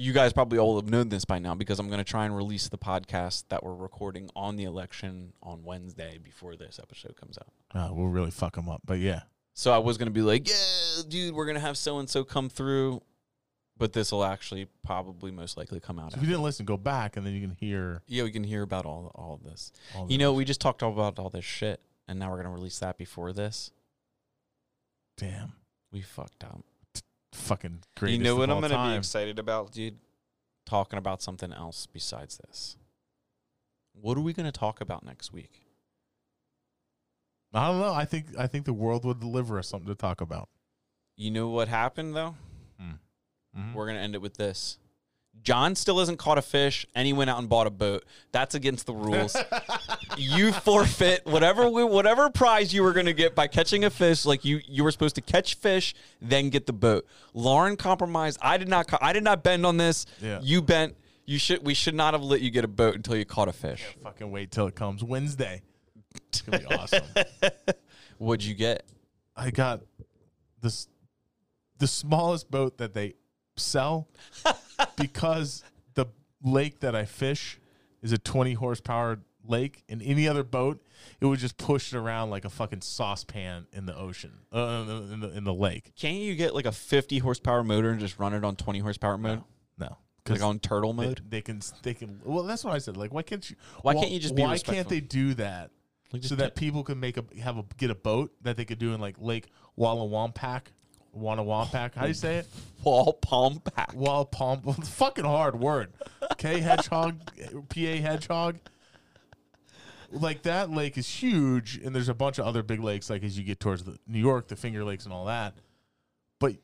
You 0.00 0.14
guys 0.14 0.32
probably 0.32 0.58
all 0.58 0.80
have 0.80 0.88
known 0.88 1.10
this 1.10 1.26
by 1.26 1.38
now 1.38 1.54
because 1.54 1.78
I'm 1.78 1.90
gonna 1.90 2.04
try 2.04 2.24
and 2.24 2.34
release 2.34 2.68
the 2.70 2.78
podcast 2.78 3.44
that 3.50 3.62
we're 3.62 3.74
recording 3.74 4.30
on 4.34 4.56
the 4.56 4.64
election 4.64 5.34
on 5.42 5.62
Wednesday 5.62 6.16
before 6.16 6.56
this 6.56 6.80
episode 6.82 7.16
comes 7.16 7.36
out. 7.36 7.52
Uh, 7.78 7.92
we'll 7.92 8.08
really 8.08 8.30
fuck 8.30 8.56
them 8.56 8.66
up. 8.66 8.80
But 8.86 8.98
yeah, 8.98 9.24
So 9.52 9.72
I 9.72 9.76
was 9.76 9.98
gonna 9.98 10.10
be 10.10 10.22
like, 10.22 10.48
yeah, 10.48 11.02
dude, 11.06 11.34
we're 11.34 11.44
gonna 11.44 11.60
have 11.60 11.76
so 11.76 11.98
and 11.98 12.08
so 12.08 12.24
come 12.24 12.48
through, 12.48 13.02
but 13.76 13.92
this 13.92 14.10
will 14.10 14.24
actually 14.24 14.68
probably 14.82 15.30
most 15.30 15.58
likely 15.58 15.80
come 15.80 15.98
out. 15.98 16.12
so 16.12 16.16
if 16.16 16.22
you 16.22 16.30
didn't 16.30 16.44
listen, 16.44 16.64
go 16.64 16.78
back 16.78 17.18
and 17.18 17.26
then 17.26 17.34
you 17.34 17.42
can 17.42 17.54
hear. 17.60 18.00
Yeah, 18.06 18.22
we 18.22 18.30
can 18.30 18.44
hear 18.44 18.62
about 18.62 18.86
all 18.86 19.12
all 19.14 19.34
of 19.34 19.44
this. 19.44 19.70
All 19.94 20.10
You 20.10 20.16
know, 20.16 20.32
we 20.32 20.46
just 20.46 20.62
talked 20.62 20.80
about 20.80 21.18
all 21.18 21.28
this 21.28 21.44
shit, 21.44 21.82
and 22.08 22.18
now 22.18 22.30
we're 22.30 22.38
gonna 22.38 22.54
release 22.54 22.78
that 22.78 22.96
before 22.96 23.34
this. 23.34 23.70
damn, 25.18 25.52
We 25.92 26.00
fucked 26.00 26.42
up. 26.42 26.64
Fucking 27.32 27.80
great. 27.96 28.12
you 28.12 28.18
know 28.18 28.36
what 28.36 28.50
I'm 28.50 28.60
gonna 28.60 28.74
time. 28.74 28.92
be 28.94 28.98
excited 28.98 29.38
about, 29.38 29.72
dude? 29.72 29.98
Talking 30.66 30.98
about 30.98 31.22
something 31.22 31.52
else 31.52 31.86
besides 31.86 32.38
this. 32.38 32.76
What 33.92 34.16
are 34.16 34.20
we 34.22 34.32
gonna 34.32 34.52
talk 34.52 34.80
about 34.80 35.04
next 35.04 35.32
week? 35.32 35.62
I 37.52 37.68
don't 37.68 37.80
know. 37.80 37.92
I 37.92 38.04
think 38.04 38.26
I 38.38 38.46
think 38.46 38.64
the 38.64 38.72
world 38.72 39.04
would 39.04 39.18
deliver 39.20 39.58
us 39.58 39.68
something 39.68 39.88
to 39.88 39.94
talk 39.96 40.20
about. 40.20 40.48
You 41.16 41.30
know 41.30 41.48
what 41.48 41.68
happened 41.68 42.14
though? 42.14 42.36
Mhm. 42.80 43.74
We're 43.74 43.86
gonna 43.88 43.98
end 43.98 44.14
it 44.14 44.22
with 44.22 44.36
this. 44.36 44.78
John 45.42 45.74
still 45.74 45.98
hasn't 45.98 46.18
caught 46.18 46.38
a 46.38 46.42
fish, 46.42 46.86
and 46.94 47.06
he 47.06 47.12
went 47.12 47.30
out 47.30 47.38
and 47.38 47.48
bought 47.48 47.66
a 47.66 47.70
boat. 47.70 48.04
That's 48.32 48.54
against 48.54 48.86
the 48.86 48.92
rules. 48.92 49.36
you 50.16 50.52
forfeit 50.52 51.24
whatever 51.24 51.68
whatever 51.70 52.30
prize 52.30 52.74
you 52.74 52.82
were 52.82 52.92
going 52.92 53.06
to 53.06 53.14
get 53.14 53.34
by 53.34 53.46
catching 53.46 53.84
a 53.84 53.90
fish. 53.90 54.24
Like 54.24 54.44
you, 54.44 54.60
you 54.66 54.84
were 54.84 54.90
supposed 54.90 55.14
to 55.14 55.20
catch 55.20 55.54
fish, 55.54 55.94
then 56.20 56.50
get 56.50 56.66
the 56.66 56.72
boat. 56.72 57.06
Lauren 57.32 57.76
compromised. 57.76 58.38
I 58.42 58.58
did 58.58 58.68
not. 58.68 58.92
I 59.00 59.12
did 59.12 59.24
not 59.24 59.42
bend 59.42 59.64
on 59.64 59.76
this. 59.76 60.06
Yeah. 60.20 60.40
You 60.42 60.62
bent. 60.62 60.96
You 61.24 61.38
should. 61.38 61.64
We 61.64 61.74
should 61.74 61.94
not 61.94 62.14
have 62.14 62.22
let 62.22 62.40
you 62.40 62.50
get 62.50 62.64
a 62.64 62.68
boat 62.68 62.96
until 62.96 63.16
you 63.16 63.24
caught 63.24 63.48
a 63.48 63.52
fish. 63.52 63.84
Fucking 64.02 64.30
wait 64.30 64.50
till 64.50 64.66
it 64.66 64.74
comes 64.74 65.02
Wednesday. 65.02 65.62
It's 66.28 66.42
gonna 66.42 66.58
be 66.58 66.66
awesome. 66.74 67.04
What'd 68.18 68.44
you 68.44 68.54
get? 68.54 68.84
I 69.36 69.50
got 69.50 69.80
this 70.60 70.88
the 71.78 71.86
smallest 71.86 72.50
boat 72.50 72.78
that 72.78 72.92
they 72.92 73.14
sell 73.56 74.08
because 74.96 75.62
the 75.94 76.06
lake 76.42 76.80
that 76.80 76.94
I 76.94 77.04
fish 77.04 77.58
is 78.02 78.12
a 78.12 78.18
20 78.18 78.54
horsepower 78.54 79.20
lake. 79.46 79.82
In 79.88 80.00
any 80.02 80.28
other 80.28 80.42
boat, 80.42 80.82
it 81.20 81.26
would 81.26 81.38
just 81.38 81.56
push 81.56 81.92
it 81.92 81.96
around 81.98 82.30
like 82.30 82.44
a 82.44 82.50
fucking 82.50 82.80
saucepan 82.82 83.66
in 83.72 83.86
the 83.86 83.96
ocean, 83.96 84.32
uh, 84.52 84.84
in 85.12 85.20
the 85.20 85.30
in 85.36 85.44
the 85.44 85.54
lake. 85.54 85.92
Can't 85.96 86.16
you 86.16 86.34
get 86.34 86.54
like 86.54 86.66
a 86.66 86.72
50 86.72 87.18
horsepower 87.18 87.62
motor 87.64 87.90
and 87.90 88.00
just 88.00 88.18
run 88.18 88.34
it 88.34 88.44
on 88.44 88.56
20 88.56 88.78
horsepower 88.80 89.18
mode, 89.18 89.42
No, 89.78 89.96
like 90.28 90.42
on 90.42 90.58
turtle 90.58 90.92
mode? 90.92 91.22
they 91.28 91.40
can 91.42 91.60
they 91.82 91.94
can. 91.94 92.20
Well, 92.24 92.44
that's 92.44 92.64
what 92.64 92.74
I 92.74 92.78
said. 92.78 92.96
Like, 92.96 93.12
why 93.12 93.22
can't 93.22 93.48
you? 93.48 93.56
Why 93.82 93.94
can't 93.94 94.10
you 94.10 94.20
just 94.20 94.34
be 94.34 94.42
Why 94.42 94.52
respectful? 94.52 94.74
can't 94.74 94.88
they 94.88 95.00
do 95.00 95.34
that? 95.34 95.70
Like, 96.12 96.24
so 96.24 96.34
that 96.36 96.56
people 96.56 96.82
can 96.82 96.98
make 96.98 97.16
a 97.18 97.24
have 97.40 97.56
a 97.56 97.64
get 97.76 97.90
a 97.90 97.94
boat 97.94 98.32
that 98.42 98.56
they 98.56 98.64
could 98.64 98.78
do 98.80 98.94
in 98.94 99.00
like 99.00 99.14
Lake 99.18 99.46
Wallawampak, 99.78 100.62
Wannawampak. 101.16 101.94
How 101.94 102.02
do 102.02 102.08
you 102.08 102.14
say 102.14 102.36
it? 102.36 102.46
wall 102.84 103.12
palm 103.12 103.60
pack. 103.60 103.94
Wall 103.94 104.24
Palm. 104.24 104.62
Well, 104.64 104.76
it's 104.78 104.88
a 104.88 104.92
fucking 104.92 105.24
hard 105.24 105.58
word. 105.58 105.92
K 106.38 106.60
hedgehog, 106.60 107.18
PA 107.68 107.80
hedgehog. 107.80 108.58
Like 110.12 110.42
that 110.42 110.70
lake 110.70 110.98
is 110.98 111.08
huge, 111.08 111.76
and 111.84 111.94
there's 111.94 112.08
a 112.08 112.14
bunch 112.14 112.38
of 112.38 112.46
other 112.46 112.62
big 112.62 112.80
lakes. 112.80 113.10
Like 113.10 113.22
as 113.22 113.38
you 113.38 113.44
get 113.44 113.60
towards 113.60 113.84
the 113.84 113.98
New 114.06 114.18
York, 114.18 114.48
the 114.48 114.56
Finger 114.56 114.84
Lakes, 114.84 115.04
and 115.04 115.12
all 115.14 115.26
that. 115.26 115.54
But 116.40 116.56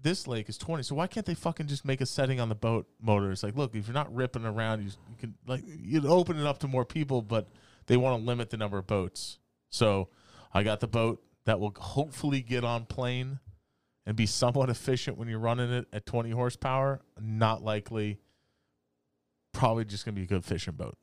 this 0.00 0.28
lake 0.28 0.48
is 0.48 0.56
20. 0.58 0.84
So 0.84 0.94
why 0.94 1.06
can't 1.08 1.26
they 1.26 1.34
fucking 1.34 1.66
just 1.66 1.84
make 1.84 2.00
a 2.00 2.06
setting 2.06 2.38
on 2.38 2.48
the 2.48 2.54
boat 2.54 2.86
motor? 3.00 3.32
It's 3.32 3.42
like, 3.42 3.56
look, 3.56 3.74
if 3.74 3.88
you're 3.88 3.94
not 3.94 4.14
ripping 4.14 4.44
around, 4.44 4.82
you, 4.82 4.90
you 5.08 5.16
can 5.18 5.34
like 5.46 5.62
you'd 5.66 6.06
open 6.06 6.38
it 6.38 6.46
up 6.46 6.58
to 6.60 6.68
more 6.68 6.84
people, 6.84 7.22
but 7.22 7.48
they 7.86 7.96
want 7.96 8.20
to 8.20 8.24
limit 8.24 8.50
the 8.50 8.56
number 8.56 8.78
of 8.78 8.86
boats. 8.86 9.38
So 9.70 10.08
I 10.52 10.62
got 10.62 10.80
the 10.80 10.86
boat 10.86 11.22
that 11.46 11.58
will 11.58 11.74
hopefully 11.76 12.42
get 12.42 12.64
on 12.64 12.86
plane 12.86 13.40
and 14.06 14.16
be 14.16 14.26
somewhat 14.26 14.70
efficient 14.70 15.16
when 15.16 15.28
you're 15.28 15.38
running 15.38 15.72
it 15.72 15.86
at 15.92 16.06
20 16.06 16.30
horsepower. 16.30 17.00
Not 17.20 17.62
likely. 17.62 18.20
Probably 19.52 19.84
just 19.84 20.04
gonna 20.04 20.14
be 20.16 20.22
a 20.24 20.26
good 20.26 20.44
fishing 20.44 20.74
boat. 20.74 20.96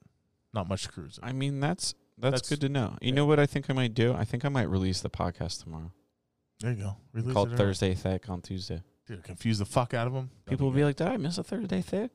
Not 0.54 0.68
much 0.68 0.90
cruising. 0.90 1.24
I 1.24 1.32
mean, 1.32 1.60
that's 1.60 1.96
that's, 2.18 2.34
That's- 2.34 2.50
good 2.50 2.62
to 2.62 2.70
know. 2.70 2.98
You 3.02 3.10
yeah. 3.10 3.16
know 3.16 3.26
what 3.26 3.40
I 3.40 3.46
think 3.48 3.70
I 3.70 3.74
might 3.74 3.94
do? 3.96 4.14
I 4.14 4.26
think 4.26 4.46
I 4.46 4.50
might 4.50 4.70
release 4.70 5.02
the 5.02 5.10
podcast 5.10 5.64
tomorrow. 5.64 5.92
There 6.60 6.72
you 6.72 6.78
go. 6.84 6.98
Release 7.14 7.34
Call 7.34 7.48
it 7.48 7.54
it. 7.54 7.58
Thursday 7.58 7.96
Thick 7.96 8.30
on 8.30 8.42
Tuesday. 8.42 8.84
Dude, 9.08 9.24
confuse 9.24 9.58
the 9.58 9.66
fuck 9.66 9.96
out 9.96 10.06
of 10.06 10.14
them. 10.14 10.30
People 10.46 10.68
will 10.68 10.76
be 10.76 10.84
like, 10.84 10.98
"Did 10.98 11.08
I 11.08 11.18
miss 11.18 11.40
a 11.40 11.44
Thursday 11.44 11.82
Thick? 11.82 12.12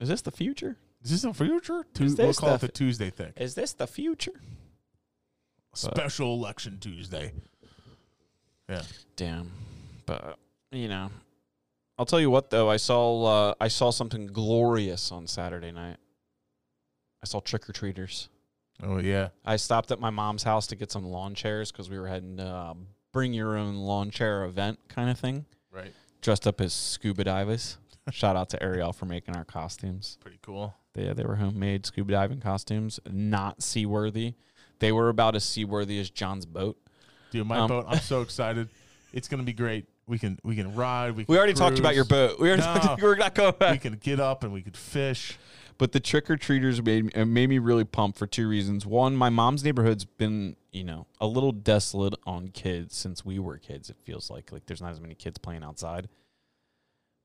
Is 0.00 0.08
this 0.08 0.22
the 0.22 0.32
future? 0.32 0.76
"Is 1.04 1.10
this 1.12 1.22
the 1.22 1.32
future? 1.32 1.84
Tu- 1.94 2.14
we'll 2.18 2.34
call 2.34 2.48
the 2.48 2.54
it 2.56 2.60
the 2.62 2.68
Tuesday 2.68 3.10
thing. 3.10 3.32
Is 3.36 3.54
this 3.54 3.72
the 3.74 3.86
future?" 3.86 4.40
Special 5.74 6.34
election 6.34 6.78
Tuesday. 6.80 7.32
Yeah. 8.68 8.82
Damn, 9.16 9.52
but 10.06 10.38
you 10.70 10.88
know, 10.88 11.10
I'll 11.98 12.06
tell 12.06 12.20
you 12.20 12.30
what 12.30 12.50
though. 12.50 12.70
I 12.70 12.76
saw 12.76 13.24
uh, 13.50 13.54
I 13.60 13.68
saw 13.68 13.90
something 13.90 14.26
glorious 14.26 15.12
on 15.12 15.26
Saturday 15.26 15.72
night. 15.72 15.96
I 17.22 17.26
saw 17.26 17.40
trick 17.40 17.68
or 17.68 17.72
treaters. 17.72 18.28
Oh 18.82 18.98
yeah. 18.98 19.28
I 19.44 19.56
stopped 19.56 19.92
at 19.92 20.00
my 20.00 20.10
mom's 20.10 20.42
house 20.42 20.66
to 20.68 20.76
get 20.76 20.90
some 20.90 21.04
lawn 21.04 21.34
chairs 21.34 21.70
because 21.70 21.88
we 21.88 21.98
were 21.98 22.08
heading 22.08 22.36
to 22.38 22.44
uh, 22.44 22.74
bring 23.12 23.32
your 23.32 23.56
own 23.56 23.76
lawn 23.76 24.10
chair 24.10 24.44
event 24.44 24.78
kind 24.88 25.08
of 25.10 25.18
thing. 25.18 25.44
Right. 25.70 25.92
Dressed 26.20 26.46
up 26.46 26.60
as 26.60 26.72
scuba 26.72 27.24
divers. 27.24 27.78
Shout 28.10 28.34
out 28.34 28.48
to 28.50 28.62
Ariel 28.62 28.92
for 28.92 29.06
making 29.06 29.36
our 29.36 29.44
costumes. 29.44 30.18
Pretty 30.20 30.38
cool. 30.42 30.74
They 30.94 31.12
they 31.12 31.24
were 31.24 31.36
homemade 31.36 31.86
scuba 31.86 32.12
diving 32.12 32.40
costumes, 32.40 32.98
not 33.08 33.62
seaworthy. 33.62 34.34
They 34.80 34.90
were 34.90 35.08
about 35.10 35.36
as 35.36 35.44
seaworthy 35.44 36.00
as 36.00 36.10
John's 36.10 36.44
boat. 36.46 36.76
Dude, 37.30 37.46
my 37.46 37.58
Um, 37.58 37.68
boat, 37.68 37.84
I'm 37.86 38.00
so 38.00 38.20
excited. 38.22 38.68
It's 39.12 39.28
gonna 39.28 39.44
be 39.44 39.52
great. 39.52 39.86
We 40.06 40.18
can 40.18 40.38
we 40.42 40.56
can 40.56 40.74
ride. 40.74 41.10
We, 41.12 41.18
We 41.22 41.24
can 41.26 41.36
already 41.36 41.52
talked 41.54 41.78
about 41.78 41.94
your 41.94 42.04
boat. 42.04 42.38
We 42.40 42.48
already 42.48 42.62
No. 42.62 42.74
talked, 42.74 43.02
we're 43.02 43.16
not 43.16 43.34
going 43.34 43.54
back. 43.58 43.72
We 43.72 43.78
can 43.78 43.98
get 43.98 44.20
up 44.20 44.42
and 44.44 44.52
we 44.52 44.62
could 44.62 44.76
fish. 44.76 45.38
But 45.78 45.92
the 45.92 46.00
trick 46.00 46.30
or 46.30 46.36
treaters 46.36 46.80
made 46.82 47.06
me, 47.06 47.10
it 47.14 47.24
made 47.24 47.48
me 47.48 47.58
really 47.58 47.84
pumped 47.84 48.18
for 48.18 48.26
two 48.26 48.46
reasons. 48.46 48.84
One, 48.86 49.16
my 49.16 49.30
mom's 49.30 49.64
neighborhood's 49.64 50.04
been 50.04 50.56
you 50.70 50.84
know 50.84 51.06
a 51.20 51.26
little 51.26 51.52
desolate 51.52 52.14
on 52.26 52.48
kids 52.48 52.96
since 52.96 53.24
we 53.24 53.38
were 53.38 53.58
kids. 53.58 53.90
It 53.90 53.96
feels 54.04 54.30
like 54.30 54.52
like 54.52 54.66
there's 54.66 54.82
not 54.82 54.92
as 54.92 55.00
many 55.00 55.14
kids 55.14 55.38
playing 55.38 55.62
outside. 55.64 56.08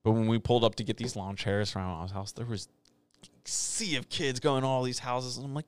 But 0.03 0.11
when 0.13 0.27
we 0.27 0.39
pulled 0.39 0.63
up 0.63 0.75
to 0.75 0.83
get 0.83 0.97
these 0.97 1.15
lawn 1.15 1.35
chairs 1.35 1.69
from 1.69 1.81
my 1.83 1.89
mom's 1.89 2.11
house, 2.11 2.31
there 2.31 2.45
was 2.45 2.69
a 3.23 3.27
sea 3.43 3.95
of 3.97 4.07
kids 4.09 4.39
going 4.39 4.61
to 4.61 4.67
all 4.67 4.83
these 4.83 4.99
houses, 4.99 5.35
and 5.37 5.45
I'm 5.45 5.53
like, 5.53 5.65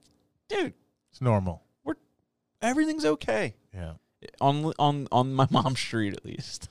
dude, 0.48 0.74
It's 1.12 1.20
normal. 1.22 1.64
We're 1.84 1.96
everything's 2.62 3.04
okay. 3.06 3.56
Yeah. 3.74 3.94
on 4.40 4.72
on 4.80 5.08
on 5.12 5.34
my 5.34 5.48
mom's 5.52 5.80
street 5.80 6.14
at 6.14 6.24
least. 6.24 6.70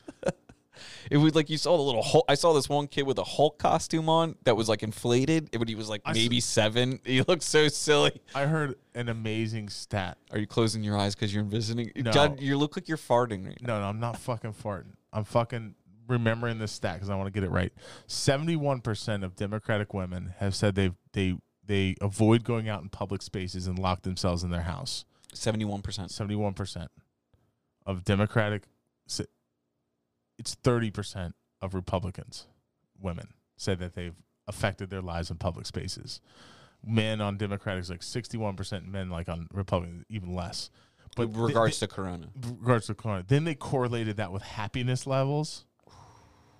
It 1.11 1.17
was 1.19 1.35
like 1.35 1.51
you 1.51 1.59
saw 1.59 1.77
the 1.77 1.83
little 1.83 2.03
Hulk. 2.03 2.25
I 2.29 2.35
saw 2.35 2.53
this 2.53 2.69
one 2.69 2.87
kid 2.87 3.03
with 3.03 3.19
a 3.19 3.25
Hulk 3.25 3.59
costume 3.59 4.09
on 4.09 4.37
that 4.45 4.57
was 4.57 4.69
like 4.69 4.83
inflated, 4.83 5.51
but 5.53 5.69
he 5.69 5.75
was 5.75 5.89
like 5.89 6.03
I 6.05 6.13
maybe 6.13 6.41
seven. 6.41 7.01
He 7.05 7.23
looked 7.23 7.43
so 7.43 7.69
silly. 7.69 8.21
I 8.35 8.47
heard 8.47 8.77
an 8.95 9.09
amazing 9.09 9.69
stat. 9.69 10.19
Are 10.33 10.39
you 10.39 10.47
closing 10.47 10.83
your 10.83 10.97
eyes 10.97 11.15
because 11.15 11.35
you're 11.35 11.45
visiting? 11.45 11.93
No. 11.97 12.11
Judd, 12.11 12.41
you 12.41 12.57
look 12.59 12.77
like 12.77 12.89
you're 12.89 12.99
farting 12.99 13.47
right 13.47 13.61
now. 13.61 13.75
No, 13.75 13.81
no, 13.81 13.87
I'm 13.89 14.01
not 14.01 14.19
fucking 14.19 14.55
farting. 14.55 14.95
I'm 15.13 15.25
fucking 15.25 15.75
remembering 16.07 16.59
this 16.59 16.73
stat 16.73 16.95
because 16.95 17.11
I 17.11 17.15
want 17.15 17.27
to 17.27 17.33
get 17.33 17.45
it 17.45 17.51
right. 17.51 17.73
Seventy-one 18.07 18.81
percent 18.81 19.25
of 19.25 19.37
Democratic 19.37 19.95
women 19.95 20.35
have 20.39 20.55
said 20.55 20.75
they 20.75 20.93
they 21.13 21.37
they 21.65 21.97
avoid 22.01 22.45
going 22.45 22.69
out 22.69 22.83
in 22.83 22.89
public 22.89 23.23
spaces 23.23 23.67
and 23.67 23.79
lock 23.79 24.03
themselves 24.03 24.43
in 24.43 24.51
their 24.51 24.63
house. 24.63 25.05
Seventy-one 25.35 25.83
percent. 25.83 26.11
Seventy-one 26.11 26.55
percent 26.55 26.91
of 27.87 28.05
Democratic. 28.05 28.65
It's 30.39 30.55
thirty 30.55 30.91
percent 30.91 31.35
of 31.61 31.75
Republicans, 31.75 32.47
women, 33.01 33.29
say 33.57 33.75
that 33.75 33.95
they've 33.95 34.15
affected 34.47 34.89
their 34.91 35.03
lives 35.03 35.31
in 35.31 35.37
public 35.37 35.67
spaces. 35.67 36.21
Men 36.87 37.21
on 37.21 37.37
Democrats, 37.37 37.91
like 37.91 38.03
sixty-one 38.03 38.55
percent. 38.57 38.87
Men 38.87 39.11
like 39.11 39.29
on 39.29 39.49
Republicans, 39.53 40.05
even 40.09 40.35
less. 40.35 40.71
But 41.17 41.33
they- 41.33 41.41
regards 41.41 41.79
to 41.81 41.89
Corona, 41.89 42.29
regards 42.61 42.87
to 42.87 42.95
corona. 42.95 43.25
Then 43.27 43.45
they 43.45 43.55
correlated 43.55 44.19
that 44.19 44.31
with 44.31 44.43
happiness 44.43 45.07
levels. 45.07 45.65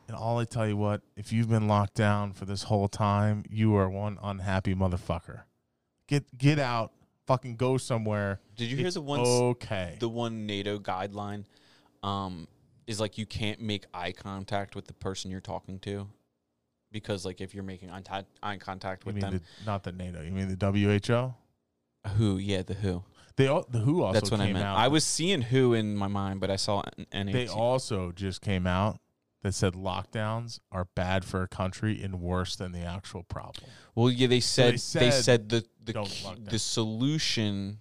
And 0.09 0.17
all 0.17 0.39
I 0.39 0.45
tell 0.47 0.67
you 0.67 0.77
what, 0.77 1.03
if 1.17 1.33
you've 1.35 1.51
been 1.51 1.69
locked 1.69 1.95
down 1.95 2.33
for 2.33 2.47
this 2.47 2.63
whole 2.63 2.89
time, 2.89 3.45
you 3.51 3.77
are 3.77 3.91
one 3.91 4.19
unhappy 4.23 4.75
motherfucker. 4.75 5.43
Get 6.09 6.37
get 6.37 6.59
out, 6.59 6.93
fucking 7.27 7.57
go 7.57 7.77
somewhere. 7.77 8.41
did 8.57 8.71
you 8.71 8.77
hear 8.79 8.91
the 8.91 9.03
one 9.03 9.21
Okay. 9.21 9.97
the 10.01 10.09
one 10.09 10.47
NATO 10.47 10.79
guideline? 10.79 11.45
Um, 12.03 12.49
is 12.89 12.99
like 12.99 13.19
you 13.19 13.27
can't 13.27 13.61
make 13.61 13.85
eye 13.93 14.13
contact 14.13 14.75
with 14.75 14.87
the 14.87 14.95
person 14.95 15.31
you're 15.31 15.41
talking 15.41 15.79
to, 15.81 16.09
because 16.91 17.25
like 17.25 17.41
if 17.41 17.55
you're 17.55 17.63
making 17.63 17.91
eye, 17.91 18.25
eye 18.43 18.57
contact 18.57 19.05
with 19.05 19.21
them, 19.21 19.35
the, 19.35 19.43
not 19.67 19.85
the 19.85 19.93
NATO? 19.93 20.23
You 20.23 20.33
mean 20.33 20.57
the 20.57 20.67
WHO? 20.67 21.35
who? 22.17 22.39
Yeah, 22.39 22.63
the 22.63 22.75
who. 22.75 23.05
They 23.37 23.47
all, 23.47 23.65
the 23.69 23.79
WHO 23.81 24.03
also 24.03 24.13
That's 24.15 24.31
what 24.31 24.41
I 24.41 24.53
meant. 24.53 24.65
out. 24.65 24.79
I 24.79 24.89
was 24.89 25.05
seeing 25.05 25.43
who 25.43 25.75
in 25.75 25.95
my 25.95 26.09
mind, 26.09 26.41
but 26.41 26.51
I 26.51 26.57
saw 26.57 26.83
NAT. 27.13 27.33
They 27.33 27.47
also 27.47 28.11
just 28.11 28.41
came 28.41 28.67
out 28.67 28.99
that 29.43 29.53
said 29.53 29.75
lockdowns 29.75 30.59
are 30.73 30.87
bad 30.97 31.25
for 31.25 31.43
a 31.43 31.49
country 31.49 32.03
and 32.03 32.21
worse 32.21 32.57
than 32.57 32.73
the 32.73 32.81
actual 32.81 33.23
problem. 33.23 33.71
well, 33.95 34.11
yeah, 34.11 34.27
they 34.27 34.41
said 34.41 34.75
they 34.75 34.79
said, 34.79 35.13
said, 35.13 35.49
the 35.51 35.65
the 35.85 35.93
key- 36.03 36.27
the 36.51 36.59
solution 36.59 37.79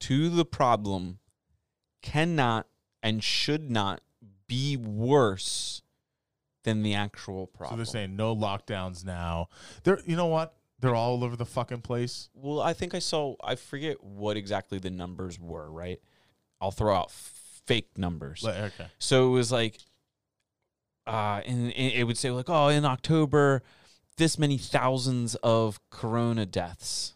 to 0.00 0.30
the 0.30 0.44
problem 0.44 1.18
cannot 2.02 2.66
and 3.02 3.22
should 3.22 3.70
not 3.70 4.00
be 4.46 4.76
worse 4.76 5.82
than 6.64 6.82
the 6.82 6.94
actual 6.94 7.46
problem. 7.46 7.72
So 7.72 7.76
they're 7.76 8.02
saying 8.02 8.16
no 8.16 8.36
lockdowns 8.36 9.04
now. 9.04 9.48
They're 9.84 10.00
you 10.04 10.16
know 10.16 10.26
what? 10.26 10.54
They're 10.80 10.94
all 10.94 11.24
over 11.24 11.36
the 11.36 11.46
fucking 11.46 11.80
place. 11.80 12.28
Well, 12.34 12.60
I 12.60 12.74
think 12.74 12.94
I 12.94 12.98
saw. 12.98 13.36
I 13.42 13.54
forget 13.54 14.02
what 14.02 14.36
exactly 14.36 14.78
the 14.78 14.90
numbers 14.90 15.40
were. 15.40 15.70
Right, 15.70 16.00
I'll 16.60 16.70
throw 16.70 16.94
out 16.94 17.10
fake 17.10 17.96
numbers. 17.96 18.44
Okay. 18.44 18.86
So 18.98 19.28
it 19.28 19.30
was 19.30 19.50
like, 19.50 19.78
uh, 21.06 21.40
and, 21.46 21.72
and 21.72 21.92
it 21.92 22.04
would 22.04 22.18
say 22.18 22.30
like, 22.30 22.48
oh, 22.48 22.68
in 22.68 22.84
October, 22.84 23.62
this 24.16 24.38
many 24.38 24.58
thousands 24.58 25.34
of 25.36 25.80
corona 25.90 26.46
deaths, 26.46 27.14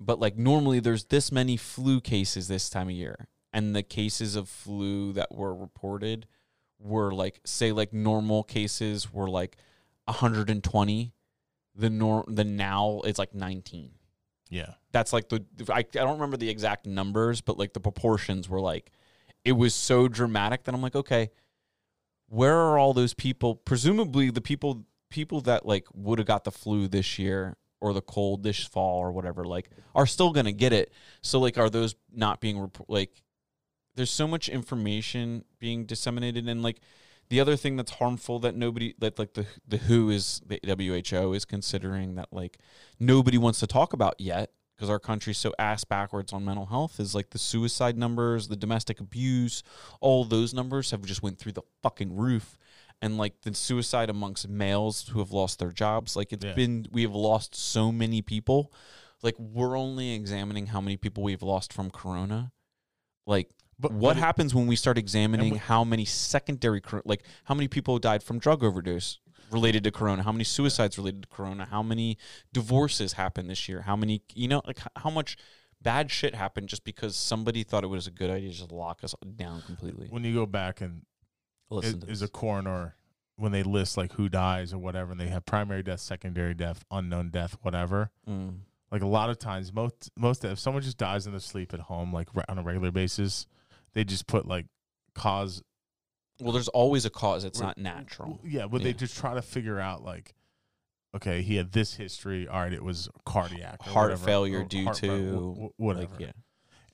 but 0.00 0.18
like 0.18 0.36
normally 0.36 0.80
there's 0.80 1.04
this 1.04 1.32
many 1.32 1.56
flu 1.56 2.00
cases 2.00 2.48
this 2.48 2.70
time 2.70 2.88
of 2.88 2.94
year, 2.94 3.28
and 3.52 3.74
the 3.74 3.82
cases 3.82 4.36
of 4.36 4.48
flu 4.48 5.12
that 5.12 5.34
were 5.34 5.54
reported 5.54 6.26
were 6.78 7.12
like, 7.12 7.40
say, 7.44 7.72
like 7.72 7.92
normal 7.92 8.42
cases 8.42 9.12
were 9.12 9.28
like 9.28 9.56
120. 10.06 11.12
The 11.78 11.90
nor 11.90 12.24
the 12.26 12.42
now 12.42 13.02
it's 13.04 13.18
like 13.18 13.34
19 13.34 13.90
Yeah. 14.48 14.70
that's 14.92 15.12
like 15.12 15.28
the 15.28 15.44
I, 15.68 15.80
I 15.80 15.82
don't 15.82 16.14
remember 16.14 16.38
the 16.38 16.48
exact 16.48 16.86
numbers 16.86 17.42
but 17.42 17.58
like 17.58 17.74
the 17.74 17.80
proportions 17.80 18.48
were 18.48 18.62
like 18.62 18.90
it 19.44 19.52
was 19.52 19.74
so 19.74 20.08
dramatic 20.08 20.64
that 20.64 20.74
i'm 20.74 20.80
like 20.80 20.96
okay 20.96 21.28
where 22.30 22.56
are 22.56 22.78
all 22.78 22.94
those 22.94 23.12
people 23.12 23.56
presumably 23.56 24.30
the 24.30 24.40
people 24.40 24.86
people 25.10 25.42
that 25.42 25.66
like 25.66 25.86
would 25.92 26.18
have 26.18 26.26
got 26.26 26.44
the 26.44 26.50
flu 26.50 26.88
this 26.88 27.18
year 27.18 27.58
or 27.82 27.92
the 27.92 28.00
cold 28.00 28.42
this 28.42 28.64
fall 28.64 28.98
or 28.98 29.12
whatever 29.12 29.44
like 29.44 29.68
are 29.94 30.06
still 30.06 30.30
gonna 30.32 30.52
get 30.52 30.72
it 30.72 30.90
so 31.20 31.38
like 31.38 31.58
are 31.58 31.68
those 31.68 31.94
not 32.10 32.40
being 32.40 32.70
like 32.88 33.22
there's 33.96 34.10
so 34.10 34.26
much 34.28 34.48
information 34.48 35.44
being 35.58 35.84
disseminated 35.86 36.48
and 36.48 36.62
like 36.62 36.80
the 37.28 37.40
other 37.40 37.56
thing 37.56 37.76
that's 37.76 37.92
harmful 37.92 38.38
that 38.38 38.54
nobody 38.54 38.94
that 38.98 39.18
like 39.18 39.34
the 39.34 39.46
the 39.66 39.78
who 39.78 40.10
is 40.10 40.40
the 40.46 40.60
WHO 40.64 41.32
is 41.32 41.44
considering 41.44 42.14
that 42.14 42.28
like 42.32 42.58
nobody 43.00 43.36
wants 43.38 43.58
to 43.60 43.66
talk 43.66 43.92
about 43.92 44.14
yet 44.20 44.52
because 44.76 44.88
our 44.90 44.98
country's 45.00 45.38
so 45.38 45.52
ass 45.58 45.84
backwards 45.84 46.32
on 46.32 46.44
mental 46.44 46.66
health 46.66 47.00
is 47.00 47.14
like 47.14 47.30
the 47.30 47.38
suicide 47.38 47.96
numbers, 47.96 48.48
the 48.48 48.56
domestic 48.56 49.00
abuse, 49.00 49.62
all 50.00 50.22
those 50.24 50.52
numbers 50.52 50.90
have 50.90 51.02
just 51.02 51.22
went 51.22 51.38
through 51.38 51.52
the 51.52 51.62
fucking 51.82 52.14
roof. 52.14 52.58
And 53.02 53.16
like 53.18 53.40
the 53.42 53.54
suicide 53.54 54.08
amongst 54.10 54.48
males 54.48 55.08
who 55.08 55.18
have 55.18 55.30
lost 55.32 55.58
their 55.58 55.72
jobs, 55.72 56.14
like 56.14 56.32
it's 56.32 56.44
Yeah. 56.44 56.52
been 56.54 56.86
we 56.92 57.02
have 57.02 57.14
lost 57.14 57.54
so 57.54 57.90
many 57.90 58.20
people. 58.22 58.70
Like 59.22 59.34
we're 59.38 59.76
only 59.78 60.12
examining 60.12 60.66
how 60.66 60.80
many 60.82 60.96
people 60.98 61.22
we've 61.22 61.42
lost 61.42 61.72
from 61.72 61.90
corona. 61.90 62.52
Like 63.26 63.50
But 63.78 63.92
what 63.92 64.16
happens 64.16 64.54
when 64.54 64.66
we 64.66 64.76
start 64.76 64.96
examining 64.96 65.52
we- 65.54 65.58
how 65.58 65.84
many 65.84 66.04
secondary 66.04 66.80
like 67.04 67.22
how 67.44 67.54
many 67.54 67.68
people 67.68 67.98
died 67.98 68.22
from 68.22 68.38
drug 68.38 68.64
overdose 68.64 69.18
related 69.50 69.84
to 69.84 69.92
corona 69.92 70.24
how 70.24 70.32
many 70.32 70.42
suicides 70.42 70.98
related 70.98 71.22
to 71.22 71.28
corona 71.28 71.66
how 71.66 71.80
many 71.80 72.18
divorces 72.52 73.12
happened 73.12 73.48
this 73.48 73.68
year 73.68 73.82
how 73.82 73.94
many 73.94 74.20
you 74.34 74.48
know 74.48 74.60
like 74.66 74.80
how 74.96 75.08
much 75.08 75.36
bad 75.80 76.10
shit 76.10 76.34
happened 76.34 76.68
just 76.68 76.82
because 76.82 77.14
somebody 77.14 77.62
thought 77.62 77.84
it 77.84 77.86
was 77.86 78.08
a 78.08 78.10
good 78.10 78.28
idea 78.28 78.50
to 78.50 78.56
just 78.56 78.72
lock 78.72 79.04
us 79.04 79.14
down 79.36 79.62
completely 79.62 80.08
when 80.10 80.24
you 80.24 80.34
go 80.34 80.46
back 80.46 80.80
and 80.80 81.02
listen 81.70 81.98
is, 81.98 82.04
to 82.04 82.10
is 82.10 82.20
this. 82.20 82.28
a 82.28 82.32
coroner 82.32 82.96
when 83.36 83.52
they 83.52 83.62
list 83.62 83.96
like 83.96 84.12
who 84.12 84.28
dies 84.28 84.72
or 84.72 84.78
whatever, 84.78 85.12
and 85.12 85.20
they 85.20 85.28
have 85.28 85.44
primary 85.44 85.82
death, 85.82 86.00
secondary 86.00 86.54
death, 86.54 86.84
unknown 86.90 87.30
death, 87.30 87.56
whatever. 87.62 88.10
Mm. 88.28 88.60
Like 88.90 89.02
a 89.02 89.06
lot 89.06 89.30
of 89.30 89.38
times, 89.38 89.72
most 89.72 90.10
most 90.16 90.44
if 90.44 90.58
someone 90.58 90.82
just 90.82 90.98
dies 90.98 91.26
in 91.26 91.32
their 91.32 91.40
sleep 91.40 91.74
at 91.74 91.80
home, 91.80 92.12
like 92.12 92.28
on 92.48 92.58
a 92.58 92.62
regular 92.62 92.90
basis, 92.90 93.46
they 93.96 94.04
just 94.04 94.26
put 94.26 94.46
like 94.46 94.66
cause. 95.14 95.62
well 96.38 96.52
there's 96.52 96.68
always 96.68 97.06
a 97.06 97.10
cause 97.10 97.44
it's 97.44 97.60
not 97.60 97.78
natural 97.78 98.38
Yeah, 98.44 98.66
but 98.66 98.82
they 98.82 98.92
just 98.92 99.16
try 99.16 99.32
to 99.34 99.40
figure 99.40 99.80
out 99.80 100.04
like, 100.04 100.34
okay, 101.14 101.40
he 101.40 101.56
had 101.56 101.72
this 101.72 101.94
history. 101.94 102.46
All 102.46 102.60
right, 102.60 102.72
it 102.74 102.84
was 102.84 103.08
cardiac, 103.24 103.80
Heart 103.82 104.10
whatever, 104.10 104.24
failure 104.26 104.62
due 104.64 104.84
heart 104.84 104.96
to, 104.98 105.08
wh- 105.08 105.58
wh- 105.76 105.80
whatever. 105.80 106.12
like 106.12 106.20
yeah 106.20 106.32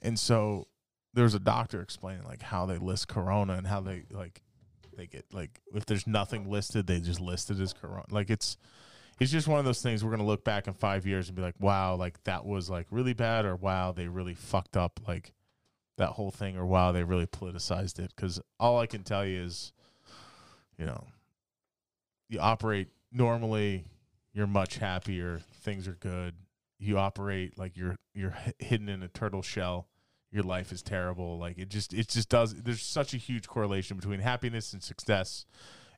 And 0.00 0.16
so 0.16 0.68
there 1.12 1.24
was 1.24 1.34
a 1.34 1.40
doctor 1.40 1.82
explaining 1.82 2.22
like 2.24 2.40
how 2.40 2.66
they 2.66 2.78
list 2.78 3.08
corona 3.08 3.54
and 3.54 3.66
how 3.66 3.80
they 3.80 4.04
like 4.10 4.40
they 4.96 5.08
get 5.08 5.24
like 5.32 5.60
if 5.74 5.86
there's 5.86 6.06
nothing 6.06 6.48
listed, 6.48 6.86
they 6.86 7.00
just 7.00 7.20
list 7.20 7.50
it 7.50 7.58
as 7.58 7.72
corona. 7.72 8.04
Like 8.10 8.30
it's 8.30 8.56
it's 9.18 9.32
just 9.32 9.48
one 9.48 9.58
of 9.58 9.64
those 9.64 9.82
things 9.82 10.04
we're 10.04 10.12
gonna 10.12 10.24
look 10.24 10.44
back 10.44 10.68
in 10.68 10.74
five 10.74 11.04
years 11.04 11.26
and 11.26 11.34
be 11.34 11.42
like, 11.42 11.56
wow, 11.58 11.96
like 11.96 12.22
that 12.24 12.46
was 12.46 12.70
like 12.70 12.86
really 12.92 13.12
bad, 13.12 13.44
or 13.44 13.56
wow, 13.56 13.90
they 13.90 14.06
really 14.06 14.34
fucked 14.34 14.76
up 14.76 15.00
like 15.08 15.32
that 15.98 16.10
whole 16.10 16.30
thing, 16.30 16.56
or 16.56 16.66
wow, 16.66 16.92
they 16.92 17.04
really 17.04 17.26
politicized 17.26 17.98
it. 17.98 18.12
Because 18.14 18.40
all 18.58 18.78
I 18.78 18.86
can 18.86 19.02
tell 19.02 19.24
you 19.26 19.42
is, 19.42 19.72
you 20.78 20.86
know, 20.86 21.04
you 22.28 22.40
operate 22.40 22.88
normally, 23.12 23.84
you're 24.32 24.46
much 24.46 24.78
happier, 24.78 25.40
things 25.62 25.86
are 25.86 25.96
good. 26.00 26.34
You 26.78 26.98
operate 26.98 27.58
like 27.58 27.76
you're 27.76 27.96
you're 28.14 28.36
hidden 28.58 28.88
in 28.88 29.02
a 29.02 29.08
turtle 29.08 29.42
shell. 29.42 29.86
Your 30.32 30.42
life 30.42 30.72
is 30.72 30.82
terrible. 30.82 31.38
Like 31.38 31.58
it 31.58 31.68
just 31.68 31.92
it 31.92 32.08
just 32.08 32.28
does. 32.28 32.54
There's 32.54 32.82
such 32.82 33.14
a 33.14 33.18
huge 33.18 33.46
correlation 33.46 33.96
between 33.96 34.20
happiness 34.20 34.72
and 34.72 34.82
success 34.82 35.46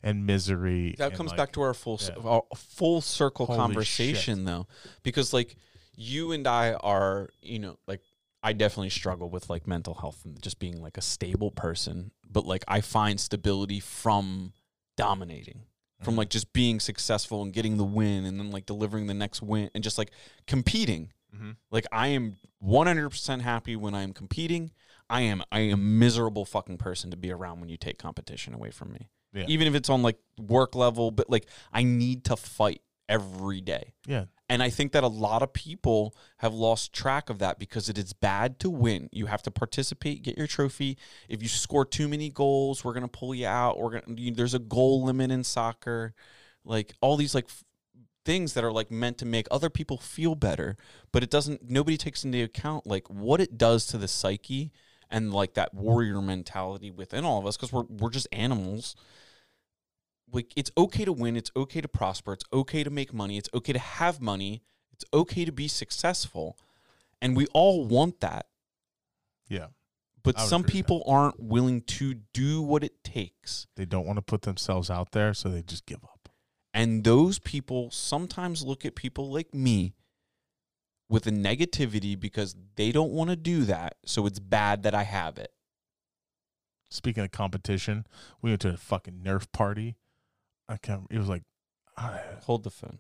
and 0.05 0.27
misery. 0.27 0.95
that 0.99 1.09
and, 1.09 1.17
comes 1.17 1.31
like- 1.31 1.39
back 1.39 1.53
to 1.53 1.63
our 1.63 1.75
full 1.75 1.99
yeah. 2.03 2.23
our 2.23 2.43
full 2.55 3.01
circle 3.01 3.47
Holy 3.47 3.59
conversation 3.59 4.45
though 4.45 4.67
because 5.03 5.33
like 5.33 5.57
you 5.97 6.33
and 6.33 6.47
I 6.47 6.75
are 6.75 7.31
you 7.41 7.59
know 7.59 7.79
like 7.87 8.03
I 8.45 8.53
definitely 8.53 8.91
struggle 8.91 9.31
with 9.31 9.49
like 9.49 9.67
mental 9.67 9.95
health 9.95 10.21
and 10.25 10.41
just 10.43 10.59
being 10.59 10.81
like 10.81 10.99
a 10.99 11.03
stable 11.03 11.51
person, 11.51 12.11
but 12.31 12.45
like 12.47 12.63
I 12.69 12.83
find 12.83 13.19
stability 13.19 13.81
from 13.81 14.53
dominating, 14.97 15.63
from 16.03 16.17
like 16.17 16.29
just 16.29 16.53
being 16.53 16.79
successful 16.79 17.43
and 17.43 17.53
getting 17.53 17.79
the 17.79 17.85
win 17.85 18.27
and 18.27 18.39
then 18.39 18.51
like 18.51 18.67
delivering 18.67 19.07
the 19.07 19.15
next 19.15 19.41
win 19.41 19.71
and 19.75 19.83
just 19.83 19.97
like 19.97 20.11
competing. 20.47 21.11
Mhm. 21.35 21.57
Like 21.71 21.87
I 21.91 22.09
am 22.09 22.37
100% 22.63 23.41
happy 23.41 23.77
when 23.77 23.95
I 23.95 24.03
am 24.03 24.13
competing. 24.13 24.71
I 25.09 25.23
am 25.23 25.43
I 25.51 25.61
am 25.61 25.73
a 25.73 25.77
miserable 25.83 26.45
fucking 26.45 26.77
person 26.77 27.11
to 27.11 27.17
be 27.17 27.31
around 27.31 27.61
when 27.61 27.71
you 27.71 27.79
take 27.79 27.99
competition 27.99 28.53
away 28.53 28.71
from 28.71 28.93
me. 28.93 29.09
Yeah. 29.33 29.47
Even 29.49 29.67
if 29.67 29.75
it's 29.75 29.89
on 29.89 30.03
like 30.03 30.19
work 30.39 30.75
level, 30.75 31.11
but 31.11 31.31
like 31.31 31.47
I 31.73 31.83
need 31.83 32.25
to 32.27 32.37
fight 32.37 32.83
every 33.09 33.61
day. 33.63 33.95
Yeah. 34.07 34.27
And 34.49 34.63
I 34.63 34.69
think 34.69 34.93
that 34.93 35.03
a 35.05 35.09
lot 35.09 35.43
of 35.43 35.55
people 35.55 36.15
have 36.39 36.53
lost 36.53 36.93
track 36.93 37.31
of 37.31 37.39
that 37.39 37.59
because 37.59 37.89
it 37.89 37.97
is 37.97 38.13
bad 38.13 38.61
to 38.61 38.69
win. 38.69 39.09
You 39.11 39.27
have 39.27 39.43
to 39.45 39.51
participate, 39.51 40.23
get 40.23 40.37
your 40.37 40.47
trophy. 40.47 40.99
If 41.29 41.43
you 41.43 41.49
score 41.49 41.87
too 41.87 42.09
many 42.09 42.29
goals, 42.29 42.85
we're 42.85 42.93
gonna 42.93 43.09
pull 43.09 43.35
you 43.35 43.47
out. 43.47 43.79
We're 43.79 44.01
gonna. 44.01 44.21
You, 44.21 44.33
there's 44.33 44.55
a 44.55 44.59
goal 44.59 45.03
limit 45.03 45.31
in 45.31 45.45
soccer, 45.45 46.15
like 46.63 46.93
all 47.01 47.17
these 47.17 47.35
like 47.35 47.47
f- 47.47 47.65
things 48.27 48.53
that 48.53 48.65
are 48.65 48.73
like 48.73 48.91
meant 48.91 49.17
to 49.19 49.27
make 49.27 49.47
other 49.51 49.71
people 49.71 49.97
feel 49.97 50.35
better, 50.35 50.77
but 51.11 51.23
it 51.23 51.31
doesn't. 51.31 51.71
Nobody 51.71 51.97
takes 51.97 52.23
into 52.23 52.43
account 52.43 52.87
like 52.87 53.09
what 53.09 53.41
it 53.41 53.57
does 53.57 53.87
to 53.87 53.99
the 53.99 54.09
psyche 54.09 54.73
and 55.11 55.33
like 55.33 55.55
that 55.55 55.73
warrior 55.73 56.21
mentality 56.21 56.91
within 56.91 57.25
all 57.25 57.39
of 57.39 57.47
us 57.47 57.57
because 57.57 57.73
we're 57.73 57.85
we're 57.89 58.11
just 58.11 58.29
animals 58.31 58.95
like 60.33 60.53
it's 60.57 60.71
okay 60.77 61.05
to 61.05 61.13
win 61.13 61.37
it's 61.37 61.51
okay 61.57 61.81
to 61.81 61.89
prosper 61.89 62.33
it's 62.33 62.45
okay 62.53 62.83
to 62.83 62.91
make 62.91 63.13
money 63.13 63.37
it's 63.37 63.49
okay 63.55 63.73
to 63.73 63.79
have 63.79 64.21
money 64.21 64.63
it's 64.93 65.05
okay 65.13 65.45
to 65.45 65.53
be 65.53 65.69
successful 65.69 66.57
and 67.21 67.37
we 67.37 67.47
all 67.55 67.85
want 67.85 68.21
that 68.21 68.47
Yeah. 69.49 69.69
but 70.23 70.39
some 70.41 70.65
people 70.65 71.03
aren't 71.07 71.39
willing 71.41 71.83
to 71.83 72.15
do 72.33 72.63
what 72.63 72.83
it 72.85 73.03
takes 73.05 73.67
They 73.77 73.85
don't 73.85 74.07
want 74.07 74.17
to 74.19 74.23
put 74.23 74.43
themselves 74.43 74.91
out 74.91 75.13
there, 75.13 75.35
so 75.35 75.49
they 75.49 75.63
just 75.63 75.87
give 75.87 76.03
up. 76.05 76.29
and 76.73 77.05
those 77.05 77.39
people 77.39 77.91
sometimes 77.91 78.65
look 78.65 78.85
at 78.85 78.95
people 78.95 79.31
like 79.31 79.53
me 79.55 79.95
with 81.09 81.27
a 81.27 81.31
negativity 81.31 82.19
because 82.19 82.57
they 82.77 82.91
don't 82.91 83.13
want 83.13 83.31
to 83.31 83.37
do 83.37 83.65
that 83.65 83.97
so 84.07 84.27
it's 84.27 84.39
bad 84.41 84.83
that 84.85 84.95
i 84.95 85.03
have 85.05 85.39
it 85.39 85.51
Speaking 86.91 87.25
of 87.25 87.33
competition, 87.33 88.07
we 88.41 88.51
went 88.51 88.61
to 88.61 88.69
a 88.69 88.77
fucking 88.77 89.15
Nerf 89.25 89.51
party. 89.51 89.97
I 90.69 90.77
can't. 90.77 91.07
It 91.11 91.19
was 91.19 91.29
like, 91.29 91.43
uh, 91.97 92.19
hold 92.43 92.65
the 92.65 92.71
phone 92.71 92.99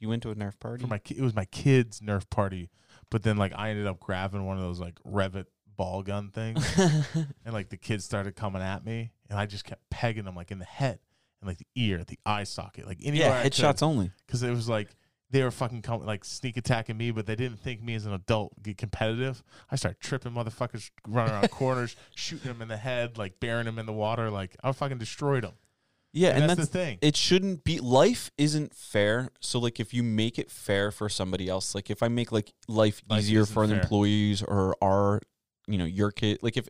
you 0.00 0.08
went 0.08 0.22
to 0.22 0.30
a 0.30 0.34
nerf 0.34 0.58
party 0.58 0.82
for 0.82 0.88
my 0.88 0.98
ki- 0.98 1.16
it 1.18 1.22
was 1.22 1.34
my 1.34 1.44
kids' 1.46 2.00
Nerf 2.00 2.28
party, 2.30 2.70
but 3.10 3.22
then 3.22 3.36
like 3.36 3.52
I 3.56 3.70
ended 3.70 3.86
up 3.86 4.00
grabbing 4.00 4.44
one 4.44 4.56
of 4.56 4.62
those 4.62 4.80
like 4.80 4.98
Rival 5.04 5.44
ball 5.76 6.02
gun 6.02 6.30
things, 6.30 6.64
and 7.44 7.52
like 7.52 7.68
the 7.68 7.76
kids 7.76 8.04
started 8.04 8.36
coming 8.36 8.62
at 8.62 8.84
me, 8.84 9.12
and 9.28 9.38
I 9.38 9.46
just 9.46 9.64
kept 9.64 9.88
pegging 9.90 10.24
them 10.24 10.34
like 10.36 10.50
in 10.50 10.58
the 10.58 10.64
head 10.64 11.00
and 11.40 11.48
like 11.48 11.58
the 11.58 11.66
ear, 11.74 12.04
the 12.04 12.18
eye 12.24 12.44
socket, 12.44 12.86
like 12.86 12.98
anywhere. 13.02 13.28
yeah 13.28 13.44
headshots 13.44 13.82
only 13.82 14.12
because 14.26 14.42
it 14.42 14.50
was 14.50 14.68
like 14.68 14.88
they 15.30 15.42
were 15.42 15.50
fucking 15.50 15.82
com- 15.82 16.06
like 16.06 16.24
sneak 16.24 16.56
attacking 16.56 16.96
me, 16.96 17.10
but 17.10 17.26
they 17.26 17.36
didn't 17.36 17.58
think 17.58 17.82
me 17.82 17.94
as 17.94 18.06
an 18.06 18.12
adult 18.12 18.62
get 18.62 18.78
competitive. 18.78 19.42
I 19.70 19.76
started 19.76 20.00
tripping 20.00 20.32
motherfuckers, 20.32 20.90
running 21.06 21.32
around 21.34 21.50
corners, 21.50 21.96
shooting 22.14 22.48
them 22.52 22.62
in 22.62 22.68
the 22.68 22.76
head, 22.76 23.18
like 23.18 23.40
burying 23.40 23.66
them 23.66 23.78
in 23.78 23.86
the 23.86 23.92
water. 23.92 24.30
Like 24.30 24.56
I 24.62 24.70
fucking 24.72 24.98
destroyed 24.98 25.42
them. 25.44 25.54
Yeah 26.12 26.30
And, 26.30 26.40
and, 26.42 26.50
that's, 26.50 26.58
that's 26.58 26.70
the 26.70 26.78
thing. 26.78 26.98
it 27.02 27.16
shouldn't 27.16 27.64
be 27.64 27.80
life 27.80 28.30
isn't 28.38 28.74
fair 28.74 29.28
so 29.40 29.58
like 29.58 29.78
if 29.80 29.92
you 29.92 30.02
make 30.02 30.38
it 30.38 30.50
fair 30.50 30.90
for 30.90 31.08
somebody 31.08 31.48
else 31.48 31.74
like 31.74 31.90
if 31.90 32.02
i 32.02 32.08
make 32.08 32.32
like 32.32 32.52
life, 32.66 33.02
Life 33.08 33.20
easier 33.20 33.44
for 33.44 33.66
the 33.66 33.74
fair. 33.74 33.82
employees 33.82 34.42
or 34.42 34.74
our 34.82 35.20
you 35.66 35.76
know 35.78 35.84
your 35.84 36.10
kid 36.10 36.38
like 36.42 36.56
if 36.56 36.68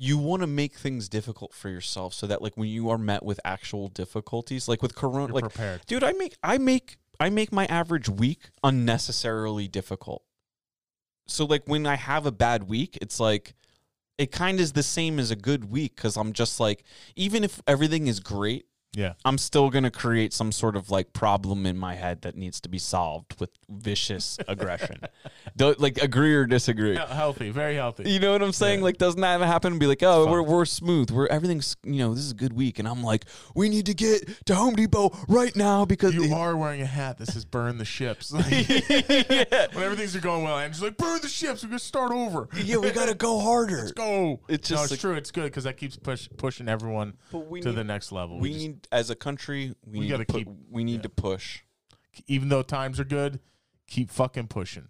you 0.00 0.16
want 0.16 0.42
to 0.42 0.46
make 0.46 0.76
things 0.76 1.08
difficult 1.08 1.52
for 1.52 1.68
yourself 1.68 2.14
so 2.14 2.26
that 2.26 2.40
like 2.40 2.56
when 2.56 2.68
you 2.68 2.88
are 2.88 2.98
met 2.98 3.22
with 3.24 3.40
actual 3.44 3.88
difficulties 3.88 4.68
like 4.68 4.80
with 4.80 4.94
corona 4.94 5.26
You're 5.26 5.34
like 5.34 5.42
prepared. 5.52 5.80
dude 5.86 6.04
i 6.04 6.12
make 6.12 6.36
i 6.42 6.56
make 6.56 6.96
i 7.20 7.28
make 7.30 7.52
my 7.52 7.66
average 7.66 8.08
week 8.08 8.50
unnecessarily 8.64 9.68
difficult 9.68 10.22
so 11.26 11.44
like 11.44 11.64
when 11.66 11.84
i 11.86 11.96
have 11.96 12.24
a 12.26 12.32
bad 12.32 12.68
week 12.68 12.96
it's 13.02 13.20
like 13.20 13.54
it 14.18 14.32
kind 14.32 14.58
of 14.58 14.62
is 14.64 14.72
the 14.72 14.82
same 14.82 15.18
as 15.18 15.30
a 15.30 15.36
good 15.36 15.70
week 15.70 15.96
because 15.96 16.16
i'm 16.16 16.32
just 16.32 16.60
like 16.60 16.84
even 17.16 17.44
if 17.44 17.62
everything 17.66 18.06
is 18.06 18.20
great 18.20 18.66
Yeah. 18.94 19.12
i'm 19.24 19.38
still 19.38 19.68
gonna 19.70 19.90
create 19.90 20.32
some 20.32 20.50
sort 20.50 20.74
of 20.74 20.90
like 20.90 21.12
problem 21.12 21.66
in 21.66 21.76
my 21.76 21.94
head 21.94 22.22
that 22.22 22.36
needs 22.36 22.60
to 22.62 22.68
be 22.68 22.78
solved 22.78 23.38
with 23.38 23.50
vicious 23.68 24.38
aggression 24.48 25.00
Don't 25.56 25.78
like 25.78 25.98
agree 26.02 26.34
or 26.34 26.46
disagree 26.46 26.92
He- 26.94 26.98
Healthy, 26.98 27.50
very 27.50 27.74
healthy. 27.74 28.08
you 28.10 28.18
know 28.20 28.32
what 28.32 28.42
I'm 28.42 28.52
saying? 28.52 28.78
Yeah. 28.80 28.84
Like, 28.84 28.98
doesn't 28.98 29.20
that 29.20 29.40
happen? 29.40 29.72
And 29.74 29.80
be 29.80 29.86
like, 29.86 30.02
oh, 30.02 30.26
we're 30.30 30.42
we're 30.42 30.64
smooth. 30.64 31.10
We're 31.10 31.26
everything's 31.26 31.76
you 31.84 31.98
know 31.98 32.14
this 32.14 32.24
is 32.24 32.30
a 32.30 32.34
good 32.34 32.52
week, 32.52 32.78
and 32.78 32.86
I'm 32.88 33.02
like, 33.02 33.24
we 33.54 33.68
need 33.68 33.86
to 33.86 33.94
get 33.94 34.44
to 34.46 34.54
Home 34.54 34.74
Depot 34.76 35.10
right 35.28 35.54
now 35.56 35.84
because 35.84 36.14
You 36.14 36.32
are 36.34 36.56
wearing 36.56 36.80
a 36.80 36.86
hat 36.86 37.18
this 37.18 37.30
says 37.34 37.44
"Burn 37.44 37.78
the 37.78 37.84
ships." 37.84 38.32
Like, 38.38 38.68
yeah, 38.68 39.66
when 39.72 39.84
everything's 39.84 40.14
going 40.16 40.44
well, 40.44 40.58
and 40.58 40.72
just 40.72 40.82
like 40.82 40.96
burn 40.96 41.18
the 41.22 41.28
ships. 41.28 41.62
We're 41.62 41.70
gonna 41.70 41.78
start 41.80 42.12
over. 42.12 42.48
yeah, 42.62 42.76
we 42.76 42.90
gotta 42.90 43.14
go 43.14 43.40
harder. 43.48 43.78
Let's 43.78 43.92
go. 43.92 44.40
It's 44.48 44.70
no, 44.70 44.82
it's 44.82 44.90
like- 44.92 45.00
true. 45.00 45.14
It's 45.14 45.30
good 45.32 45.44
because 45.44 45.64
that 45.64 45.76
keeps 45.76 45.96
push, 45.96 46.28
pushing 46.36 46.68
everyone 46.68 47.14
to 47.32 47.38
need, 47.50 47.62
the 47.64 47.84
next 47.84 48.12
level. 48.12 48.38
we 48.38 48.52
just- 48.52 48.60
need 48.66 48.77
as 48.92 49.10
a 49.10 49.14
country 49.16 49.74
we, 49.84 49.92
we 49.92 50.00
need 50.00 50.08
gotta 50.10 50.24
to 50.24 50.32
put, 50.32 50.38
keep- 50.38 50.48
we 50.70 50.84
need 50.84 50.96
yeah. 50.96 51.02
to 51.02 51.08
push. 51.08 51.60
even 52.26 52.48
though 52.48 52.62
times 52.62 52.98
are 53.00 53.04
good, 53.04 53.40
keep 53.86 54.10
fucking 54.10 54.48
pushing. 54.48 54.88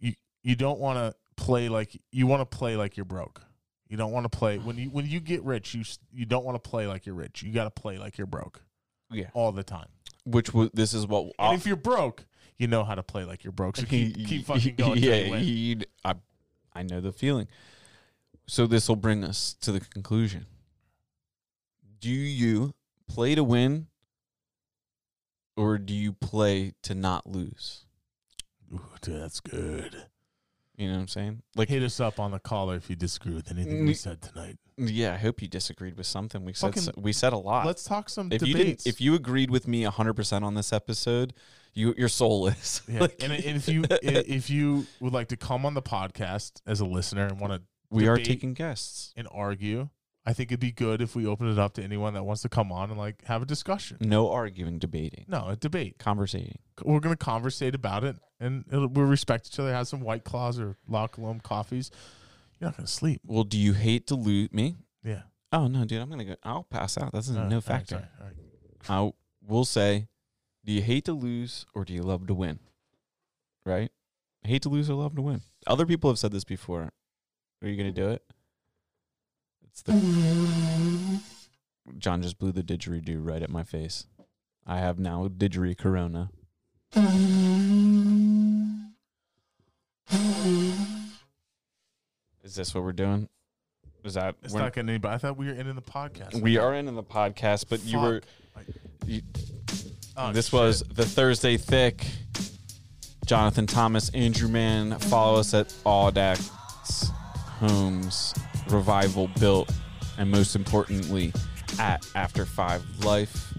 You 0.00 0.14
you 0.42 0.56
don't 0.56 0.78
want 0.80 0.98
to 0.98 1.14
play 1.42 1.68
like 1.68 2.00
you 2.10 2.26
want 2.26 2.40
to 2.40 2.56
play 2.56 2.76
like 2.76 2.96
you're 2.96 3.04
broke. 3.04 3.42
You 3.88 3.96
don't 3.98 4.12
want 4.12 4.24
to 4.30 4.36
play 4.36 4.58
when 4.58 4.76
you 4.78 4.88
when 4.90 5.06
you 5.06 5.20
get 5.20 5.42
rich. 5.44 5.74
You 5.74 5.82
s- 5.82 5.98
you 6.12 6.24
don't 6.24 6.44
want 6.44 6.62
to 6.62 6.68
play 6.70 6.86
like 6.86 7.04
you're 7.06 7.14
rich. 7.14 7.42
You 7.42 7.52
got 7.52 7.64
to 7.64 7.70
play 7.70 7.98
like 7.98 8.16
you're 8.18 8.26
broke 8.26 8.62
Yeah, 9.10 9.26
all 9.34 9.52
the 9.52 9.62
time. 9.62 9.88
which 10.24 10.46
w- 10.46 10.70
this 10.72 10.94
is 10.94 11.06
what 11.06 11.32
And 11.38 11.58
if 11.60 11.66
you're 11.66 11.76
broke, 11.76 12.24
you 12.56 12.66
know 12.68 12.84
how 12.84 12.94
to 12.94 13.02
play 13.02 13.24
like 13.24 13.44
you're 13.44 13.52
broke. 13.52 13.76
So 13.76 13.84
keep 13.84 14.16
keep 14.26 14.46
fucking 14.46 14.76
going. 14.76 15.00
till 15.00 15.10
yeah, 15.14 15.30
win. 15.30 15.44
you- 15.44 15.80
I 16.04 16.14
I 16.72 16.82
know 16.84 17.00
the 17.02 17.12
feeling. 17.12 17.48
So 18.46 18.66
this 18.66 18.88
will 18.88 18.96
bring 18.96 19.22
us 19.24 19.54
to 19.60 19.72
the 19.72 19.80
conclusion. 19.80 20.46
Do 22.02 22.10
you 22.10 22.74
play 23.08 23.34
to 23.36 23.44
win 23.44 23.86
or 25.56 25.78
do 25.78 25.94
you 25.94 26.12
play 26.12 26.72
to 26.82 26.94
not 26.96 27.26
lose? 27.28 27.84
Ooh, 28.74 28.80
dude, 29.00 29.22
that's 29.22 29.38
good. 29.40 30.06
You 30.76 30.88
know 30.88 30.94
what 30.94 31.00
I'm 31.02 31.08
saying? 31.08 31.42
Like 31.54 31.68
Hit 31.68 31.82
us 31.84 32.00
up 32.00 32.18
on 32.18 32.32
the 32.32 32.40
caller 32.40 32.74
if 32.74 32.90
you 32.90 32.96
disagree 32.96 33.34
with 33.34 33.50
anything 33.52 33.84
we 33.86 33.92
Mm, 33.92 33.96
said 33.96 34.20
tonight. 34.20 34.56
yeah, 34.76 35.14
I 35.14 35.18
hope 35.18 35.40
you 35.40 35.46
disagreed 35.46 35.96
with 35.96 36.06
something. 36.06 36.44
We 36.44 36.54
said 36.54 36.74
Fucking- 36.74 37.00
we 37.00 37.12
said 37.12 37.32
a 37.32 37.38
lot. 37.38 37.66
Let's 37.66 37.84
talk 37.84 38.08
some 38.08 38.32
if 38.32 38.42
you 38.44 38.54
debates. 38.54 38.82
didn't 38.84 38.94
if 38.96 39.00
you 39.00 39.14
agreed 39.14 39.50
with 39.50 39.68
me 39.68 39.84
100% 39.84 40.42
on 40.42 40.54
this 40.54 40.72
episode, 40.72 41.34
you 41.72 41.94
your 41.96 42.08
soul 42.08 42.48
is. 42.48 42.82
yeah. 42.88 43.00
Like- 43.02 43.22
and, 43.22 43.32
and 43.32 43.56
if 43.56 43.68
you 43.68 43.84
if 44.02 44.50
you 44.50 44.86
would 44.98 45.12
like 45.12 45.28
to 45.28 45.36
come 45.36 45.64
on 45.64 45.74
the 45.74 45.82
podcast 45.82 46.62
as 46.66 46.80
a 46.80 46.84
listener 46.86 47.26
and 47.26 47.38
want 47.38 47.52
to 47.52 47.62
we 47.90 48.08
are 48.08 48.16
taking 48.16 48.54
guests. 48.54 49.12
and 49.16 49.28
argue. 49.30 49.88
I 50.24 50.32
think 50.32 50.50
it'd 50.52 50.60
be 50.60 50.70
good 50.70 51.02
if 51.02 51.16
we 51.16 51.26
open 51.26 51.50
it 51.50 51.58
up 51.58 51.74
to 51.74 51.82
anyone 51.82 52.14
that 52.14 52.22
wants 52.24 52.42
to 52.42 52.48
come 52.48 52.70
on 52.70 52.90
and 52.90 52.98
like 52.98 53.24
have 53.24 53.42
a 53.42 53.46
discussion. 53.46 53.96
No 54.00 54.30
arguing, 54.30 54.78
debating, 54.78 55.24
No, 55.28 55.48
a 55.48 55.56
debate. 55.56 55.98
conversating. 55.98 56.58
We're 56.84 57.00
gonna 57.00 57.16
conversate 57.16 57.74
about 57.74 58.04
it, 58.04 58.16
and 58.38 58.64
it'll, 58.70 58.86
we'll 58.88 59.06
respect 59.06 59.48
each 59.48 59.58
other. 59.58 59.72
Have 59.72 59.88
some 59.88 60.00
White 60.00 60.22
Claws 60.24 60.60
or 60.60 60.76
La 60.88 61.08
Colombe 61.08 61.40
coffees. 61.40 61.90
You're 62.60 62.68
not 62.68 62.76
gonna 62.76 62.86
sleep. 62.86 63.20
Well, 63.26 63.42
do 63.44 63.58
you 63.58 63.72
hate 63.72 64.06
to 64.08 64.14
lose 64.14 64.52
me? 64.52 64.76
Yeah. 65.02 65.22
Oh 65.50 65.66
no, 65.66 65.84
dude, 65.84 66.00
I'm 66.00 66.08
gonna 66.08 66.24
go. 66.24 66.36
I'll 66.44 66.62
pass 66.64 66.96
out. 66.96 67.12
That's 67.12 67.28
Uh, 67.28 67.48
no 67.48 67.56
right, 67.56 67.64
factor. 67.64 67.94
sorry, 67.96 68.04
all 68.20 68.26
right. 68.26 68.34
I 68.88 69.12
will 69.44 69.64
say, 69.64 70.06
do 70.64 70.72
you 70.72 70.82
hate 70.82 71.04
to 71.06 71.12
lose 71.14 71.66
or 71.74 71.84
do 71.84 71.92
you 71.92 72.02
love 72.02 72.28
to 72.28 72.34
win? 72.34 72.60
Right? 73.66 73.90
Hate 74.44 74.62
to 74.62 74.68
lose 74.68 74.88
or 74.88 74.94
love 74.94 75.14
to 75.16 75.22
win. 75.22 75.40
Other 75.66 75.84
people 75.86 76.10
have 76.10 76.18
said 76.18 76.30
this 76.32 76.44
before. 76.44 76.92
Are 77.62 77.68
you 77.68 77.76
gonna 77.76 77.90
do 77.92 78.08
it? 78.08 78.22
It's 79.72 79.82
the 79.82 81.20
John 81.98 82.22
just 82.22 82.38
blew 82.38 82.52
the 82.52 82.62
didgeridoo 82.62 83.18
right 83.26 83.42
at 83.42 83.50
my 83.50 83.62
face. 83.62 84.06
I 84.66 84.78
have 84.78 84.98
now 84.98 85.26
didgeridoo 85.28 85.78
corona. 85.78 86.30
Is 92.42 92.54
this 92.54 92.74
what 92.74 92.84
we're 92.84 92.92
doing? 92.92 93.28
Is 94.04 94.14
that 94.14 94.34
It's 94.42 94.52
we're- 94.52 94.64
not 94.64 94.72
getting 94.74 94.88
anybody. 94.90 95.14
I 95.14 95.18
thought 95.18 95.36
we 95.36 95.46
were 95.46 95.52
ending 95.52 95.76
the 95.76 95.82
podcast. 95.82 96.40
we 96.40 96.56
are 96.58 96.74
ending 96.74 96.96
the 96.96 97.02
podcast, 97.04 97.66
but 97.68 97.84
you 97.84 97.98
were 98.00 98.20
you, 99.06 99.22
Oh, 100.16 100.32
this 100.32 100.46
shit. 100.46 100.52
was 100.52 100.80
the 100.82 101.04
Thursday 101.06 101.56
Thick. 101.56 102.06
Jonathan 103.24 103.66
Thomas, 103.68 104.08
Andrew 104.10 104.48
Mann. 104.48 104.98
Follow 104.98 105.38
us 105.38 105.54
at 105.54 105.68
Audax 105.86 106.48
Homes 107.60 108.34
Revival 108.68 109.28
Built, 109.38 109.70
and 110.18 110.30
most 110.30 110.54
importantly, 110.56 111.32
at 111.78 112.06
After 112.14 112.44
Five 112.44 112.82
Life. 113.04 113.54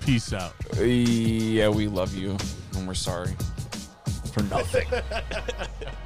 peace 0.00 0.32
out. 0.32 0.54
Yeah, 0.78 1.68
we 1.68 1.88
love 1.88 2.14
you, 2.14 2.36
and 2.76 2.86
we're 2.86 2.94
sorry. 2.94 3.34
for 4.32 4.42
nothing. 4.44 4.86